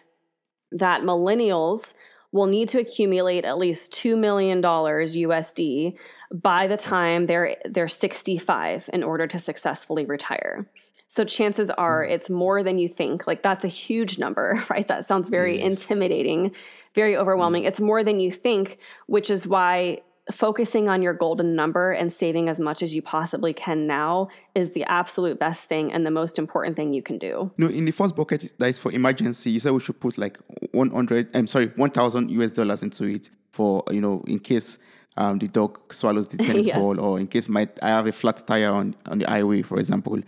that 0.71 1.01
millennials 1.01 1.93
will 2.31 2.47
need 2.47 2.69
to 2.69 2.79
accumulate 2.79 3.45
at 3.45 3.57
least 3.57 3.91
$2 3.91 4.17
million 4.17 4.61
USD 4.61 5.97
by 6.31 6.67
the 6.67 6.77
time 6.77 7.25
they're 7.25 7.55
they're 7.65 7.87
65 7.87 8.89
in 8.93 9.03
order 9.03 9.25
to 9.27 9.39
successfully 9.39 10.05
retire. 10.05 10.67
So 11.07 11.25
chances 11.25 11.71
are 11.71 12.05
mm. 12.05 12.11
it's 12.11 12.29
more 12.29 12.61
than 12.61 12.77
you 12.77 12.87
think. 12.87 13.25
Like 13.25 13.41
that's 13.41 13.65
a 13.65 13.69
huge 13.69 14.19
number, 14.19 14.63
right? 14.69 14.87
That 14.87 15.07
sounds 15.07 15.29
very 15.29 15.57
yes. 15.57 15.65
intimidating, 15.65 16.51
very 16.93 17.17
overwhelming. 17.17 17.63
Mm. 17.63 17.67
It's 17.67 17.81
more 17.81 18.03
than 18.03 18.19
you 18.19 18.31
think, 18.31 18.77
which 19.07 19.31
is 19.31 19.47
why 19.47 20.01
focusing 20.31 20.87
on 20.89 21.01
your 21.01 21.13
golden 21.13 21.55
number 21.55 21.91
and 21.91 22.11
saving 22.11 22.49
as 22.49 22.59
much 22.59 22.83
as 22.83 22.95
you 22.95 23.01
possibly 23.01 23.53
can 23.53 23.87
now 23.87 24.27
is 24.55 24.71
the 24.71 24.83
absolute 24.85 25.39
best 25.39 25.67
thing 25.67 25.91
and 25.91 26.05
the 26.05 26.11
most 26.11 26.37
important 26.37 26.75
thing 26.75 26.93
you 26.93 27.01
can 27.01 27.17
do. 27.17 27.51
No, 27.57 27.67
in 27.67 27.85
the 27.85 27.91
first 27.91 28.15
bucket 28.15 28.53
that 28.57 28.69
is 28.69 28.79
for 28.79 28.91
emergency, 28.91 29.51
you 29.51 29.59
said 29.59 29.71
we 29.71 29.79
should 29.79 29.99
put 29.99 30.17
like 30.17 30.37
100, 30.71 31.35
I'm 31.35 31.47
sorry, 31.47 31.67
1000 31.75 32.31
US 32.31 32.51
dollars 32.51 32.83
into 32.83 33.05
it 33.05 33.29
for, 33.51 33.83
you 33.91 34.01
know, 34.01 34.23
in 34.27 34.39
case 34.39 34.77
um, 35.17 35.39
the 35.39 35.47
dog 35.47 35.91
swallows 35.91 36.27
the 36.27 36.37
tennis 36.45 36.65
yes. 36.65 36.77
ball 36.79 36.99
or 36.99 37.19
in 37.19 37.27
case 37.27 37.49
my, 37.49 37.67
I 37.81 37.89
have 37.89 38.07
a 38.07 38.11
flat 38.11 38.45
tire 38.45 38.71
on, 38.71 38.95
on 39.07 39.19
the 39.19 39.25
highway, 39.25 39.61
for 39.63 39.79
example. 39.79 40.19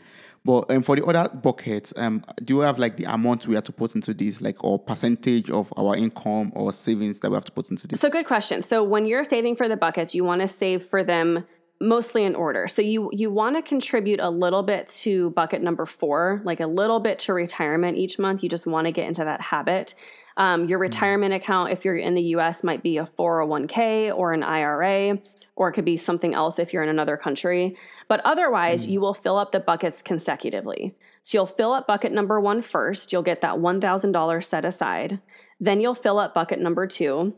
But 0.43 0.71
um, 0.71 0.81
for 0.81 0.95
the 0.95 1.05
other 1.05 1.29
buckets, 1.35 1.93
um, 1.97 2.23
do 2.43 2.55
you 2.55 2.59
have 2.61 2.79
like 2.79 2.97
the 2.97 3.03
amount 3.03 3.45
we 3.45 3.55
have 3.55 3.63
to 3.65 3.71
put 3.71 3.93
into 3.93 4.13
this, 4.13 4.41
like 4.41 4.63
or 4.63 4.79
percentage 4.79 5.51
of 5.51 5.71
our 5.77 5.95
income 5.95 6.51
or 6.55 6.73
savings 6.73 7.19
that 7.19 7.29
we 7.29 7.35
have 7.35 7.45
to 7.45 7.51
put 7.51 7.69
into 7.69 7.87
this? 7.87 7.99
So 7.99 8.09
good 8.09 8.25
question. 8.25 8.63
So 8.63 8.83
when 8.83 9.05
you're 9.05 9.23
saving 9.23 9.55
for 9.55 9.67
the 9.67 9.77
buckets, 9.77 10.15
you 10.15 10.23
want 10.23 10.41
to 10.41 10.47
save 10.47 10.85
for 10.85 11.03
them 11.03 11.45
mostly 11.79 12.23
in 12.23 12.35
order. 12.35 12.67
So 12.67 12.81
you 12.81 13.09
you 13.11 13.29
want 13.29 13.55
to 13.55 13.61
contribute 13.61 14.19
a 14.19 14.29
little 14.29 14.63
bit 14.63 14.87
to 15.01 15.29
bucket 15.31 15.61
number 15.61 15.85
four, 15.85 16.41
like 16.43 16.59
a 16.59 16.67
little 16.67 16.99
bit 16.99 17.19
to 17.19 17.33
retirement 17.33 17.97
each 17.97 18.17
month. 18.17 18.41
You 18.41 18.49
just 18.49 18.65
want 18.65 18.85
to 18.85 18.91
get 18.91 19.07
into 19.07 19.23
that 19.23 19.41
habit. 19.41 19.93
Um, 20.37 20.67
your 20.67 20.77
mm-hmm. 20.77 20.83
retirement 20.83 21.33
account, 21.33 21.71
if 21.71 21.85
you're 21.85 21.97
in 21.97 22.15
the 22.15 22.21
U.S., 22.35 22.63
might 22.63 22.81
be 22.81 22.97
a 22.97 23.03
401k 23.03 24.15
or 24.15 24.31
an 24.31 24.43
IRA 24.43 25.19
or 25.61 25.69
it 25.69 25.73
could 25.73 25.85
be 25.85 25.95
something 25.95 26.33
else 26.33 26.57
if 26.57 26.73
you're 26.73 26.81
in 26.81 26.89
another 26.89 27.15
country. 27.15 27.77
But 28.07 28.19
otherwise, 28.21 28.87
mm. 28.87 28.93
you 28.93 28.99
will 28.99 29.13
fill 29.13 29.37
up 29.37 29.51
the 29.51 29.59
buckets 29.59 30.01
consecutively. 30.01 30.95
So 31.21 31.37
you'll 31.37 31.45
fill 31.45 31.71
up 31.71 31.85
bucket 31.85 32.11
number 32.11 32.39
one 32.39 32.63
first, 32.63 33.13
you'll 33.13 33.21
get 33.21 33.41
that 33.41 33.57
$1,000 33.57 34.43
set 34.43 34.65
aside. 34.65 35.19
Then 35.59 35.79
you'll 35.79 35.93
fill 35.93 36.17
up 36.17 36.33
bucket 36.33 36.59
number 36.59 36.87
two. 36.87 37.35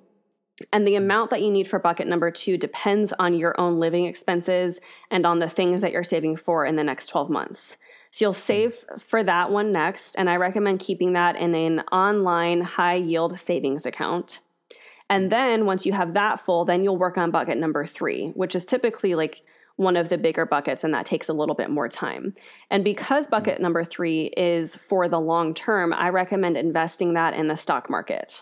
And 0.71 0.87
the 0.87 0.95
amount 0.95 1.31
that 1.31 1.41
you 1.41 1.51
need 1.51 1.67
for 1.67 1.79
bucket 1.79 2.07
number 2.07 2.31
two 2.31 2.57
depends 2.57 3.11
on 3.19 3.33
your 3.33 3.59
own 3.59 3.81
living 3.81 4.05
expenses 4.05 4.79
and 5.11 5.25
on 5.25 5.39
the 5.39 5.49
things 5.49 5.81
that 5.81 5.91
you're 5.91 6.05
saving 6.05 6.37
for 6.37 6.65
in 6.65 6.77
the 6.77 6.83
next 6.85 7.07
12 7.07 7.29
months. 7.29 7.75
So 8.11 8.23
you'll 8.23 8.33
mm. 8.33 8.37
save 8.37 8.85
for 8.99 9.21
that 9.21 9.51
one 9.51 9.73
next, 9.73 10.15
and 10.15 10.29
I 10.29 10.37
recommend 10.37 10.79
keeping 10.79 11.11
that 11.11 11.35
in 11.35 11.53
an 11.55 11.81
online 11.91 12.61
high 12.61 12.95
yield 12.95 13.37
savings 13.37 13.85
account. 13.85 14.39
And 15.13 15.31
then 15.31 15.67
once 15.67 15.85
you 15.85 15.93
have 15.93 16.15
that 16.15 16.43
full, 16.43 16.65
then 16.65 16.83
you'll 16.83 16.97
work 16.97 17.19
on 17.19 17.29
bucket 17.29 17.59
number 17.59 17.85
three, 17.85 18.29
which 18.29 18.55
is 18.55 18.65
typically 18.65 19.13
like 19.13 19.43
one 19.75 19.95
of 19.95 20.09
the 20.09 20.17
bigger 20.17 20.43
buckets, 20.43 20.83
and 20.83 20.91
that 20.95 21.05
takes 21.05 21.29
a 21.29 21.33
little 21.33 21.53
bit 21.53 21.69
more 21.69 21.87
time. 21.87 22.33
And 22.71 22.83
because 22.83 23.25
mm-hmm. 23.25 23.35
bucket 23.35 23.61
number 23.61 23.83
three 23.83 24.31
is 24.35 24.75
for 24.75 25.07
the 25.07 25.19
long 25.19 25.53
term, 25.53 25.93
I 25.93 26.09
recommend 26.09 26.57
investing 26.57 27.13
that 27.13 27.35
in 27.35 27.45
the 27.45 27.55
stock 27.55 27.91
market. 27.91 28.41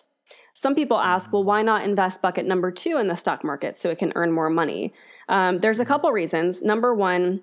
Some 0.53 0.73
people 0.73 0.97
ask, 0.97 1.29
mm. 1.29 1.33
well, 1.33 1.43
why 1.43 1.61
not 1.61 1.83
invest 1.83 2.21
bucket 2.21 2.45
number 2.45 2.71
two 2.71 2.95
in 2.99 3.07
the 3.07 3.17
stock 3.17 3.43
market 3.43 3.75
so 3.75 3.89
it 3.89 3.97
can 3.97 4.13
earn 4.15 4.31
more 4.31 4.49
money? 4.49 4.93
Um, 5.27 5.59
there's 5.59 5.81
a 5.81 5.83
mm-hmm. 5.83 5.91
couple 5.91 6.11
reasons. 6.13 6.61
Number 6.61 6.95
one 6.95 7.41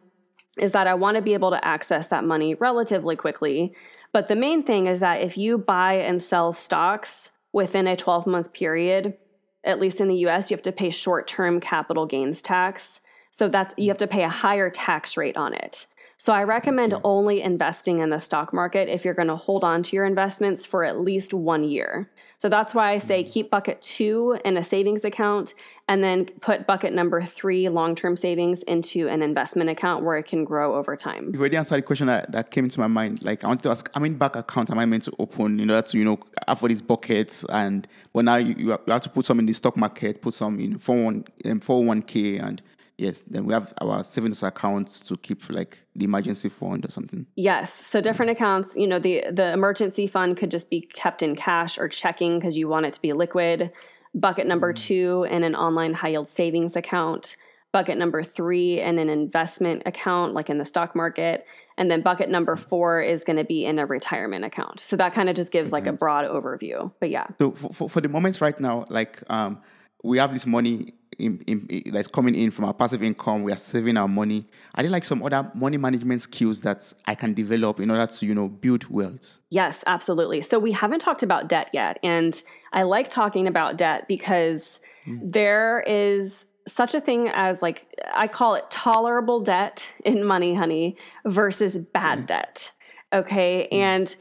is 0.57 0.73
that 0.73 0.87
I 0.87 0.95
want 0.95 1.17
to 1.17 1.23
be 1.23 1.35
able 1.35 1.51
to 1.51 1.63
access 1.63 2.07
that 2.09 2.25
money 2.25 2.55
relatively 2.55 3.15
quickly. 3.15 3.75
But 4.11 4.29
the 4.29 4.37
main 4.37 4.63
thing 4.63 4.87
is 4.87 5.01
that 5.01 5.21
if 5.21 5.37
you 5.37 5.59
buy 5.59 5.97
and 5.97 6.23
sell 6.23 6.55
stocks, 6.55 7.31
within 7.59 7.89
a 7.89 7.97
12 7.97 8.25
month 8.25 8.53
period, 8.53 9.19
at 9.65 9.81
least 9.81 10.01
in 10.01 10.07
the 10.07 10.27
US, 10.29 10.49
you 10.49 10.57
have 10.57 10.63
to 10.63 10.71
pay 10.71 10.91
short 10.91 11.27
term 11.27 11.59
capital 11.59 12.07
gains 12.07 12.41
tax. 12.41 13.01
So 13.33 13.49
that's 13.49 13.75
you 13.77 13.89
have 13.89 13.99
to 13.99 14.07
pay 14.07 14.23
a 14.23 14.29
higher 14.29 14.71
tax 14.71 15.17
rate 15.17 15.37
on 15.37 15.53
it. 15.53 15.87
So 16.21 16.33
I 16.33 16.43
recommend 16.43 16.95
only 17.05 17.41
investing 17.41 18.01
in 18.01 18.11
the 18.11 18.19
stock 18.19 18.53
market 18.53 18.89
if 18.89 19.05
you're 19.05 19.15
going 19.15 19.29
to 19.29 19.37
hold 19.37 19.63
on 19.63 19.85
to 19.85 19.95
your 19.95 20.05
investments 20.05 20.67
for 20.67 20.85
at 20.85 21.01
least 21.01 21.33
1 21.33 21.63
year. 21.63 22.11
So 22.39 22.49
that's 22.49 22.75
why 22.75 22.91
I 22.91 22.99
say 22.99 23.23
mm. 23.23 23.33
keep 23.33 23.51
bucket 23.51 23.81
2 23.83 24.41
in 24.45 24.57
a 24.57 24.65
savings 24.65 25.05
account 25.05 25.55
and 25.87 26.03
then 26.03 26.25
put 26.41 26.67
bucket 26.67 26.93
number 26.93 27.23
3 27.23 27.69
long-term 27.69 28.17
savings 28.17 28.65
into 28.65 29.07
an 29.07 29.23
investment 29.23 29.71
account 29.71 30.05
where 30.05 30.19
it 30.19 30.25
can 30.25 30.45
grow 30.45 30.75
over 30.75 30.97
time. 30.97 31.31
You 31.33 31.39
already 31.39 31.57
answered 31.57 31.79
the 31.79 31.83
question 31.83 32.09
that, 32.09 32.33
that 32.33 32.51
came 32.51 32.65
into 32.65 32.81
my 32.81 32.89
mind. 32.89 33.23
Like 33.23 33.45
I 33.45 33.47
want 33.47 33.63
to 33.63 33.71
ask 33.71 33.89
how 33.95 34.01
many 34.01 34.17
bank 34.17 34.35
accounts 34.35 34.73
am 34.73 34.81
I 34.81 34.87
meant 34.87 35.05
to 35.05 35.13
open 35.21 35.61
in 35.61 35.71
order 35.71 35.87
to, 35.87 35.99
you 35.99 36.05
know, 36.05 36.19
have 36.49 36.61
all 36.61 36.69
these 36.69 36.83
buckets 36.83 37.45
and 37.49 37.87
well 38.13 38.25
now 38.25 38.37
you, 38.37 38.57
you 38.59 38.71
have 38.89 39.03
to 39.03 39.09
put 39.09 39.25
some 39.25 39.39
in 39.39 39.47
the 39.47 39.53
stock 39.53 39.77
market, 39.77 40.21
put 40.21 40.35
some 40.35 40.59
in 40.59 40.81
401k 40.81 42.43
and 42.45 42.61
Yes, 42.99 43.23
then 43.23 43.47
we 43.47 43.55
have 43.55 43.73
our 43.81 44.03
savings 44.03 44.43
accounts 44.43 44.99
to 45.03 45.17
keep 45.17 45.49
like 45.49 45.79
the 45.95 46.05
emergency 46.05 46.49
fund 46.49 46.85
or 46.85 46.91
something. 46.91 47.27
Yes, 47.37 47.73
so 47.73 48.01
different 48.01 48.33
accounts. 48.33 48.77
You 48.77 48.89
know, 48.89 48.99
the 48.99 49.25
the 49.31 49.53
emergency 49.53 50.09
fund 50.09 50.37
could 50.37 50.51
just 50.51 50.69
be 50.69 50.81
kept 50.81 51.23
in 51.23 51.37
cash 51.37 51.79
or 51.79 51.89
checking 51.89 52.41
because 52.41 52.59
you 52.59 52.67
want 52.67 52.87
it 52.87 52.95
to 52.95 53.01
be 53.01 53.13
liquid. 53.13 53.71
Bucket 54.15 54.49
number 54.49 54.73
mm-hmm. 54.73 54.87
two 54.87 55.27
in 55.31 55.45
an 55.45 55.55
online 55.55 55.95
high 55.95 56.09
yield 56.09 56.27
savings 56.27 56.75
account. 56.75 57.37
Bucket 57.71 57.99
number 57.99 58.25
three 58.25 58.81
in 58.81 58.99
an 58.99 59.09
investment 59.09 59.83
account, 59.87 60.35
like 60.35 60.51
in 60.51 60.59
the 60.59 60.65
stock 60.65 60.97
market. 60.97 61.47
And 61.77 61.89
then 61.89 62.01
bucket 62.01 62.31
number 62.31 62.57
four 62.57 63.01
is 63.01 63.23
going 63.23 63.37
to 63.37 63.45
be 63.45 63.65
in 63.65 63.79
a 63.79 63.87
retirement 63.87 64.45
account. 64.45 64.81
So 64.81 64.97
that 64.97 65.13
kind 65.13 65.29
of 65.29 65.37
just 65.37 65.53
gives 65.53 65.73
okay. 65.73 65.83
like 65.83 65.87
a 65.87 65.93
broad 65.93 66.25
overview. 66.25 66.91
But 66.99 67.11
yeah. 67.11 67.27
So 67.39 67.53
for, 67.53 67.73
for, 67.73 67.91
for 67.91 68.01
the 68.01 68.09
moment 68.09 68.41
right 68.41 68.59
now, 68.59 68.87
like 68.89 69.23
um, 69.31 69.61
we 70.03 70.19
have 70.19 70.33
this 70.33 70.47
money 70.47 70.95
in, 71.19 71.41
in, 71.47 71.93
that's 71.93 72.09
coming 72.09 72.35
in 72.35 72.51
from 72.51 72.65
our 72.67 72.75
passive 72.75 73.03
income. 73.03 73.43
We 73.43 73.53
are 73.53 73.57
saving 73.57 73.97
our 73.97 74.09
money. 74.09 74.47
Are 74.75 74.83
there 74.83 74.91
like 74.91 75.05
some 75.05 75.23
other 75.23 75.51
money 75.55 75.77
management 75.77 76.23
skills 76.23 76.61
that 76.63 76.93
I 77.07 77.15
can 77.15 77.35
develop 77.35 77.81
in 77.81 77.91
order 77.91 78.07
to, 78.07 78.27
you 78.27 78.35
know, 78.35 78.49
build 78.49 78.89
wealth? 78.89 79.39
Yes, 79.51 79.83
absolutely. 79.87 80.41
So 80.43 80.59
we 80.59 80.73
haven't 80.73 81.01
talked 81.01 81.23
about 81.23 81.49
debt 81.49 81.71
yet. 81.73 81.99
And 82.03 82.41
I 82.73 82.85
like 82.85 83.09
talking 83.09 83.47
about 83.47 83.77
debt 83.77 84.07
because 84.07 84.81
mm. 85.07 85.21
there 85.23 85.85
is 85.87 86.47
such 86.67 86.95
a 86.95 87.01
thing 87.01 87.31
as 87.31 87.63
like 87.63 87.87
I 88.15 88.29
call 88.29 88.55
it 88.55 88.71
tolerable 88.71 89.41
debt 89.41 89.91
in 90.05 90.25
money 90.25 90.55
honey 90.55 90.97
versus 91.25 91.77
bad 91.77 92.21
mm. 92.21 92.27
debt. 92.27 92.71
Okay? 93.13 93.69
Mm. 93.73 93.79
And 93.79 94.17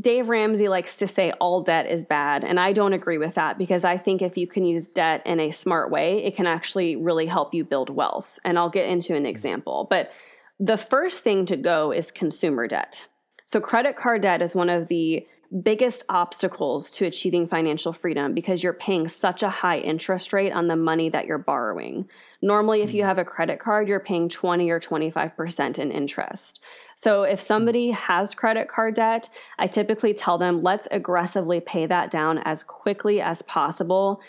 Dave 0.00 0.28
Ramsey 0.28 0.68
likes 0.68 0.98
to 0.98 1.06
say 1.06 1.32
all 1.40 1.62
debt 1.62 1.86
is 1.86 2.04
bad. 2.04 2.44
And 2.44 2.60
I 2.60 2.72
don't 2.72 2.92
agree 2.92 3.18
with 3.18 3.34
that 3.34 3.58
because 3.58 3.84
I 3.84 3.98
think 3.98 4.22
if 4.22 4.36
you 4.36 4.46
can 4.46 4.64
use 4.64 4.88
debt 4.88 5.22
in 5.26 5.40
a 5.40 5.50
smart 5.50 5.90
way, 5.90 6.24
it 6.24 6.36
can 6.36 6.46
actually 6.46 6.96
really 6.96 7.26
help 7.26 7.52
you 7.52 7.64
build 7.64 7.90
wealth. 7.90 8.38
And 8.44 8.58
I'll 8.58 8.70
get 8.70 8.88
into 8.88 9.14
an 9.14 9.20
mm-hmm. 9.20 9.26
example. 9.26 9.86
But 9.90 10.12
the 10.58 10.76
first 10.76 11.20
thing 11.20 11.46
to 11.46 11.56
go 11.56 11.92
is 11.92 12.10
consumer 12.10 12.66
debt. 12.68 13.06
So, 13.44 13.60
credit 13.60 13.96
card 13.96 14.22
debt 14.22 14.42
is 14.42 14.54
one 14.54 14.68
of 14.68 14.88
the 14.88 15.26
biggest 15.62 16.04
obstacles 16.08 16.90
to 16.92 17.06
achieving 17.06 17.48
financial 17.48 17.92
freedom 17.92 18.34
because 18.34 18.62
you're 18.62 18.72
paying 18.72 19.08
such 19.08 19.42
a 19.42 19.50
high 19.50 19.78
interest 19.78 20.32
rate 20.32 20.52
on 20.52 20.68
the 20.68 20.76
money 20.76 21.08
that 21.08 21.26
you're 21.26 21.38
borrowing. 21.38 22.08
Normally, 22.42 22.82
if 22.82 22.94
you 22.94 23.02
mm. 23.02 23.06
have 23.06 23.18
a 23.18 23.24
credit 23.24 23.58
card, 23.58 23.86
you're 23.88 24.00
paying 24.00 24.28
20 24.28 24.70
or 24.70 24.80
25% 24.80 25.78
in 25.78 25.90
interest. 25.90 26.62
So, 26.94 27.22
if 27.22 27.40
somebody 27.40 27.90
has 27.90 28.34
credit 28.34 28.68
card 28.68 28.94
debt, 28.94 29.28
I 29.58 29.66
typically 29.66 30.14
tell 30.14 30.38
them, 30.38 30.62
let's 30.62 30.88
aggressively 30.90 31.60
pay 31.60 31.86
that 31.86 32.10
down 32.10 32.38
as 32.38 32.62
quickly 32.62 33.20
as 33.20 33.42
possible 33.42 34.20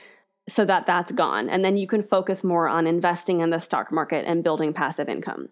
so 0.49 0.65
that 0.65 0.85
that's 0.85 1.11
gone. 1.11 1.49
And 1.49 1.63
then 1.63 1.77
you 1.77 1.87
can 1.87 2.01
focus 2.01 2.43
more 2.43 2.67
on 2.67 2.87
investing 2.87 3.39
in 3.39 3.51
the 3.51 3.59
stock 3.59 3.91
market 3.91 4.25
and 4.27 4.43
building 4.43 4.73
passive 4.73 5.07
income. 5.07 5.49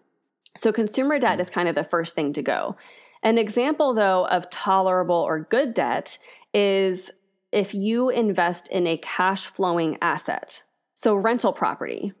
So, 0.56 0.72
consumer 0.72 1.18
debt 1.18 1.38
mm. 1.38 1.40
is 1.40 1.50
kind 1.50 1.68
of 1.68 1.74
the 1.74 1.84
first 1.84 2.14
thing 2.14 2.32
to 2.34 2.42
go. 2.42 2.76
An 3.22 3.38
example, 3.38 3.94
though, 3.94 4.26
of 4.26 4.50
tolerable 4.50 5.16
or 5.16 5.40
good 5.40 5.74
debt 5.74 6.18
is 6.52 7.10
if 7.52 7.74
you 7.74 8.10
invest 8.10 8.68
in 8.68 8.86
a 8.86 8.96
cash 8.98 9.46
flowing 9.46 9.98
asset. 10.02 10.62
So, 10.94 11.14
rental 11.14 11.54
property. 11.54 12.12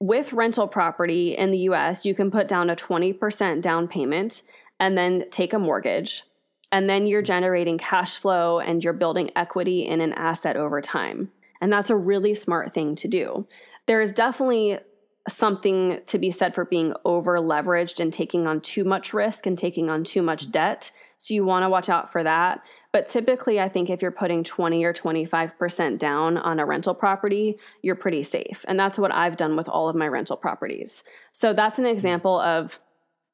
With 0.00 0.32
rental 0.32 0.68
property 0.68 1.36
in 1.36 1.50
the 1.50 1.58
US, 1.70 2.06
you 2.06 2.14
can 2.14 2.30
put 2.30 2.46
down 2.46 2.70
a 2.70 2.76
20% 2.76 3.60
down 3.60 3.88
payment 3.88 4.42
and 4.78 4.96
then 4.96 5.24
take 5.30 5.52
a 5.52 5.58
mortgage. 5.58 6.22
And 6.70 6.88
then 6.88 7.06
you're 7.06 7.22
generating 7.22 7.78
cash 7.78 8.18
flow 8.18 8.60
and 8.60 8.84
you're 8.84 8.92
building 8.92 9.30
equity 9.34 9.86
in 9.86 10.00
an 10.00 10.12
asset 10.12 10.56
over 10.56 10.80
time. 10.80 11.32
And 11.60 11.72
that's 11.72 11.90
a 11.90 11.96
really 11.96 12.34
smart 12.34 12.74
thing 12.74 12.94
to 12.96 13.08
do. 13.08 13.46
There 13.86 14.00
is 14.00 14.12
definitely 14.12 14.78
something 15.28 16.00
to 16.06 16.18
be 16.18 16.30
said 16.30 16.54
for 16.54 16.64
being 16.64 16.94
over 17.04 17.38
leveraged 17.38 18.00
and 18.00 18.12
taking 18.12 18.46
on 18.46 18.60
too 18.60 18.84
much 18.84 19.12
risk 19.12 19.46
and 19.46 19.58
taking 19.58 19.90
on 19.90 20.04
too 20.04 20.22
much 20.22 20.50
debt. 20.50 20.90
So 21.18 21.34
you 21.34 21.44
want 21.44 21.64
to 21.64 21.68
watch 21.68 21.88
out 21.88 22.10
for 22.10 22.22
that. 22.22 22.62
But 22.92 23.08
typically, 23.08 23.60
I 23.60 23.68
think 23.68 23.90
if 23.90 24.00
you're 24.00 24.10
putting 24.10 24.44
20 24.44 24.84
or 24.84 24.94
25% 24.94 25.98
down 25.98 26.38
on 26.38 26.60
a 26.60 26.64
rental 26.64 26.94
property, 26.94 27.58
you're 27.82 27.96
pretty 27.96 28.22
safe. 28.22 28.64
And 28.68 28.78
that's 28.78 28.98
what 28.98 29.12
I've 29.12 29.36
done 29.36 29.56
with 29.56 29.68
all 29.68 29.88
of 29.88 29.96
my 29.96 30.06
rental 30.06 30.36
properties. 30.36 31.02
So 31.32 31.52
that's 31.52 31.78
an 31.78 31.86
example 31.86 32.40
of 32.40 32.78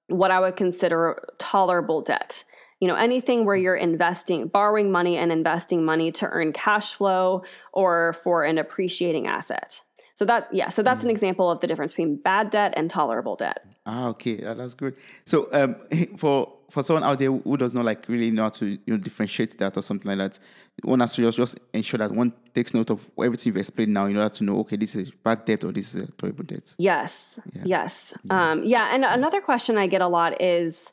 what 0.09 0.31
I 0.31 0.41
would 0.41 0.57
consider 0.57 1.23
tolerable 1.39 2.01
debt. 2.01 2.45
You 2.81 2.89
know, 2.89 2.97
anything 2.97 3.45
where 3.45 3.57
you're 3.57 3.77
investing, 3.77 4.49
borrowing 4.49 4.91
money 4.91 5.17
and 5.17 5.31
investing 5.31 5.85
money 5.85 6.11
to 6.13 6.27
earn 6.27 6.53
cash 6.53 6.95
flow 6.95 7.45
or 7.73 8.15
for 8.25 8.45
an 8.45 8.59
appreciating 8.59 9.27
asset. 9.27 9.83
So 10.15 10.25
that 10.27 10.49
yeah, 10.53 10.69
so 10.69 10.83
that's 10.83 11.05
an 11.05 11.11
example 11.11 11.51
of 11.51 11.61
the 11.61 11.67
difference 11.67 11.93
between 11.93 12.17
bad 12.17 12.51
debt 12.51 12.75
and 12.77 12.89
tolerable 12.89 13.37
debt. 13.37 13.67
Ah, 13.85 14.09
okay, 14.09 14.37
that's 14.37 14.75
good. 14.75 14.97
So 15.27 15.49
um, 15.53 15.77
for 16.17 16.53
for 16.75 16.83
someone 16.83 17.05
out 17.05 17.19
there 17.19 17.31
who 17.31 17.57
does 17.57 17.73
not 17.73 17.85
like 17.85 18.09
really 18.09 18.33
know 18.33 18.43
how 18.43 18.49
to 18.49 18.67
you 18.67 18.81
know 18.89 18.97
differentiate 18.99 19.57
that 19.59 19.77
or 19.77 19.83
something 19.83 20.09
like 20.09 20.19
that, 20.19 20.39
one 20.83 20.99
has 21.01 21.15
to 21.15 21.23
just, 21.23 21.39
just 21.39 21.61
ensure 21.73 21.99
that 21.99 22.11
one 22.11 22.33
takes 22.53 22.75
note 22.75 22.91
of 22.91 23.09
everything 23.17 23.51
you've 23.51 23.57
explained 23.57 23.95
now 23.95 24.07
in 24.07 24.17
order 24.17 24.29
to 24.29 24.45
know 24.45 24.59
okay, 24.59 24.77
this 24.77 24.97
is 24.97 25.13
bad 25.13 25.45
debt 25.45 25.63
or 25.63 25.71
this 25.71 25.95
is 25.95 26.03
a 26.03 26.13
tolerable 26.13 26.45
debt. 26.45 26.75
Yes. 26.77 27.39
Yeah. 27.53 27.63
Yes. 27.65 28.15
Yeah. 28.25 28.51
Um, 28.51 28.65
yeah. 28.65 28.93
And 28.93 29.03
yes. 29.03 29.17
another 29.17 29.41
question 29.41 29.79
I 29.79 29.87
get 29.87 30.03
a 30.03 30.09
lot 30.09 30.43
is 30.43 30.93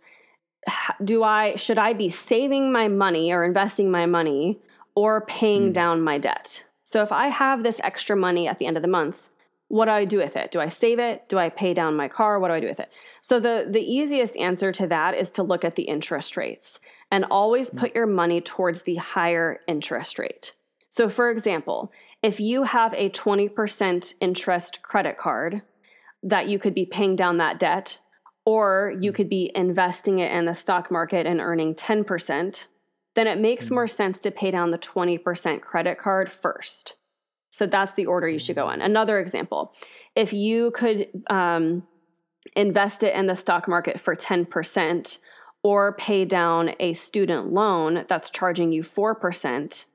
do 1.03 1.23
I 1.23 1.55
should 1.55 1.79
I 1.79 1.93
be 1.93 2.11
saving 2.11 2.71
my 2.71 2.87
money 2.87 3.33
or 3.33 3.43
investing 3.43 3.89
my 3.89 4.05
money 4.05 4.59
or 4.95 5.21
paying 5.21 5.71
mm. 5.71 5.73
down 5.73 6.03
my 6.03 6.19
debt? 6.19 6.63
So 6.83 7.01
if 7.01 7.11
I 7.11 7.29
have 7.29 7.63
this 7.63 7.81
extra 7.83 8.15
money 8.15 8.47
at 8.47 8.59
the 8.59 8.67
end 8.67 8.77
of 8.77 8.83
the 8.83 8.89
month, 8.89 9.30
what 9.71 9.85
do 9.85 9.91
I 9.91 10.03
do 10.03 10.17
with 10.17 10.35
it? 10.35 10.51
Do 10.51 10.59
I 10.59 10.67
save 10.67 10.99
it? 10.99 11.29
Do 11.29 11.39
I 11.39 11.47
pay 11.47 11.73
down 11.73 11.95
my 11.95 12.09
car? 12.09 12.39
What 12.39 12.49
do 12.49 12.55
I 12.55 12.59
do 12.59 12.67
with 12.67 12.81
it? 12.81 12.91
So 13.21 13.39
the 13.39 13.65
the 13.69 13.79
easiest 13.79 14.35
answer 14.35 14.73
to 14.73 14.85
that 14.87 15.15
is 15.15 15.29
to 15.31 15.43
look 15.43 15.63
at 15.63 15.75
the 15.75 15.83
interest 15.83 16.35
rates 16.35 16.81
and 17.09 17.23
always 17.31 17.69
hmm. 17.69 17.77
put 17.77 17.95
your 17.95 18.05
money 18.05 18.41
towards 18.41 18.83
the 18.83 18.95
higher 18.95 19.61
interest 19.69 20.19
rate. 20.19 20.53
So 20.89 21.07
for 21.07 21.31
example, 21.31 21.89
if 22.21 22.41
you 22.41 22.63
have 22.63 22.93
a 22.93 23.09
20% 23.09 24.13
interest 24.19 24.81
credit 24.81 25.17
card 25.17 25.61
that 26.21 26.49
you 26.49 26.59
could 26.59 26.75
be 26.75 26.85
paying 26.85 27.15
down 27.15 27.37
that 27.37 27.57
debt 27.57 27.97
or 28.45 28.93
you 28.99 29.11
hmm. 29.11 29.15
could 29.15 29.29
be 29.29 29.51
investing 29.55 30.19
it 30.19 30.33
in 30.33 30.45
the 30.45 30.53
stock 30.53 30.91
market 30.91 31.25
and 31.25 31.39
earning 31.39 31.75
10%, 31.75 32.65
then 33.15 33.25
it 33.25 33.39
makes 33.39 33.65
mm-hmm. 33.67 33.75
more 33.75 33.87
sense 33.87 34.19
to 34.19 34.31
pay 34.31 34.51
down 34.51 34.71
the 34.71 34.77
20% 34.77 35.61
credit 35.61 35.97
card 35.97 36.29
first. 36.29 36.95
So 37.51 37.67
that's 37.67 37.93
the 37.93 38.07
order 38.07 38.27
you 38.27 38.39
should 38.39 38.55
go 38.55 38.69
in. 38.69 38.81
Another 38.81 39.19
example 39.19 39.75
if 40.15 40.33
you 40.33 40.71
could 40.71 41.07
um, 41.29 41.83
invest 42.55 43.03
it 43.03 43.15
in 43.15 43.27
the 43.27 43.35
stock 43.35 43.67
market 43.67 43.99
for 43.99 44.15
10% 44.15 45.17
or 45.63 45.93
pay 45.93 46.25
down 46.25 46.73
a 46.79 46.93
student 46.93 47.53
loan 47.53 48.05
that's 48.07 48.29
charging 48.29 48.73
you 48.73 48.81
4%, 48.81 49.85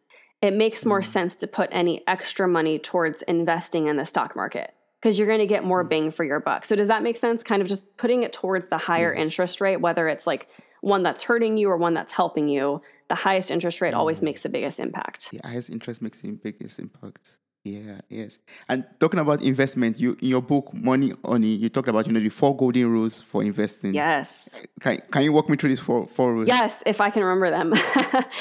it 0.42 0.54
makes 0.54 0.84
more 0.84 1.00
mm-hmm. 1.00 1.12
sense 1.12 1.36
to 1.36 1.46
put 1.46 1.68
any 1.72 2.06
extra 2.06 2.46
money 2.46 2.78
towards 2.78 3.22
investing 3.22 3.86
in 3.86 3.96
the 3.96 4.04
stock 4.04 4.36
market 4.36 4.72
because 5.00 5.18
you're 5.18 5.26
going 5.26 5.40
to 5.40 5.46
get 5.46 5.64
more 5.64 5.82
mm-hmm. 5.82 5.88
bang 5.88 6.10
for 6.10 6.24
your 6.24 6.40
buck. 6.40 6.64
So, 6.64 6.76
does 6.76 6.88
that 6.88 7.02
make 7.02 7.16
sense? 7.16 7.42
Kind 7.42 7.62
of 7.62 7.68
just 7.68 7.96
putting 7.96 8.22
it 8.22 8.32
towards 8.32 8.66
the 8.66 8.78
higher 8.78 9.14
yes. 9.14 9.24
interest 9.24 9.60
rate, 9.60 9.80
whether 9.80 10.08
it's 10.08 10.26
like 10.26 10.48
one 10.82 11.02
that's 11.02 11.24
hurting 11.24 11.56
you 11.56 11.70
or 11.70 11.76
one 11.76 11.94
that's 11.94 12.12
helping 12.12 12.48
you, 12.48 12.80
the 13.08 13.14
highest 13.14 13.50
interest 13.50 13.80
rate 13.80 13.94
always 13.94 14.18
mm-hmm. 14.18 14.26
makes 14.26 14.42
the 14.42 14.48
biggest 14.48 14.78
impact. 14.78 15.30
The 15.30 15.40
highest 15.42 15.70
interest 15.70 16.02
makes 16.02 16.20
the 16.20 16.32
biggest 16.32 16.78
impact. 16.78 17.36
Yeah, 17.66 17.98
yes. 18.08 18.38
And 18.68 18.84
talking 19.00 19.18
about 19.18 19.42
investment, 19.42 19.98
you 19.98 20.16
in 20.20 20.28
your 20.28 20.42
book 20.42 20.72
Money 20.72 21.12
Honey, 21.24 21.54
you 21.54 21.68
talked 21.68 21.88
about 21.88 22.06
you 22.06 22.12
know 22.12 22.20
the 22.20 22.28
four 22.28 22.56
golden 22.56 22.88
rules 22.88 23.20
for 23.20 23.42
investing. 23.42 23.94
Yes. 23.94 24.60
Can 24.80 25.00
can 25.10 25.22
you 25.24 25.32
walk 25.32 25.48
me 25.48 25.56
through 25.56 25.70
these 25.70 25.80
four 25.80 26.06
four 26.06 26.32
rules? 26.32 26.48
Yes, 26.48 26.82
if 26.86 27.00
I 27.00 27.10
can 27.10 27.24
remember 27.24 27.50
them. 27.50 27.74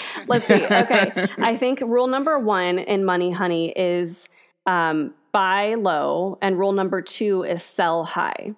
Let's 0.28 0.46
see. 0.46 0.64
Okay, 0.64 1.28
I 1.40 1.58
think 1.58 1.82
rule 1.82 2.08
number 2.08 2.38
one 2.38 2.78
in 2.78 3.04
Money 3.04 3.32
Honey 3.32 3.72
is 3.76 4.30
um, 4.68 5.14
buy 5.32 5.74
low, 5.76 6.38
and 6.42 6.60
rule 6.60 6.72
number 6.72 7.02
two 7.02 7.44
is 7.44 7.64
sell 7.64 8.04
high. 8.04 8.54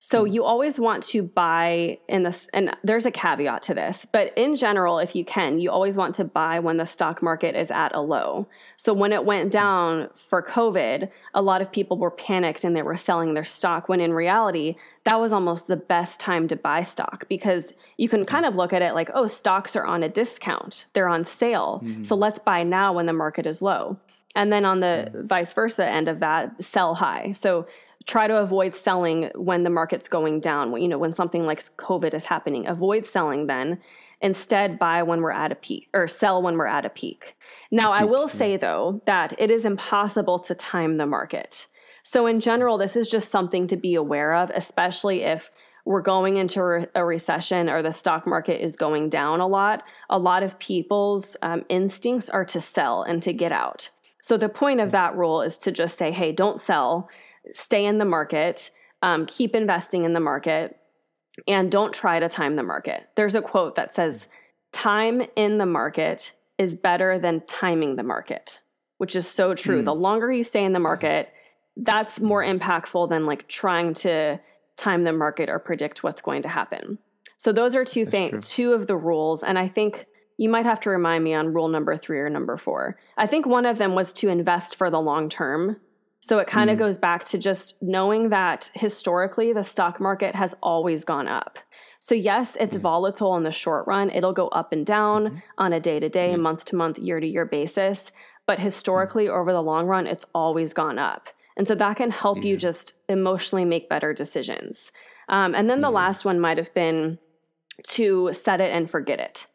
So 0.00 0.24
hmm. 0.24 0.32
you 0.32 0.44
always 0.44 0.78
want 0.78 1.02
to 1.04 1.22
buy 1.22 1.98
in 2.08 2.22
this, 2.22 2.48
and 2.52 2.76
there's 2.84 3.06
a 3.06 3.10
caveat 3.10 3.62
to 3.62 3.74
this, 3.74 4.06
but 4.10 4.32
in 4.36 4.54
general, 4.54 4.98
if 4.98 5.16
you 5.16 5.24
can, 5.24 5.58
you 5.58 5.70
always 5.70 5.96
want 5.96 6.14
to 6.16 6.24
buy 6.24 6.60
when 6.60 6.76
the 6.76 6.86
stock 6.86 7.22
market 7.22 7.56
is 7.56 7.70
at 7.70 7.94
a 7.94 8.00
low. 8.00 8.48
So 8.76 8.92
when 8.92 9.12
it 9.12 9.24
went 9.24 9.46
hmm. 9.46 9.50
down 9.50 10.10
for 10.14 10.42
COVID, 10.42 11.10
a 11.34 11.42
lot 11.42 11.62
of 11.62 11.72
people 11.72 11.98
were 11.98 12.10
panicked 12.10 12.64
and 12.64 12.76
they 12.76 12.82
were 12.82 12.96
selling 12.96 13.34
their 13.34 13.44
stock 13.44 13.88
when 13.88 14.00
in 14.00 14.12
reality, 14.12 14.76
that 15.04 15.20
was 15.20 15.32
almost 15.32 15.66
the 15.66 15.76
best 15.76 16.20
time 16.20 16.48
to 16.48 16.56
buy 16.56 16.82
stock 16.82 17.26
because 17.28 17.72
you 17.96 18.08
can 18.08 18.24
kind 18.24 18.44
of 18.44 18.56
look 18.56 18.72
at 18.72 18.82
it 18.82 18.94
like, 18.94 19.10
oh, 19.14 19.26
stocks 19.26 19.74
are 19.74 19.86
on 19.86 20.02
a 20.02 20.08
discount, 20.08 20.86
they're 20.92 21.08
on 21.08 21.24
sale. 21.24 21.80
Mm-hmm. 21.82 22.02
So 22.02 22.14
let's 22.14 22.38
buy 22.38 22.62
now 22.62 22.92
when 22.92 23.06
the 23.06 23.12
market 23.12 23.46
is 23.46 23.62
low. 23.62 23.98
And 24.34 24.52
then 24.52 24.64
on 24.64 24.80
the 24.80 25.10
vice 25.24 25.52
versa 25.52 25.84
end 25.84 26.06
of 26.06 26.20
that, 26.20 26.62
sell 26.62 26.94
high. 26.94 27.32
So 27.32 27.66
try 28.06 28.26
to 28.26 28.36
avoid 28.38 28.74
selling 28.74 29.30
when 29.34 29.64
the 29.64 29.70
market's 29.70 30.08
going 30.08 30.40
down. 30.40 30.80
You 30.80 30.88
know, 30.88 30.98
when 30.98 31.12
something 31.12 31.44
like 31.44 31.62
COVID 31.76 32.14
is 32.14 32.24
happening, 32.24 32.66
avoid 32.66 33.04
selling 33.04 33.46
then. 33.46 33.80
Instead, 34.20 34.80
buy 34.80 35.02
when 35.04 35.20
we're 35.20 35.30
at 35.30 35.52
a 35.52 35.54
peak 35.54 35.88
or 35.94 36.08
sell 36.08 36.42
when 36.42 36.56
we're 36.56 36.66
at 36.66 36.84
a 36.84 36.90
peak. 36.90 37.36
Now, 37.70 37.92
I 37.92 38.04
will 38.04 38.26
say 38.26 38.56
though 38.56 39.00
that 39.06 39.34
it 39.38 39.50
is 39.50 39.64
impossible 39.64 40.40
to 40.40 40.54
time 40.54 40.96
the 40.96 41.06
market. 41.06 41.66
So, 42.02 42.26
in 42.26 42.40
general, 42.40 42.78
this 42.78 42.96
is 42.96 43.08
just 43.08 43.30
something 43.30 43.66
to 43.66 43.76
be 43.76 43.94
aware 43.94 44.34
of, 44.34 44.50
especially 44.50 45.22
if 45.22 45.50
we're 45.84 46.02
going 46.02 46.36
into 46.36 46.88
a 46.94 47.04
recession 47.04 47.68
or 47.68 47.82
the 47.82 47.92
stock 47.92 48.26
market 48.26 48.62
is 48.62 48.76
going 48.76 49.08
down 49.08 49.40
a 49.40 49.46
lot. 49.46 49.84
A 50.10 50.18
lot 50.18 50.42
of 50.42 50.58
people's 50.58 51.36
um, 51.42 51.64
instincts 51.68 52.28
are 52.28 52.44
to 52.46 52.60
sell 52.60 53.02
and 53.02 53.22
to 53.22 53.32
get 53.32 53.52
out. 53.52 53.90
So, 54.22 54.36
the 54.36 54.48
point 54.48 54.80
of 54.80 54.90
that 54.90 55.16
rule 55.16 55.42
is 55.42 55.58
to 55.58 55.70
just 55.70 55.96
say, 55.96 56.10
hey, 56.10 56.32
don't 56.32 56.60
sell 56.60 57.08
stay 57.52 57.84
in 57.84 57.98
the 57.98 58.04
market, 58.04 58.70
um, 59.02 59.26
keep 59.26 59.54
investing 59.54 60.04
in 60.04 60.12
the 60.12 60.20
market, 60.20 60.76
and 61.46 61.70
don't 61.70 61.92
try 61.92 62.18
to 62.18 62.28
time 62.28 62.56
the 62.56 62.62
market. 62.62 63.08
There's 63.14 63.34
a 63.34 63.42
quote 63.42 63.74
that 63.76 63.94
says, 63.94 64.26
Time 64.72 65.22
in 65.36 65.58
the 65.58 65.66
market 65.66 66.32
is 66.58 66.74
better 66.74 67.18
than 67.18 67.40
timing 67.46 67.96
the 67.96 68.02
market, 68.02 68.60
which 68.98 69.16
is 69.16 69.26
so 69.26 69.54
true. 69.54 69.82
Mm. 69.82 69.84
The 69.84 69.94
longer 69.94 70.30
you 70.30 70.42
stay 70.42 70.64
in 70.64 70.72
the 70.72 70.80
market, 70.80 71.32
that's 71.76 72.20
more 72.20 72.44
impactful 72.44 73.08
than 73.08 73.24
like 73.24 73.48
trying 73.48 73.94
to 73.94 74.40
time 74.76 75.04
the 75.04 75.12
market 75.12 75.48
or 75.48 75.58
predict 75.58 76.02
what's 76.02 76.20
going 76.20 76.42
to 76.42 76.48
happen. 76.48 76.98
So 77.36 77.52
those 77.52 77.76
are 77.76 77.84
two 77.84 78.04
things, 78.04 78.50
two 78.50 78.72
of 78.72 78.88
the 78.88 78.96
rules. 78.96 79.42
And 79.42 79.58
I 79.58 79.68
think 79.68 80.06
you 80.36 80.48
might 80.48 80.66
have 80.66 80.80
to 80.80 80.90
remind 80.90 81.22
me 81.24 81.34
on 81.34 81.52
rule 81.52 81.68
number 81.68 81.96
three 81.96 82.18
or 82.18 82.28
number 82.28 82.56
four. 82.56 82.96
I 83.16 83.26
think 83.26 83.46
one 83.46 83.64
of 83.64 83.78
them 83.78 83.94
was 83.94 84.12
to 84.14 84.28
invest 84.28 84.76
for 84.76 84.90
the 84.90 85.00
long 85.00 85.28
term. 85.28 85.76
So 86.20 86.38
it 86.38 86.46
kind 86.46 86.68
of 86.68 86.76
mm. 86.76 86.80
goes 86.80 86.98
back 86.98 87.24
to 87.26 87.38
just 87.38 87.80
knowing 87.82 88.30
that 88.30 88.70
historically 88.74 89.52
the 89.52 89.62
stock 89.64 90.00
market 90.00 90.34
has 90.34 90.54
always 90.62 91.04
gone 91.04 91.28
up. 91.28 91.58
So, 92.00 92.14
yes, 92.14 92.56
it's 92.60 92.74
mm-hmm. 92.74 92.82
volatile 92.82 93.36
in 93.36 93.42
the 93.42 93.50
short 93.50 93.86
run. 93.86 94.10
It'll 94.10 94.32
go 94.32 94.48
up 94.48 94.72
and 94.72 94.86
down 94.86 95.24
mm-hmm. 95.24 95.38
on 95.58 95.72
a 95.72 95.80
day 95.80 96.00
to 96.00 96.08
day, 96.08 96.36
month 96.36 96.64
to 96.66 96.76
month, 96.76 96.98
year 96.98 97.18
to 97.20 97.26
year 97.26 97.44
basis. 97.44 98.12
But 98.46 98.60
historically, 98.60 99.26
mm-hmm. 99.26 99.40
over 99.40 99.52
the 99.52 99.62
long 99.62 99.86
run, 99.86 100.06
it's 100.06 100.24
always 100.34 100.72
gone 100.72 100.98
up. 100.98 101.28
And 101.56 101.66
so 101.66 101.74
that 101.74 101.96
can 101.96 102.12
help 102.12 102.44
you 102.44 102.56
just 102.56 102.92
emotionally 103.08 103.64
make 103.64 103.88
better 103.88 104.14
decisions. 104.14 104.92
Um, 105.28 105.54
and 105.54 105.68
then 105.68 105.80
the 105.80 105.90
last 105.90 106.24
one 106.24 106.38
might 106.38 106.56
have 106.56 106.72
been 106.72 107.18
to 107.82 108.32
set 108.32 108.60
it 108.60 108.72
and 108.72 108.88
forget 108.88 109.18
it. 109.18 109.46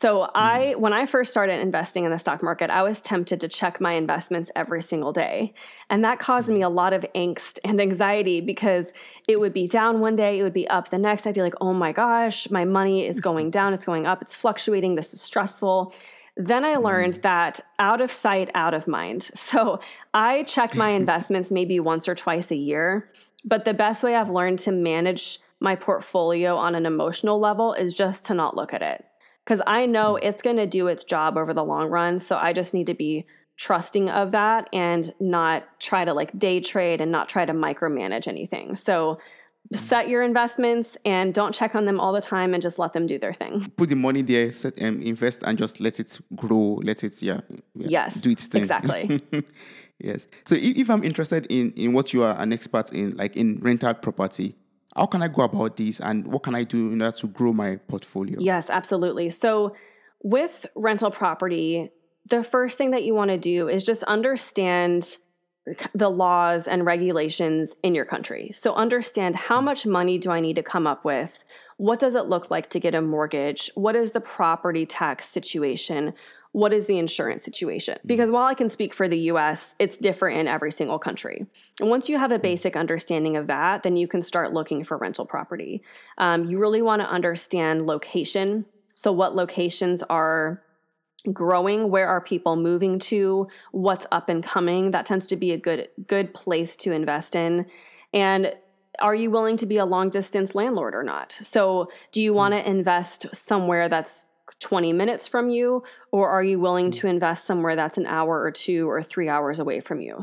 So 0.00 0.30
I 0.32 0.60
mm-hmm. 0.60 0.80
when 0.80 0.92
I 0.92 1.06
first 1.06 1.32
started 1.32 1.58
investing 1.58 2.04
in 2.04 2.12
the 2.12 2.20
stock 2.20 2.40
market, 2.40 2.70
I 2.70 2.84
was 2.84 3.00
tempted 3.00 3.40
to 3.40 3.48
check 3.48 3.80
my 3.80 3.94
investments 3.94 4.48
every 4.54 4.80
single 4.80 5.12
day. 5.12 5.54
And 5.90 6.04
that 6.04 6.20
caused 6.20 6.50
me 6.50 6.62
a 6.62 6.68
lot 6.68 6.92
of 6.92 7.04
angst 7.16 7.58
and 7.64 7.80
anxiety 7.80 8.40
because 8.40 8.92
it 9.26 9.40
would 9.40 9.52
be 9.52 9.66
down 9.66 9.98
one 9.98 10.14
day, 10.14 10.38
it 10.38 10.44
would 10.44 10.52
be 10.52 10.68
up 10.68 10.90
the 10.90 10.98
next. 10.98 11.26
I'd 11.26 11.34
be 11.34 11.42
like, 11.42 11.56
"Oh 11.60 11.74
my 11.74 11.90
gosh, 11.90 12.48
my 12.48 12.64
money 12.64 13.08
is 13.08 13.18
going 13.18 13.46
mm-hmm. 13.46 13.58
down, 13.58 13.74
it's 13.74 13.84
going 13.84 14.06
up, 14.06 14.22
it's 14.22 14.36
fluctuating, 14.36 14.94
this 14.94 15.12
is 15.12 15.20
stressful." 15.20 15.92
Then 16.36 16.64
I 16.64 16.76
learned 16.76 17.14
mm. 17.14 17.22
that 17.22 17.58
out 17.80 18.00
of 18.00 18.12
sight, 18.12 18.50
out 18.54 18.74
of 18.74 18.86
mind. 18.86 19.30
So 19.34 19.80
I 20.14 20.44
check 20.44 20.76
my 20.76 20.90
investments 21.02 21.50
maybe 21.50 21.80
once 21.80 22.08
or 22.08 22.14
twice 22.14 22.52
a 22.52 22.56
year. 22.56 23.10
But 23.44 23.64
the 23.64 23.74
best 23.74 24.04
way 24.04 24.14
I've 24.14 24.30
learned 24.30 24.60
to 24.60 24.70
manage 24.70 25.40
my 25.58 25.74
portfolio 25.74 26.54
on 26.54 26.76
an 26.76 26.86
emotional 26.86 27.40
level 27.40 27.72
is 27.72 27.94
just 27.94 28.26
to 28.26 28.34
not 28.34 28.54
look 28.54 28.72
at 28.72 28.82
it. 28.82 29.07
Because 29.48 29.62
I 29.66 29.86
know 29.86 30.14
mm. 30.14 30.18
it's 30.22 30.42
going 30.42 30.58
to 30.58 30.66
do 30.66 30.88
its 30.88 31.04
job 31.04 31.38
over 31.38 31.54
the 31.54 31.64
long 31.64 31.88
run. 31.88 32.18
So 32.18 32.36
I 32.36 32.52
just 32.52 32.74
need 32.74 32.86
to 32.88 32.94
be 32.94 33.24
trusting 33.56 34.10
of 34.10 34.32
that 34.32 34.68
and 34.74 35.14
not 35.20 35.64
try 35.80 36.04
to 36.04 36.12
like 36.12 36.38
day 36.38 36.60
trade 36.60 37.00
and 37.00 37.10
not 37.10 37.30
try 37.30 37.46
to 37.46 37.54
micromanage 37.54 38.28
anything. 38.28 38.76
So 38.76 39.18
set 39.74 40.10
your 40.10 40.22
investments 40.22 40.98
and 41.06 41.32
don't 41.32 41.54
check 41.54 41.74
on 41.74 41.86
them 41.86 41.98
all 41.98 42.12
the 42.12 42.20
time 42.20 42.52
and 42.52 42.62
just 42.62 42.78
let 42.78 42.92
them 42.92 43.06
do 43.06 43.18
their 43.18 43.32
thing. 43.32 43.72
Put 43.78 43.88
the 43.88 43.96
money 43.96 44.20
there, 44.20 44.50
set 44.50 44.76
and 44.76 45.02
invest 45.02 45.42
and 45.44 45.56
just 45.56 45.80
let 45.80 45.98
it 45.98 46.18
grow, 46.36 46.78
let 46.84 47.02
it 47.02 47.22
yeah, 47.22 47.40
yeah 47.74 47.86
yes, 47.88 48.20
do 48.20 48.28
its 48.28 48.48
thing. 48.48 48.60
Exactly. 48.60 49.18
yes. 49.98 50.28
So 50.44 50.56
if, 50.56 50.76
if 50.76 50.90
I'm 50.90 51.02
interested 51.02 51.46
in 51.46 51.72
in 51.72 51.94
what 51.94 52.12
you 52.12 52.22
are 52.22 52.38
an 52.38 52.52
expert 52.52 52.92
in, 52.92 53.16
like 53.16 53.34
in 53.34 53.60
rental 53.60 53.94
property, 53.94 54.56
how 54.98 55.06
can 55.06 55.22
I 55.22 55.28
go 55.28 55.42
about 55.42 55.76
this 55.76 56.00
and 56.00 56.26
what 56.26 56.42
can 56.42 56.54
I 56.54 56.64
do 56.64 56.92
in 56.92 57.00
order 57.00 57.16
to 57.18 57.28
grow 57.28 57.52
my 57.52 57.76
portfolio? 57.76 58.38
Yes, 58.40 58.68
absolutely. 58.68 59.30
So 59.30 59.74
with 60.22 60.66
rental 60.74 61.10
property, 61.10 61.90
the 62.28 62.42
first 62.42 62.76
thing 62.76 62.90
that 62.90 63.04
you 63.04 63.14
want 63.14 63.30
to 63.30 63.38
do 63.38 63.68
is 63.68 63.84
just 63.84 64.02
understand 64.04 65.16
the 65.94 66.08
laws 66.08 66.66
and 66.66 66.84
regulations 66.84 67.74
in 67.82 67.94
your 67.94 68.04
country. 68.04 68.50
So 68.52 68.74
understand 68.74 69.36
how 69.36 69.58
hmm. 69.58 69.66
much 69.66 69.86
money 69.86 70.18
do 70.18 70.30
I 70.30 70.40
need 70.40 70.56
to 70.56 70.62
come 70.62 70.86
up 70.86 71.04
with? 71.04 71.44
What 71.76 72.00
does 72.00 72.16
it 72.16 72.26
look 72.26 72.50
like 72.50 72.70
to 72.70 72.80
get 72.80 72.94
a 72.94 73.02
mortgage? 73.02 73.70
What 73.74 73.94
is 73.94 74.10
the 74.10 74.20
property 74.20 74.84
tax 74.84 75.28
situation? 75.28 76.14
What 76.52 76.72
is 76.72 76.86
the 76.86 76.98
insurance 76.98 77.44
situation? 77.44 77.94
Mm. 77.94 78.06
Because 78.06 78.30
while 78.30 78.46
I 78.46 78.54
can 78.54 78.68
speak 78.68 78.94
for 78.94 79.08
the 79.08 79.18
US, 79.32 79.74
it's 79.78 79.98
different 79.98 80.38
in 80.38 80.48
every 80.48 80.72
single 80.72 80.98
country. 80.98 81.46
And 81.80 81.90
once 81.90 82.08
you 82.08 82.18
have 82.18 82.32
a 82.32 82.38
mm. 82.38 82.42
basic 82.42 82.76
understanding 82.76 83.36
of 83.36 83.46
that, 83.48 83.82
then 83.82 83.96
you 83.96 84.08
can 84.08 84.22
start 84.22 84.52
looking 84.52 84.84
for 84.84 84.96
rental 84.96 85.26
property. 85.26 85.82
Um, 86.16 86.44
you 86.44 86.58
really 86.58 86.82
want 86.82 87.02
to 87.02 87.08
understand 87.08 87.86
location. 87.86 88.66
So, 88.94 89.12
what 89.12 89.36
locations 89.36 90.02
are 90.02 90.62
growing 91.32 91.90
where 91.90 92.08
are 92.08 92.20
people 92.20 92.56
moving 92.56 92.98
to 92.98 93.48
what's 93.72 94.06
up 94.12 94.28
and 94.28 94.42
coming 94.44 94.92
that 94.92 95.04
tends 95.04 95.26
to 95.26 95.36
be 95.36 95.52
a 95.52 95.56
good 95.58 95.88
good 96.06 96.32
place 96.32 96.76
to 96.76 96.92
invest 96.92 97.34
in 97.34 97.66
and 98.12 98.54
are 99.00 99.14
you 99.14 99.30
willing 99.30 99.56
to 99.56 99.66
be 99.66 99.76
a 99.76 99.84
long 99.84 100.10
distance 100.10 100.54
landlord 100.54 100.94
or 100.94 101.02
not 101.02 101.36
so 101.42 101.90
do 102.12 102.22
you 102.22 102.32
want 102.32 102.54
to 102.54 102.68
invest 102.68 103.26
somewhere 103.34 103.88
that's 103.88 104.26
20 104.60 104.92
minutes 104.92 105.28
from 105.28 105.50
you 105.50 105.82
or 106.10 106.28
are 106.28 106.42
you 106.42 106.58
willing 106.58 106.90
to 106.90 107.06
invest 107.06 107.44
somewhere 107.44 107.76
that's 107.76 107.98
an 107.98 108.06
hour 108.06 108.42
or 108.42 108.50
two 108.50 108.88
or 108.88 109.02
three 109.02 109.28
hours 109.28 109.58
away 109.58 109.80
from 109.80 110.00
you 110.00 110.22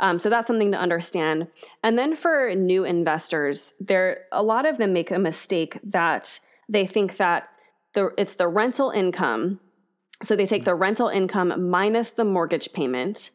um, 0.00 0.18
so 0.18 0.30
that's 0.30 0.46
something 0.46 0.72
to 0.72 0.78
understand 0.78 1.46
and 1.82 1.98
then 1.98 2.16
for 2.16 2.54
new 2.54 2.84
investors 2.84 3.74
there 3.78 4.24
a 4.32 4.42
lot 4.42 4.66
of 4.66 4.78
them 4.78 4.92
make 4.92 5.10
a 5.10 5.18
mistake 5.18 5.78
that 5.84 6.40
they 6.68 6.86
think 6.86 7.16
that 7.18 7.48
the, 7.92 8.10
it's 8.16 8.34
the 8.34 8.48
rental 8.48 8.90
income 8.90 9.60
so 10.22 10.34
they 10.34 10.46
take 10.46 10.64
the 10.64 10.74
rental 10.74 11.08
income 11.08 11.70
minus 11.70 12.10
the 12.10 12.24
mortgage 12.24 12.72
payment, 12.72 13.30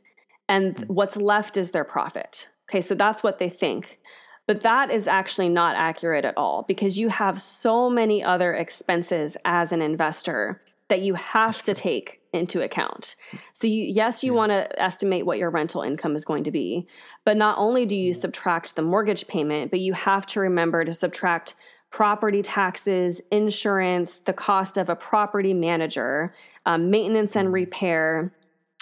and 0.50 0.76
mm. 0.76 0.88
what's 0.88 1.16
left 1.16 1.58
is 1.58 1.72
their 1.72 1.84
profit. 1.84 2.50
Okay, 2.70 2.82
so 2.82 2.96
that's 2.96 3.22
what 3.22 3.40
they 3.40 3.50
think. 3.50 4.00
But 4.48 4.64
that 4.64 4.92
is 4.92 5.08
actually 5.08 5.50
not 5.50 5.76
accurate 5.76 6.26
at 6.26 6.38
all 6.38 6.64
because 6.68 6.98
you 6.98 7.10
have 7.10 7.42
so 7.42 7.90
many 7.90 8.24
other 8.24 8.54
expenses 8.54 9.38
as 9.46 9.72
an 9.72 9.82
investor 9.82 10.62
that 10.90 11.02
you 11.02 11.14
have 11.14 11.64
to 11.64 11.74
take 11.74 12.20
into 12.34 12.62
account. 12.62 13.16
So 13.54 13.66
you 13.68 13.84
yes, 13.84 14.24
you 14.24 14.34
yeah. 14.34 14.38
want 14.38 14.52
to 14.52 14.82
estimate 14.82 15.26
what 15.26 15.38
your 15.38 15.50
rental 15.50 15.84
income 15.84 16.16
is 16.16 16.26
going 16.26 16.44
to 16.44 16.52
be, 16.52 16.86
but 17.24 17.38
not 17.38 17.58
only 17.58 17.86
do 17.86 17.96
you 17.96 18.14
subtract 18.14 18.76
the 18.76 18.82
mortgage 18.82 19.28
payment, 19.28 19.72
but 19.72 19.80
you 19.80 19.94
have 19.94 20.26
to 20.28 20.42
remember 20.42 20.84
to 20.84 20.94
subtract 20.94 21.56
property 21.92 22.42
taxes, 22.42 23.22
insurance, 23.32 24.20
the 24.20 24.34
cost 24.34 24.78
of 24.78 24.90
a 24.90 24.96
property 24.96 25.54
manager, 25.54 26.34
um, 26.66 26.90
maintenance 26.90 27.36
and 27.36 27.54
repair, 27.54 28.34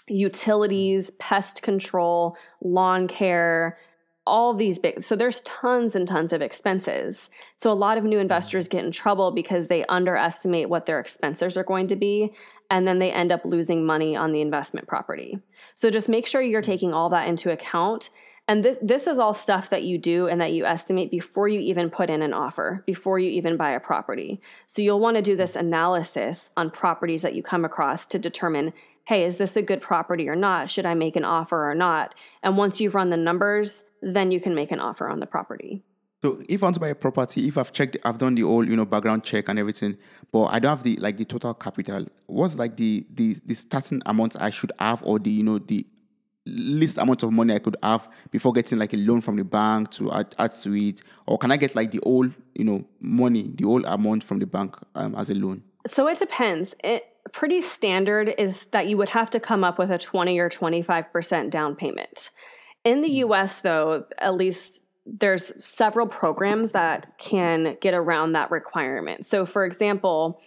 utilities, 0.08 1.12
pest 1.20 1.62
control, 1.62 2.38
lawn 2.62 3.08
care, 3.08 3.78
all 4.26 4.54
these 4.54 4.78
big 4.78 5.04
so 5.04 5.16
there's 5.16 5.42
tons 5.42 5.96
and 5.96 6.08
tons 6.08 6.34
of 6.34 6.42
expenses 6.42 7.30
so 7.56 7.72
a 7.72 7.74
lot 7.74 7.98
of 7.98 8.04
new 8.04 8.12
mm-hmm. 8.12 8.22
investors 8.22 8.68
get 8.68 8.84
in 8.84 8.92
trouble 8.92 9.32
because 9.32 9.68
they 9.68 9.86
underestimate 9.86 10.70
what 10.70 10.86
their 10.86 11.00
expenses 11.00 11.58
are 11.58 11.64
going 11.64 11.88
to 11.88 11.96
be 11.96 12.34
and 12.70 12.88
then 12.88 13.00
they 13.00 13.12
end 13.12 13.32
up 13.32 13.44
losing 13.44 13.86
money 13.86 14.16
on 14.16 14.32
the 14.32 14.42
investment 14.42 14.88
property 14.88 15.40
so 15.74 15.90
just 15.90 16.10
make 16.10 16.28
sure 16.28 16.42
you're 16.42 16.62
mm-hmm. 16.62 16.72
taking 16.72 16.94
all 16.94 17.10
that 17.10 17.28
into 17.28 17.52
account 17.52 18.10
and 18.50 18.66
this, 18.66 18.78
this 18.82 19.06
is 19.06 19.20
all 19.20 19.36
stuff 19.36 19.70
that 19.70 19.84
you 19.84 20.00
do 20.00 20.28
and 20.28 20.42
that 20.42 20.54
you 20.54 20.66
estimate 20.66 21.12
before 21.12 21.48
you 21.48 21.60
even 21.60 21.92
put 21.92 22.10
in 22.10 22.24
an 22.24 22.34
offer, 22.34 22.84
before 22.88 23.20
you 23.20 23.30
even 23.30 23.58
buy 23.58 23.70
a 23.70 23.80
property. 23.80 24.42
So 24.66 24.82
you'll 24.82 25.00
want 25.00 25.18
to 25.18 25.22
do 25.22 25.36
this 25.36 25.52
mm-hmm. 25.52 25.68
analysis 25.68 26.50
on 26.58 26.72
properties 26.72 27.22
that 27.22 27.36
you 27.36 27.44
come 27.44 27.64
across 27.64 28.08
to 28.08 28.18
determine 28.18 28.74
hey, 29.10 29.24
is 29.24 29.38
this 29.38 29.56
a 29.56 29.62
good 29.64 29.82
property 29.82 30.30
or 30.30 30.36
not? 30.36 30.70
Should 30.70 30.86
I 30.86 30.94
make 30.94 31.16
an 31.16 31.26
offer 31.26 31.68
or 31.68 31.74
not? 31.74 32.14
And 32.44 32.58
once 32.58 32.80
you've 32.80 32.94
run 32.94 33.10
the 33.10 33.18
numbers, 33.18 33.84
then 34.02 34.32
you 34.32 34.40
can 34.40 34.56
make 34.56 34.72
an 34.72 34.80
offer 34.80 35.10
on 35.10 35.20
the 35.20 35.26
property. 35.26 35.84
So 36.22 36.42
if 36.50 36.62
I 36.62 36.66
want 36.66 36.74
to 36.74 36.80
buy 36.82 36.90
a 36.90 36.96
property, 36.96 37.48
if 37.48 37.58
I've 37.58 37.72
checked, 37.72 37.96
I've 38.04 38.18
done 38.18 38.36
the 38.36 38.42
whole, 38.42 38.68
you 38.68 38.76
know, 38.76 38.86
background 38.86 39.24
check 39.24 39.48
and 39.48 39.58
everything, 39.58 39.98
but 40.34 40.46
I 40.46 40.60
don't 40.60 40.70
have 40.70 40.84
the 40.84 40.98
like 40.98 41.16
the 41.16 41.24
total 41.24 41.54
capital. 41.54 42.06
What's 42.28 42.56
like 42.56 42.76
the 42.76 43.06
the 43.14 43.38
the 43.46 43.56
starting 43.56 44.02
amount 44.06 44.36
I 44.42 44.50
should 44.50 44.74
have, 44.80 45.02
or 45.04 45.18
the 45.18 45.30
you 45.30 45.44
know 45.44 45.60
the 45.60 45.86
least 46.46 46.98
amount 46.98 47.24
of 47.24 47.32
money 47.32 47.54
I 47.54 47.60
could 47.60 47.78
have 47.84 48.10
before 48.32 48.52
getting 48.54 48.80
like 48.80 48.94
a 48.94 48.98
loan 48.98 49.22
from 49.22 49.36
the 49.36 49.44
bank 49.44 49.92
to 49.92 50.12
add, 50.12 50.36
add 50.38 50.52
to 50.52 50.74
it? 50.76 51.02
Or 51.26 51.38
can 51.38 51.52
I 51.52 51.58
get 51.58 51.76
like 51.76 51.92
the 51.92 52.02
whole, 52.04 52.28
you 52.56 52.66
know, 52.66 52.86
money, 53.00 53.52
the 53.56 53.66
whole 53.66 53.86
amount 53.86 54.24
from 54.24 54.40
the 54.40 54.48
bank 54.48 54.76
um, 54.96 55.16
as 55.16 55.30
a 55.30 55.36
loan? 55.36 55.64
So 55.88 56.08
it 56.08 56.20
depends. 56.20 56.76
It 56.84 57.06
pretty 57.32 57.62
standard 57.62 58.34
is 58.38 58.66
that 58.66 58.88
you 58.88 58.98
would 58.98 59.10
have 59.10 59.30
to 59.32 59.40
come 59.40 59.64
up 59.64 59.78
with 59.78 59.92
a 59.92 59.98
20 59.98 60.38
or 60.40 60.50
25% 60.50 61.50
down 61.50 61.76
payment. 61.76 62.30
In 62.84 63.02
the 63.02 63.10
hmm. 63.10 63.32
US 63.32 63.60
though, 63.60 64.06
at 64.18 64.36
least 64.36 64.84
there's 65.06 65.52
several 65.64 66.08
programs 66.08 66.72
that 66.72 67.18
can 67.18 67.78
get 67.82 67.94
around 67.94 68.34
that 68.34 68.52
requirement. 68.52 69.26
So 69.26 69.46
for 69.46 69.66
example, 69.66 70.42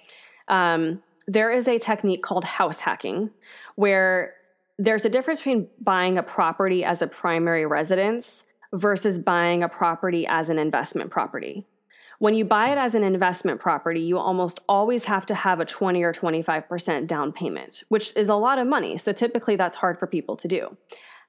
um, 0.49 1.03
there 1.27 1.51
is 1.51 1.69
a 1.69 1.79
technique 1.79 2.23
called 2.23 2.45
house 2.45 2.81
hacking 2.81 3.31
where 3.77 4.35
there's 4.79 5.05
a 5.05 5.09
difference 5.09 5.41
between 5.41 5.69
buying 5.81 6.19
a 6.19 6.23
property 6.23 6.85
as 6.85 7.03
a 7.03 7.07
primary 7.07 7.67
residence 7.67 8.45
versus 8.73 9.19
buying 9.19 9.63
a 9.63 9.69
property 9.69 10.27
as 10.27 10.49
an 10.49 10.59
investment 10.59 11.11
property. 11.11 11.67
When 12.19 12.35
you 12.35 12.45
buy 12.45 12.71
it 12.71 12.79
as 12.79 12.95
an 12.95 13.03
investment 13.03 13.61
property, 13.61 14.01
you 14.01 14.17
almost 14.17 14.61
always 14.69 15.05
have 15.05 15.27
to 15.27 15.35
have 15.35 15.61
a 15.61 15.65
20 15.65 16.03
or 16.03 16.13
25% 16.13 17.07
down 17.07 17.33
payment, 17.33 17.83
which 17.89 18.17
is 18.17 18.29
a 18.29 18.35
lot 18.35 18.59
of 18.59 18.67
money. 18.67 18.97
So 18.97 19.13
typically 19.13 19.57
that's 19.57 19.77
hard 19.77 19.99
for 19.99 20.07
people 20.07 20.37
to 20.37 20.49
do. 20.49 20.77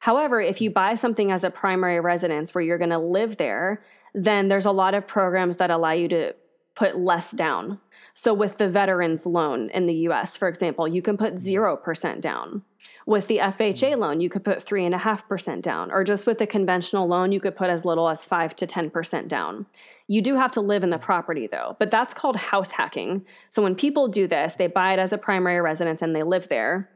However, 0.04 0.42
if 0.42 0.60
you 0.60 0.70
buy 0.70 0.96
something 0.96 1.32
as 1.32 1.46
a 1.46 1.50
primary 1.50 2.02
residence 2.02 2.54
where 2.54 2.62
you're 2.62 2.78
going 2.78 2.90
to 2.90 2.98
live 2.98 3.38
there, 3.38 3.82
then 4.14 4.50
there's 4.50 4.66
a 4.66 4.72
lot 4.72 4.96
of 4.96 5.08
programs 5.08 5.56
that 5.56 5.72
allow 5.72 5.92
you 5.92 6.10
to 6.10 6.36
put 6.76 6.98
less 6.98 7.32
down. 7.32 7.80
So 8.14 8.34
with 8.34 8.58
the 8.58 8.68
veterans 8.68 9.26
loan 9.26 9.70
in 9.70 9.86
the 9.86 9.94
US, 10.10 10.36
for 10.36 10.50
example, 10.50 10.90
you 10.90 11.02
can 11.02 11.16
put 11.16 11.36
0% 11.36 12.20
down. 12.20 12.64
With 13.06 13.28
the 13.28 13.38
FHA 13.38 13.94
mm. 13.94 13.98
loan, 13.98 14.20
you 14.20 14.28
could 14.28 14.44
put 14.44 14.58
3.5% 14.58 15.62
down. 15.62 15.90
Or 15.90 16.04
just 16.04 16.28
with 16.28 16.38
the 16.38 16.48
conventional 16.48 17.08
loan, 17.08 17.32
you 17.32 17.40
could 17.40 17.56
put 17.56 17.70
as 17.70 17.86
little 17.86 18.10
as 18.10 18.26
5 18.26 18.58
to 18.58 18.68
10% 18.68 19.30
down. 19.30 19.66
You 20.08 20.22
do 20.22 20.36
have 20.36 20.52
to 20.52 20.60
live 20.60 20.84
in 20.84 20.90
the 20.90 20.98
mm. 20.98 21.02
property 21.02 21.48
though, 21.48 21.78
but 21.80 21.92
that's 21.92 22.14
called 22.14 22.36
house 22.36 22.72
hacking. 22.72 23.26
So 23.50 23.64
when 23.64 23.74
people 23.74 24.10
do 24.10 24.28
this, 24.28 24.56
they 24.56 24.68
buy 24.68 24.92
it 24.92 25.00
as 25.00 25.14
a 25.14 25.18
primary 25.18 25.62
residence 25.62 26.02
and 26.02 26.14
they 26.14 26.24
live 26.24 26.50
there. 26.50 26.90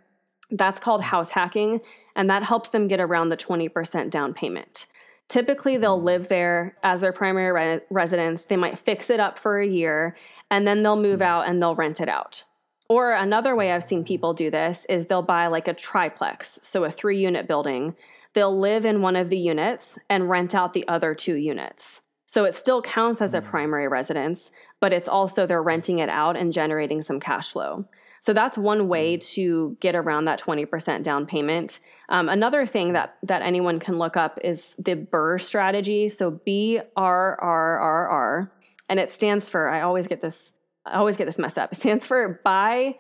That's 0.50 0.80
called 0.80 1.02
house 1.02 1.32
hacking, 1.32 1.82
and 2.16 2.30
that 2.30 2.44
helps 2.44 2.70
them 2.70 2.88
get 2.88 3.00
around 3.00 3.30
the 3.30 3.38
20% 3.38 4.10
down 4.10 4.34
payment. 4.34 4.86
Typically, 5.28 5.78
they'll 5.78 6.00
mm. 6.00 6.06
live 6.06 6.30
there 6.30 6.78
as 6.84 7.02
their 7.02 7.12
primary 7.12 7.52
re- 7.52 7.82
residence. 7.90 8.44
They 8.44 8.56
might 8.56 8.80
fix 8.80 9.10
it 9.10 9.20
up 9.20 9.38
for 9.38 9.60
a 9.60 9.68
year 9.68 10.16
and 10.50 10.66
then 10.66 10.84
they'll 10.84 10.96
move 10.96 11.20
mm. 11.20 11.26
out 11.26 11.48
and 11.48 11.62
they'll 11.62 11.76
rent 11.76 12.00
it 12.00 12.10
out. 12.10 12.44
Or 12.90 13.12
another 13.12 13.56
way 13.56 13.72
I've 13.72 13.84
seen 13.84 14.04
mm. 14.04 14.08
people 14.08 14.34
do 14.34 14.50
this 14.50 14.86
is 14.88 15.06
they'll 15.06 15.22
buy 15.22 15.48
like 15.48 15.68
a 15.68 15.74
triplex, 15.74 16.60
so 16.62 16.86
a 16.86 16.92
three 16.92 17.20
unit 17.20 17.48
building. 17.48 17.96
They'll 18.34 18.58
live 18.58 18.86
in 18.86 19.02
one 19.02 19.16
of 19.16 19.30
the 19.30 19.38
units 19.38 19.98
and 20.10 20.30
rent 20.30 20.56
out 20.56 20.74
the 20.74 20.88
other 20.88 21.14
two 21.14 21.36
units. 21.36 22.02
So 22.26 22.44
it 22.44 22.56
still 22.56 22.82
counts 22.82 23.22
as 23.22 23.34
a 23.34 23.42
primary 23.42 23.88
residence, 23.88 24.52
but 24.82 24.92
it's 24.92 25.08
also 25.08 25.46
they're 25.46 25.64
renting 25.64 26.00
it 26.00 26.10
out 26.10 26.36
and 26.36 26.52
generating 26.52 27.02
some 27.02 27.22
cash 27.22 27.50
flow. 27.50 27.86
So 28.20 28.34
that's 28.34 28.58
one 28.58 28.88
way 28.88 29.18
to 29.18 29.78
get 29.80 29.96
around 29.96 30.26
that 30.26 30.40
20% 30.40 31.04
down 31.04 31.26
payment. 31.26 31.80
Um, 32.10 32.30
another 32.30 32.66
thing 32.66 32.94
that, 32.94 33.18
that 33.24 33.42
anyone 33.42 33.80
can 33.80 33.98
look 33.98 34.18
up 34.18 34.40
is 34.44 34.76
the 34.78 34.96
BRRRR 34.96 35.42
strategy. 35.42 36.10
So 36.10 36.32
B 36.32 36.80
R 36.96 37.40
R 37.40 37.80
R 37.80 38.08
R, 38.08 38.52
and 38.90 39.00
it 39.00 39.12
stands 39.12 39.50
for, 39.50 39.70
I 39.70 39.82
always 39.82 40.08
get 40.08 40.22
this, 40.22 40.54
I 40.86 40.98
always 40.98 41.18
get 41.18 41.26
this 41.26 41.38
messed 41.38 41.58
up. 41.58 41.72
It 41.72 41.80
stands 41.80 42.08
for 42.08 42.40
buy, 42.44 42.98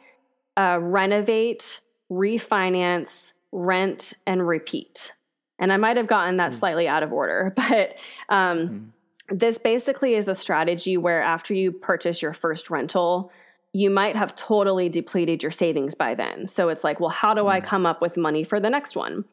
uh, 0.57 0.79
renovate, 0.81 1.81
refinance, 2.11 3.33
rent, 3.51 4.13
and 4.25 4.45
repeat. 4.47 5.13
And 5.59 5.71
I 5.73 5.77
might 5.77 5.97
have 5.97 6.07
gotten 6.07 6.37
that 6.37 6.51
mm. 6.51 6.55
slightly 6.55 6.87
out 6.87 7.03
of 7.03 7.11
order, 7.11 7.53
but 7.69 7.95
um, 8.29 8.67
mm. 8.67 8.89
this 9.29 9.57
basically 9.57 10.15
is 10.15 10.27
a 10.27 10.35
strategy 10.35 10.97
where 10.97 11.21
after 11.21 11.53
you 11.53 11.71
purchase 11.71 12.21
your 12.21 12.33
first 12.33 12.69
rental, 12.69 13.31
you 13.73 13.89
might 13.89 14.15
have 14.15 14.35
totally 14.35 14.89
depleted 14.89 15.43
your 15.43 15.51
savings 15.51 15.93
by 15.93 16.15
then. 16.15 16.47
So 16.47 16.69
it's 16.69 16.83
like, 16.83 16.99
well, 16.99 17.09
how 17.09 17.33
do 17.33 17.47
I 17.47 17.59
mm. 17.59 17.63
come 17.63 17.85
up 17.85 18.01
with 18.01 18.17
money 18.17 18.43
for 18.43 18.59
the 18.59 18.69
next 18.69 18.95
one? 18.95 19.25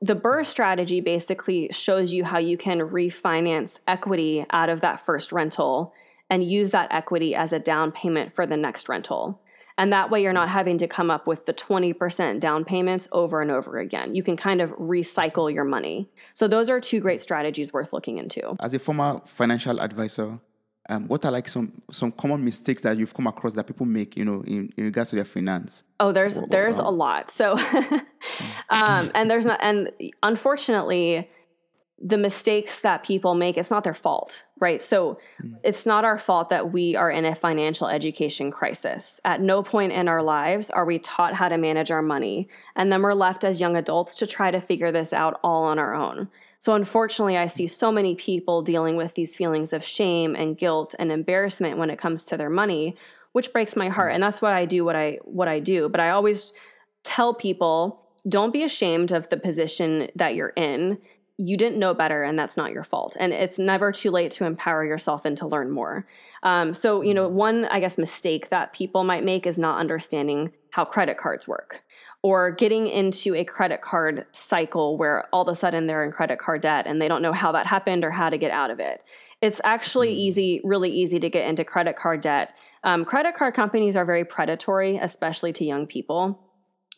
The 0.00 0.14
BRRRR 0.14 0.46
strategy 0.46 1.00
basically 1.00 1.68
shows 1.72 2.12
you 2.12 2.24
how 2.24 2.38
you 2.38 2.56
can 2.56 2.78
refinance 2.78 3.80
equity 3.88 4.46
out 4.50 4.68
of 4.68 4.80
that 4.80 5.00
first 5.00 5.32
rental 5.32 5.92
and 6.28 6.44
use 6.44 6.70
that 6.70 6.92
equity 6.92 7.34
as 7.34 7.52
a 7.52 7.58
down 7.58 7.90
payment 7.90 8.32
for 8.34 8.46
the 8.46 8.56
next 8.56 8.88
rental. 8.88 9.40
And 9.76 9.92
that 9.92 10.10
way, 10.10 10.22
you're 10.22 10.34
not 10.34 10.50
having 10.50 10.76
to 10.78 10.86
come 10.86 11.10
up 11.10 11.26
with 11.26 11.46
the 11.46 11.54
20% 11.54 12.38
down 12.38 12.64
payments 12.64 13.08
over 13.12 13.40
and 13.40 13.50
over 13.50 13.78
again. 13.78 14.14
You 14.14 14.22
can 14.22 14.36
kind 14.36 14.60
of 14.60 14.70
recycle 14.72 15.52
your 15.52 15.64
money. 15.64 16.10
So, 16.34 16.46
those 16.46 16.68
are 16.68 16.80
two 16.80 17.00
great 17.00 17.22
strategies 17.22 17.72
worth 17.72 17.92
looking 17.92 18.18
into. 18.18 18.56
As 18.60 18.74
a 18.74 18.78
former 18.78 19.22
financial 19.24 19.80
advisor, 19.80 20.38
um, 20.90 21.06
what 21.06 21.24
are 21.24 21.30
like 21.30 21.48
some 21.48 21.80
some 21.90 22.10
common 22.12 22.44
mistakes 22.44 22.82
that 22.82 22.98
you've 22.98 23.14
come 23.14 23.28
across 23.28 23.54
that 23.54 23.66
people 23.66 23.86
make 23.86 24.16
you 24.16 24.24
know 24.24 24.42
in, 24.46 24.72
in 24.76 24.84
regards 24.84 25.10
to 25.10 25.16
their 25.16 25.24
finance? 25.24 25.84
Oh 26.00 26.12
there's 26.12 26.36
or, 26.36 26.46
there's 26.48 26.78
or, 26.78 26.86
a 26.86 26.90
lot. 26.90 27.30
So 27.30 27.52
um, 28.70 29.10
and 29.14 29.30
there's 29.30 29.46
not 29.46 29.60
and 29.62 29.90
unfortunately 30.22 31.30
the 32.02 32.18
mistakes 32.18 32.80
that 32.80 33.04
people 33.04 33.34
make 33.34 33.56
it's 33.56 33.70
not 33.70 33.84
their 33.84 33.94
fault 33.94 34.44
right? 34.58 34.82
So 34.82 35.18
mm. 35.42 35.54
it's 35.62 35.86
not 35.86 36.04
our 36.04 36.18
fault 36.18 36.50
that 36.50 36.70
we 36.70 36.94
are 36.96 37.10
in 37.10 37.24
a 37.24 37.34
financial 37.34 37.88
education 37.88 38.50
crisis. 38.50 39.20
At 39.24 39.40
no 39.40 39.62
point 39.62 39.92
in 39.92 40.06
our 40.06 40.22
lives 40.22 40.68
are 40.68 40.84
we 40.84 40.98
taught 40.98 41.34
how 41.34 41.48
to 41.48 41.56
manage 41.56 41.90
our 41.90 42.02
money 42.02 42.48
and 42.74 42.92
then 42.92 43.00
we're 43.00 43.14
left 43.14 43.44
as 43.44 43.60
young 43.60 43.76
adults 43.76 44.16
to 44.16 44.26
try 44.26 44.50
to 44.50 44.60
figure 44.60 44.92
this 44.92 45.12
out 45.12 45.38
all 45.44 45.64
on 45.64 45.78
our 45.78 45.94
own 45.94 46.28
so, 46.60 46.74
unfortunately, 46.74 47.38
I 47.38 47.46
see 47.46 47.66
so 47.66 47.90
many 47.90 48.14
people 48.14 48.60
dealing 48.60 48.96
with 48.96 49.14
these 49.14 49.34
feelings 49.34 49.72
of 49.72 49.82
shame 49.82 50.36
and 50.36 50.58
guilt 50.58 50.94
and 50.98 51.10
embarrassment 51.10 51.78
when 51.78 51.88
it 51.88 51.98
comes 51.98 52.26
to 52.26 52.36
their 52.36 52.50
money, 52.50 52.98
which 53.32 53.50
breaks 53.50 53.76
my 53.76 53.88
heart. 53.88 54.12
And 54.12 54.22
that's 54.22 54.42
why 54.42 54.52
I 54.52 54.66
do 54.66 54.84
what 54.84 54.94
I 54.94 55.20
what 55.24 55.48
I 55.48 55.58
do. 55.58 55.88
But 55.88 56.00
I 56.00 56.10
always 56.10 56.52
tell 57.02 57.32
people, 57.32 58.02
don't 58.28 58.52
be 58.52 58.62
ashamed 58.62 59.10
of 59.10 59.26
the 59.30 59.38
position 59.38 60.10
that 60.16 60.34
you're 60.34 60.52
in. 60.54 60.98
You 61.38 61.56
didn't 61.56 61.78
know 61.78 61.94
better, 61.94 62.22
and 62.22 62.38
that's 62.38 62.58
not 62.58 62.72
your 62.72 62.84
fault. 62.84 63.16
And 63.18 63.32
it's 63.32 63.58
never 63.58 63.90
too 63.90 64.10
late 64.10 64.30
to 64.32 64.44
empower 64.44 64.84
yourself 64.84 65.24
and 65.24 65.38
to 65.38 65.46
learn 65.46 65.70
more. 65.70 66.06
Um, 66.42 66.74
so, 66.74 67.00
you 67.00 67.14
know, 67.14 67.26
one, 67.26 67.64
I 67.70 67.80
guess, 67.80 67.96
mistake 67.96 68.50
that 68.50 68.74
people 68.74 69.02
might 69.02 69.24
make 69.24 69.46
is 69.46 69.58
not 69.58 69.78
understanding 69.78 70.52
how 70.72 70.84
credit 70.84 71.16
cards 71.16 71.48
work 71.48 71.82
or 72.22 72.50
getting 72.50 72.86
into 72.86 73.34
a 73.34 73.44
credit 73.44 73.80
card 73.80 74.26
cycle 74.32 74.98
where 74.98 75.26
all 75.32 75.42
of 75.42 75.48
a 75.48 75.56
sudden 75.56 75.86
they're 75.86 76.04
in 76.04 76.12
credit 76.12 76.38
card 76.38 76.60
debt 76.60 76.86
and 76.86 77.00
they 77.00 77.08
don't 77.08 77.22
know 77.22 77.32
how 77.32 77.52
that 77.52 77.66
happened 77.66 78.04
or 78.04 78.10
how 78.10 78.28
to 78.28 78.36
get 78.36 78.50
out 78.50 78.70
of 78.70 78.78
it. 78.78 79.02
It's 79.40 79.60
actually 79.64 80.10
mm. 80.10 80.18
easy, 80.18 80.60
really 80.62 80.90
easy 80.90 81.18
to 81.18 81.30
get 81.30 81.48
into 81.48 81.64
credit 81.64 81.96
card 81.96 82.20
debt. 82.20 82.54
Um, 82.84 83.06
credit 83.06 83.34
card 83.34 83.54
companies 83.54 83.96
are 83.96 84.04
very 84.04 84.24
predatory, 84.24 84.98
especially 84.98 85.52
to 85.54 85.64
young 85.64 85.86
people. 85.86 86.38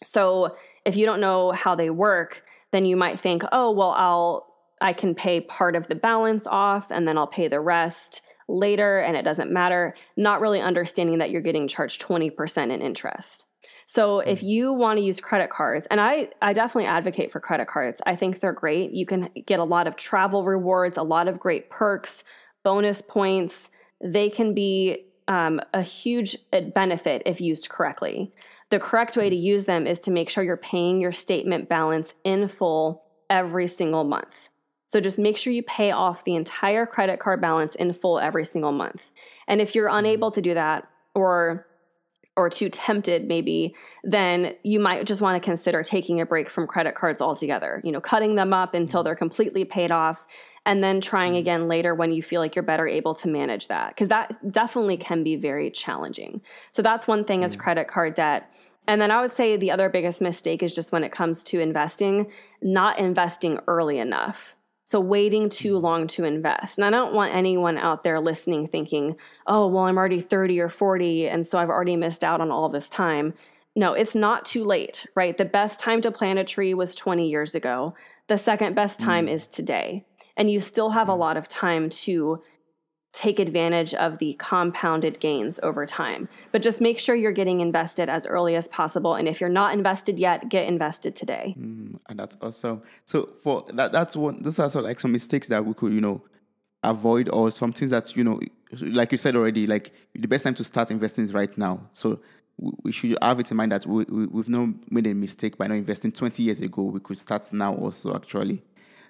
So 0.03 0.57
if 0.85 0.97
you 0.97 1.07
don't 1.07 1.21
know 1.21 1.53
how 1.53 1.77
they 1.77 1.91
work, 1.91 2.45
then 2.73 2.85
you 2.85 2.97
might 2.97 3.21
think, 3.21 3.43
oh, 3.53 3.71
well, 3.71 3.91
I'll 3.91 4.53
I 4.81 4.93
can 4.93 5.15
pay 5.15 5.41
part 5.41 5.77
of 5.77 5.87
the 5.87 5.95
balance 5.95 6.45
off 6.49 6.91
and 6.91 7.07
then 7.07 7.17
I'll 7.17 7.29
pay 7.29 7.47
the 7.47 7.61
rest 7.61 8.21
later 8.49 8.99
and 8.99 9.17
it 9.17 9.23
doesn't 9.23 9.53
matter, 9.53 9.95
not 10.17 10.41
really 10.41 10.61
understanding 10.61 11.19
that 11.19 11.31
you're 11.31 11.41
getting 11.41 11.69
charged 11.69 12.03
20% 12.03 12.73
in 12.75 12.83
interest. 12.83 13.47
So 13.93 14.21
if 14.21 14.41
mm. 14.41 14.49
you 14.49 14.73
want 14.73 14.97
to 14.99 15.05
use 15.05 15.21
credit 15.21 15.51
cards, 15.51 15.87
and 15.91 16.01
I, 16.01 16.31
I 16.41 16.55
definitely 16.55 16.87
advocate 16.87 17.31
for 17.31 17.41
credit 17.41 17.69
cards. 17.69 18.01
I 18.07 18.17
think 18.17 18.41
they're 18.41 18.55
great. 18.55 18.93
You 18.93 19.05
can 19.05 19.29
get 19.45 19.61
a 19.61 19.65
lot 19.65 19.87
of 19.87 19.97
travel 19.97 20.45
rewards, 20.45 20.97
a 20.97 21.03
lot 21.03 21.29
of 21.29 21.39
great 21.39 21.69
perks, 21.69 22.25
bonus 22.65 23.03
points. 23.03 23.69
They 24.03 24.31
can 24.31 24.55
be 24.55 25.05
um, 25.29 25.61
a 25.75 25.83
huge 25.83 26.39
uh, 26.55 26.63
benefit 26.75 27.21
if 27.27 27.39
used 27.39 27.69
correctly. 27.69 28.33
The 28.71 28.79
correct 28.79 29.19
way 29.19 29.29
to 29.29 29.37
mm. 29.37 29.43
use 29.43 29.67
them 29.67 29.87
is 29.87 30.01
to 30.01 30.11
make 30.11 30.31
sure 30.31 30.43
you're 30.43 30.57
paying 30.57 30.99
your 30.99 31.13
statement 31.13 31.69
balance 31.69 32.15
in 32.25 32.49
full 32.49 33.03
every 33.29 33.67
single 33.67 34.05
month. 34.05 34.49
So 34.87 35.01
just 35.01 35.19
make 35.19 35.37
sure 35.37 35.53
you 35.53 35.65
pay 35.65 35.91
off 35.91 36.25
the 36.25 36.35
entire 36.35 36.87
credit 36.87 37.21
card 37.21 37.43
balance 37.43 37.75
in 37.75 37.93
full 37.93 38.19
every 38.19 38.47
single 38.47 38.73
month. 38.73 39.11
And 39.47 39.61
if 39.61 39.75
you're 39.75 39.91
mm. 39.91 39.99
unable 39.99 40.31
to 40.31 40.41
do 40.41 40.55
that, 40.55 40.89
or 41.15 41.67
or 42.37 42.49
too 42.49 42.69
tempted 42.69 43.27
maybe 43.27 43.75
then 44.05 44.55
you 44.63 44.81
might 44.81 45.05
just 45.07 45.21
want 45.21 45.41
to 45.41 45.45
consider 45.45 45.83
taking 45.83 46.21
a 46.21 46.27
break 46.27 46.49
from 46.49 46.67
credit 46.67 46.95
cards 46.95 47.21
altogether 47.21 47.81
you 47.85 47.93
know 47.93 48.01
cutting 48.01 48.35
them 48.35 48.53
up 48.53 48.75
until 48.75 49.01
mm-hmm. 49.01 49.07
they're 49.07 49.15
completely 49.15 49.65
paid 49.65 49.91
off 49.91 50.27
and 50.65 50.83
then 50.83 51.01
trying 51.01 51.33
mm-hmm. 51.33 51.41
again 51.41 51.69
later 51.69 51.95
when 51.95 52.13
you 52.13 52.23
feel 52.23 52.41
like 52.41 52.55
you're 52.55 52.63
better 52.63 52.87
able 52.87 53.15
to 53.15 53.29
manage 53.29 53.69
that 53.69 53.89
because 53.91 54.09
that 54.09 54.33
definitely 54.51 54.97
can 54.97 55.23
be 55.23 55.37
very 55.37 55.71
challenging 55.71 56.41
so 56.71 56.83
that's 56.83 57.07
one 57.07 57.25
thing 57.25 57.43
is 57.43 57.53
mm-hmm. 57.53 57.63
credit 57.63 57.89
card 57.89 58.15
debt 58.15 58.51
and 58.89 59.01
then 59.01 59.11
I 59.11 59.21
would 59.21 59.33
say 59.33 59.57
the 59.57 59.71
other 59.71 59.89
biggest 59.89 60.21
mistake 60.21 60.63
is 60.63 60.75
just 60.75 60.91
when 60.93 61.05
it 61.05 61.13
comes 61.13 61.45
to 61.45 61.61
investing, 61.61 62.31
not 62.61 62.99
investing 62.99 63.61
early 63.69 63.99
enough. 63.99 64.57
So 64.93 65.01
waiting 65.01 65.49
too 65.49 65.77
mm-hmm. 65.77 65.85
long 65.85 66.07
to 66.09 66.25
invest. 66.25 66.77
And 66.77 66.85
I 66.85 66.91
don't 66.91 67.15
want 67.15 67.35
anyone 67.35 67.79
out 67.79 68.03
there 68.03 68.21
listening 68.21 68.69
thinking, 68.69 69.17
oh, 69.47 69.67
well, 69.67 69.85
I'm 69.85 69.97
already 69.97 70.21
30 70.21 70.61
or 70.61 70.69
40, 70.69 71.31
and 71.31 71.47
so 71.47 71.59
I've 71.59 71.71
already 71.71 71.97
missed 71.97 72.23
out 72.23 72.43
on 72.43 72.51
all 72.51 72.69
this 72.69 72.91
time. 72.91 73.33
No, 73.75 73.95
it's 73.95 74.15
not 74.15 74.45
too 74.45 74.67
late, 74.67 75.07
right? 75.15 75.35
The 75.35 75.47
best 75.47 75.81
time 75.81 76.03
to 76.03 76.11
plant 76.11 76.41
a 76.41 76.45
tree 76.45 76.75
was 76.75 76.95
20 76.95 77.27
years 77.27 77.55
ago. 77.55 77.95
The 78.29 78.37
second 78.37 78.75
best 78.75 79.01
time 79.01 79.29
mm. 79.29 79.33
is 79.33 79.49
today. 79.49 80.05
And 80.37 80.51
you 80.51 80.61
still 80.61 80.91
have 80.91 81.09
a 81.09 81.15
lot 81.15 81.39
of 81.39 81.49
time 81.49 81.89
to 81.89 82.43
take 83.13 83.39
advantage 83.39 83.93
of 83.95 84.19
the 84.19 84.35
compounded 84.35 85.21
gains 85.21 85.61
over 85.63 85.85
time. 85.85 86.29
But 86.51 86.63
just 86.63 86.81
make 86.81 86.99
sure 86.99 87.15
you're 87.15 87.31
getting 87.31 87.61
invested 87.61 88.09
as 88.09 88.27
early 88.27 88.57
as 88.57 88.69
possible. 88.69 89.15
And 89.15 89.29
if 89.29 89.41
you're 89.41 89.51
not 89.51 89.75
invested 89.75 90.19
yet, 90.19 90.49
get 90.49 90.67
invested 90.67 91.15
today. 91.15 91.55
Mm, 91.59 91.99
and 92.09 92.19
that's 92.19 92.37
awesome. 92.41 92.83
So 93.05 93.29
for 93.43 93.67
that, 93.75 93.93
that's 93.93 94.17
one. 94.17 94.43
This 94.43 94.59
are 94.59 94.69
like 94.81 94.99
some 94.99 95.13
mistakes 95.13 95.49
that 95.49 95.65
we 95.65 95.75
could, 95.75 95.93
you 95.93 96.01
know, 96.01 96.23
avoid 96.83 97.29
or 97.33 97.51
some 97.51 97.73
things 97.73 97.91
that 97.91 98.17
you 98.17 98.25
know, 98.25 98.41
like 98.81 99.13
you 99.13 99.19
said 99.19 99.37
already, 99.37 99.67
like 99.67 99.93
the 100.15 100.27
best 100.27 100.45
time 100.45 100.55
to 100.55 100.65
start 100.65 100.91
investing 100.91 101.25
is 101.25 101.35
right 101.35 101.57
now. 101.59 101.89
So 101.93 102.19
we 102.83 102.93
should 102.93 103.17
have 103.21 103.41
it 103.41 103.51
in 103.51 103.57
mind 103.57 103.73
that 103.73 103.87
we, 103.87 104.05
we, 104.05 104.27
we've 104.27 104.49
not 104.49 104.69
made 104.91 105.07
a 105.07 105.15
mistake 105.15 105.59
by 105.59 105.67
not 105.67 105.75
investing 105.75 106.13
20 106.13 106.43
years 106.43 106.61
ago. 106.61 106.83
We 106.83 107.01
could 107.01 107.19
start 107.19 107.53
now 107.53 107.75
also 107.75 108.15
actually. 108.15 108.63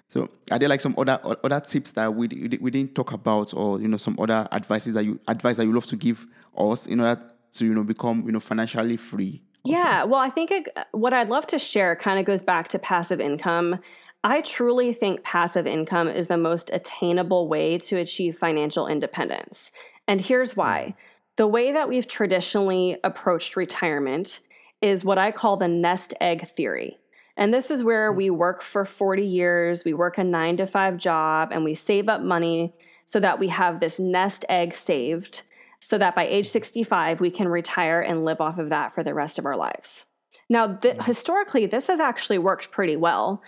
So, 0.07 0.29
are 0.51 0.59
there 0.59 0.69
like 0.69 0.81
some 0.81 0.95
other 0.97 1.19
other 1.23 1.59
tips 1.59 1.91
that 1.91 2.13
we 2.13 2.27
we 2.61 2.71
didn't 2.71 2.95
talk 2.95 3.13
about, 3.13 3.53
or 3.53 3.79
you 3.81 3.87
know, 3.87 3.97
some 3.97 4.17
other 4.19 4.47
advices 4.51 4.93
that 4.93 5.05
you 5.05 5.19
advice 5.27 5.57
that 5.57 5.65
you 5.65 5.73
love 5.73 5.85
to 5.87 5.95
give 5.95 6.25
us 6.57 6.85
in 6.85 6.99
order 6.99 7.21
to 7.53 7.65
you 7.65 7.73
know 7.73 7.83
become 7.83 8.23
you 8.25 8.31
know 8.31 8.39
financially 8.39 8.97
free? 8.97 9.41
Also? 9.63 9.77
Yeah, 9.77 10.03
well, 10.03 10.19
I 10.19 10.29
think 10.29 10.51
it, 10.51 10.67
what 10.91 11.13
I'd 11.13 11.29
love 11.29 11.47
to 11.47 11.59
share 11.59 11.95
kind 11.95 12.19
of 12.19 12.25
goes 12.25 12.43
back 12.43 12.67
to 12.69 12.79
passive 12.79 13.21
income. 13.21 13.79
I 14.23 14.41
truly 14.41 14.93
think 14.93 15.23
passive 15.23 15.67
income 15.67 16.07
is 16.07 16.27
the 16.27 16.37
most 16.37 16.69
attainable 16.71 17.47
way 17.47 17.77
to 17.79 17.97
achieve 17.97 18.37
financial 18.37 18.87
independence. 18.87 19.71
And 20.07 20.21
here's 20.21 20.55
why. 20.55 20.85
Hmm. 20.85 20.91
The 21.35 21.47
way 21.47 21.71
that 21.71 21.89
we've 21.89 22.07
traditionally 22.07 22.97
approached 23.03 23.55
retirement 23.55 24.39
is 24.81 25.03
what 25.03 25.17
I 25.17 25.31
call 25.31 25.57
the 25.57 25.67
nest 25.67 26.13
egg 26.21 26.47
theory. 26.47 26.99
And 27.35 27.53
this 27.53 27.71
is 27.71 27.83
where 27.83 28.11
mm. 28.11 28.17
we 28.17 28.29
work 28.29 28.61
for 28.61 28.85
40 28.85 29.25
years, 29.25 29.83
we 29.83 29.93
work 29.93 30.17
a 30.17 30.23
nine 30.23 30.57
to 30.57 30.67
five 30.67 30.97
job, 30.97 31.49
and 31.51 31.63
we 31.63 31.75
save 31.75 32.09
up 32.09 32.21
money 32.21 32.73
so 33.05 33.19
that 33.19 33.39
we 33.39 33.49
have 33.49 33.79
this 33.79 33.99
nest 33.99 34.45
egg 34.49 34.73
saved 34.73 35.41
so 35.83 35.97
that 35.97 36.15
by 36.15 36.25
age 36.25 36.45
mm-hmm. 36.45 36.53
65, 36.53 37.19
we 37.19 37.29
can 37.29 37.49
retire 37.49 37.99
and 37.99 38.23
live 38.23 38.39
off 38.39 38.57
of 38.57 38.69
that 38.69 38.95
for 38.95 39.03
the 39.03 39.13
rest 39.13 39.37
of 39.37 39.45
our 39.45 39.57
lives. 39.57 40.05
Now, 40.49 40.75
th- 40.75 40.95
mm. 40.95 41.05
historically, 41.05 41.65
this 41.65 41.87
has 41.87 41.99
actually 41.99 42.37
worked 42.37 42.71
pretty 42.71 42.95
well. 42.95 43.43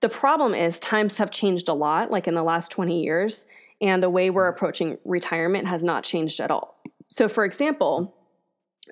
The 0.00 0.08
problem 0.08 0.54
is 0.54 0.78
times 0.78 1.18
have 1.18 1.32
changed 1.32 1.68
a 1.68 1.74
lot, 1.74 2.12
like 2.12 2.28
in 2.28 2.34
the 2.34 2.44
last 2.44 2.70
20 2.70 3.02
years, 3.02 3.44
and 3.80 4.00
the 4.00 4.08
way 4.08 4.30
we're 4.30 4.50
mm. 4.50 4.54
approaching 4.54 4.98
retirement 5.04 5.66
has 5.66 5.82
not 5.82 6.04
changed 6.04 6.38
at 6.38 6.52
all. 6.52 6.80
So, 7.08 7.28
for 7.28 7.44
example, 7.44 8.14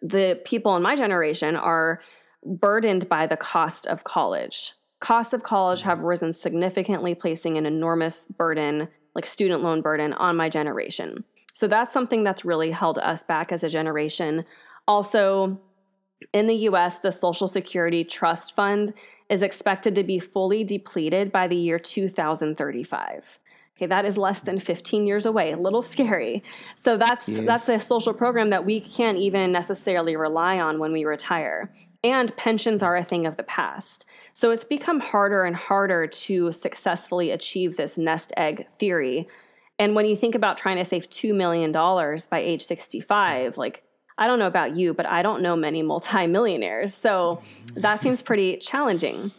the 0.03 0.40
people 0.44 0.74
in 0.74 0.82
my 0.82 0.96
generation 0.96 1.55
are 1.55 2.01
burdened 2.49 3.09
by 3.09 3.26
the 3.26 3.36
cost 3.36 3.86
of 3.86 4.05
college. 4.05 4.72
Costs 5.01 5.32
of 5.32 5.42
college 5.42 5.80
mm-hmm. 5.80 5.88
have 5.90 6.01
risen 6.01 6.32
significantly, 6.32 7.14
placing 7.14 7.57
an 7.57 7.66
enormous 7.66 8.26
burden, 8.26 8.88
like 9.14 9.26
student 9.26 9.62
loan 9.62 9.80
burden, 9.80 10.12
on 10.14 10.36
my 10.36 10.49
generation. 10.49 11.24
So 11.53 11.66
that's 11.66 11.92
something 11.92 12.24
that's 12.24 12.44
really 12.44 12.70
held 12.70 12.99
us 12.99 13.22
back 13.22 13.53
as 13.53 13.64
a 13.64 13.68
generation. 13.68 14.44
Also, 14.86 15.61
in 16.32 16.46
the 16.46 16.55
US, 16.55 16.99
the 16.99 17.12
Social 17.12 17.46
Security 17.46 18.05
Trust 18.05 18.55
Fund 18.55 18.92
is 19.28 19.42
expected 19.42 19.94
to 19.94 20.03
be 20.03 20.18
fully 20.18 20.64
depleted 20.64 21.30
by 21.30 21.46
the 21.49 21.57
year 21.57 21.78
2035. 21.78 23.38
Okay, 23.76 23.86
that 23.86 24.05
is 24.05 24.18
less 24.18 24.40
than 24.40 24.59
15 24.59 25.07
years 25.07 25.24
away. 25.24 25.53
A 25.53 25.57
little 25.57 25.82
scary. 25.82 26.42
So 26.74 26.96
that's 26.96 27.28
yes. 27.28 27.46
that's 27.46 27.68
a 27.68 27.80
social 27.80 28.12
program 28.12 28.51
that 28.51 28.64
we 28.64 28.80
can't 28.80 29.18
even 29.18 29.53
necessarily 29.53 30.16
rely 30.16 30.59
on 30.59 30.80
when 30.80 30.92
we 30.92 31.05
retire. 31.05 31.72
And 32.05 32.34
pensions 32.36 32.82
are 32.82 32.96
a 32.96 33.03
thing 33.03 33.26
of 33.26 33.36
the 33.36 33.42
past. 33.42 34.07
So 34.32 34.51
it's 34.51 34.64
become 34.64 35.01
harder 35.01 35.44
and 35.44 35.57
harder 35.57 36.07
to 36.07 36.53
successfully 36.53 37.30
achieve 37.30 37.76
this 37.76 37.99
nest 37.99 38.32
egg 38.36 38.68
theory. 38.72 39.28
And 39.78 39.94
when 39.94 40.07
you 40.07 40.16
think 40.16 40.34
about 40.34 40.59
trying 40.59 40.76
to 40.76 40.84
save 40.84 41.11
$2 41.11 41.34
million 41.34 41.72
by 41.72 42.38
age 42.38 42.64
65, 42.64 43.57
like 43.57 43.82
I 44.16 44.26
don't 44.26 44.38
know 44.38 44.46
about 44.46 44.76
you, 44.76 44.94
but 44.94 45.07
I 45.07 45.22
don't 45.22 45.42
know 45.42 45.57
many 45.57 45.82
multimillionaires. 45.82 46.94
So 46.94 47.40
that 47.76 48.01
seems 48.03 48.22
pretty 48.22 48.57
challenging. 48.59 49.32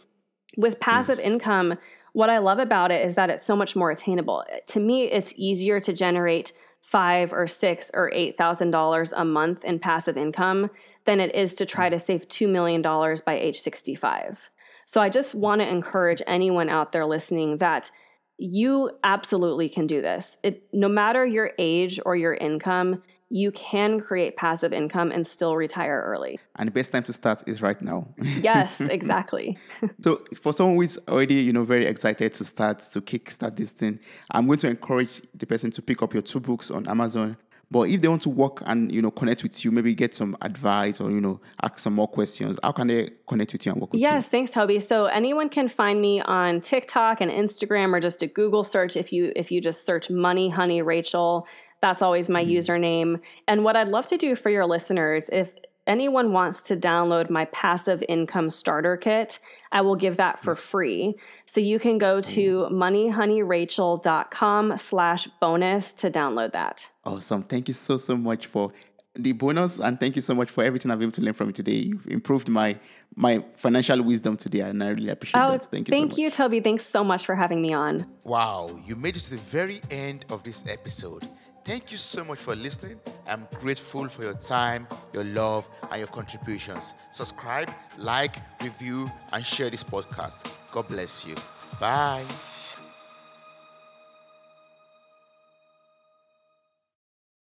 With 0.56 0.80
passive 0.80 1.18
yes. 1.18 1.26
income, 1.26 1.78
what 2.12 2.30
I 2.30 2.38
love 2.38 2.58
about 2.58 2.90
it 2.90 3.04
is 3.04 3.14
that 3.14 3.30
it's 3.30 3.46
so 3.46 3.54
much 3.54 3.76
more 3.76 3.90
attainable. 3.90 4.44
To 4.68 4.80
me, 4.80 5.04
it's 5.04 5.32
easier 5.36 5.80
to 5.80 5.92
generate 5.92 6.52
five 6.80 7.32
or 7.32 7.46
six 7.46 7.90
or 7.94 8.10
eight 8.12 8.36
thousand 8.36 8.70
dollars 8.70 9.12
a 9.12 9.24
month 9.24 9.64
in 9.64 9.78
passive 9.78 10.16
income 10.16 10.70
than 11.04 11.20
it 11.20 11.34
is 11.34 11.54
to 11.56 11.66
try 11.66 11.88
to 11.88 11.98
save 11.98 12.28
two 12.28 12.48
million 12.48 12.82
dollars 12.82 13.20
by 13.20 13.38
age 13.38 13.60
65. 13.60 14.50
So 14.86 15.00
I 15.00 15.08
just 15.08 15.34
want 15.34 15.60
to 15.60 15.68
encourage 15.68 16.22
anyone 16.26 16.68
out 16.68 16.92
there 16.92 17.06
listening 17.06 17.58
that 17.58 17.90
you 18.38 18.90
absolutely 19.04 19.68
can 19.68 19.86
do 19.86 20.00
this. 20.00 20.38
It, 20.42 20.64
no 20.72 20.88
matter 20.88 21.26
your 21.26 21.52
age 21.58 22.00
or 22.04 22.16
your 22.16 22.34
income, 22.34 23.02
you 23.28 23.52
can 23.52 24.00
create 24.00 24.36
passive 24.36 24.72
income 24.72 25.12
and 25.12 25.24
still 25.24 25.56
retire 25.56 26.02
early. 26.04 26.40
And 26.56 26.66
the 26.66 26.72
best 26.72 26.90
time 26.90 27.04
to 27.04 27.12
start 27.12 27.44
is 27.46 27.62
right 27.62 27.80
now. 27.80 28.08
yes, 28.40 28.80
exactly. 28.80 29.56
so 30.00 30.24
for 30.42 30.52
someone 30.52 30.76
who 30.76 30.82
is 30.82 30.98
already, 31.06 31.34
you 31.34 31.52
know, 31.52 31.62
very 31.62 31.86
excited 31.86 32.34
to 32.34 32.44
start 32.44 32.80
to 32.80 33.00
kickstart 33.00 33.54
this 33.54 33.70
thing, 33.70 34.00
I'm 34.32 34.46
going 34.46 34.58
to 34.58 34.68
encourage 34.68 35.22
the 35.32 35.46
person 35.46 35.70
to 35.70 35.82
pick 35.82 36.02
up 36.02 36.12
your 36.12 36.22
two 36.22 36.40
books 36.40 36.70
on 36.70 36.88
Amazon. 36.88 37.36
But 37.70 37.82
if 37.82 38.00
they 38.00 38.08
want 38.08 38.22
to 38.22 38.30
work 38.30 38.62
and 38.66 38.92
you 38.92 39.00
know 39.00 39.10
connect 39.10 39.42
with 39.42 39.64
you, 39.64 39.70
maybe 39.70 39.94
get 39.94 40.14
some 40.14 40.36
advice 40.42 41.00
or 41.00 41.10
you 41.10 41.20
know 41.20 41.40
ask 41.62 41.78
some 41.78 41.94
more 41.94 42.08
questions, 42.08 42.58
how 42.62 42.72
can 42.72 42.88
they 42.88 43.10
connect 43.28 43.52
with 43.52 43.64
you 43.64 43.72
and 43.72 43.80
work 43.80 43.92
with 43.92 44.00
yes, 44.00 44.10
you? 44.10 44.14
Yes, 44.16 44.28
thanks, 44.28 44.50
Toby. 44.50 44.80
So 44.80 45.06
anyone 45.06 45.48
can 45.48 45.68
find 45.68 46.00
me 46.00 46.20
on 46.22 46.60
TikTok 46.60 47.20
and 47.20 47.30
Instagram, 47.30 47.92
or 47.92 48.00
just 48.00 48.22
a 48.22 48.26
Google 48.26 48.64
search. 48.64 48.96
If 48.96 49.12
you 49.12 49.32
if 49.36 49.52
you 49.52 49.60
just 49.60 49.86
search 49.86 50.10
Money 50.10 50.48
Honey 50.48 50.82
Rachel, 50.82 51.46
that's 51.80 52.02
always 52.02 52.28
my 52.28 52.44
mm. 52.44 52.50
username. 52.50 53.20
And 53.46 53.62
what 53.64 53.76
I'd 53.76 53.88
love 53.88 54.06
to 54.08 54.16
do 54.16 54.34
for 54.34 54.50
your 54.50 54.66
listeners, 54.66 55.30
if 55.32 55.52
anyone 55.90 56.32
wants 56.32 56.62
to 56.68 56.76
download 56.76 57.28
my 57.28 57.44
passive 57.46 58.04
income 58.08 58.48
starter 58.48 58.96
kit, 58.96 59.40
I 59.72 59.80
will 59.82 59.96
give 59.96 60.16
that 60.16 60.40
for 60.40 60.54
mm. 60.54 60.58
free. 60.58 61.16
So 61.44 61.60
you 61.60 61.80
can 61.80 61.98
go 61.98 62.20
mm. 62.20 62.26
to 62.34 62.58
moneyhoneyrachel.com 62.70 64.78
slash 64.78 65.26
bonus 65.40 65.92
to 65.94 66.08
download 66.10 66.52
that. 66.52 66.88
Awesome. 67.04 67.42
Thank 67.42 67.66
you 67.68 67.74
so, 67.74 67.98
so 67.98 68.16
much 68.16 68.46
for 68.46 68.72
the 69.16 69.32
bonus 69.32 69.80
and 69.80 69.98
thank 69.98 70.14
you 70.14 70.22
so 70.22 70.32
much 70.34 70.50
for 70.50 70.62
everything 70.62 70.92
I've 70.92 71.00
been 71.00 71.08
able 71.08 71.16
to 71.16 71.22
learn 71.22 71.34
from 71.34 71.48
you 71.48 71.52
today. 71.52 71.72
You've 71.72 72.06
improved 72.06 72.48
my 72.48 72.78
my 73.16 73.44
financial 73.56 74.00
wisdom 74.02 74.36
today 74.36 74.60
and 74.60 74.80
I 74.84 74.90
really 74.90 75.08
appreciate 75.08 75.42
oh, 75.42 75.50
that. 75.50 75.64
Thank 75.64 75.88
you 75.88 75.92
Thank 75.92 76.12
so 76.12 76.18
you, 76.18 76.30
Toby. 76.30 76.60
Thanks 76.60 76.86
so 76.86 77.02
much 77.02 77.26
for 77.26 77.34
having 77.34 77.60
me 77.60 77.72
on. 77.72 78.06
Wow, 78.22 78.70
you 78.86 78.94
made 78.94 79.16
it 79.16 79.20
to 79.20 79.32
the 79.32 79.38
very 79.38 79.80
end 79.90 80.26
of 80.30 80.44
this 80.44 80.64
episode. 80.70 81.28
Thank 81.70 81.92
you 81.92 81.98
so 81.98 82.24
much 82.24 82.40
for 82.40 82.56
listening. 82.56 82.98
I'm 83.28 83.46
grateful 83.60 84.08
for 84.08 84.22
your 84.22 84.34
time, 84.34 84.88
your 85.12 85.22
love, 85.22 85.70
and 85.92 86.00
your 86.00 86.08
contributions. 86.08 86.96
Subscribe, 87.12 87.70
like, 87.96 88.34
review, 88.60 89.08
and 89.32 89.46
share 89.46 89.70
this 89.70 89.84
podcast. 89.84 90.50
God 90.72 90.88
bless 90.88 91.24
you. 91.28 91.36
Bye. 91.78 92.24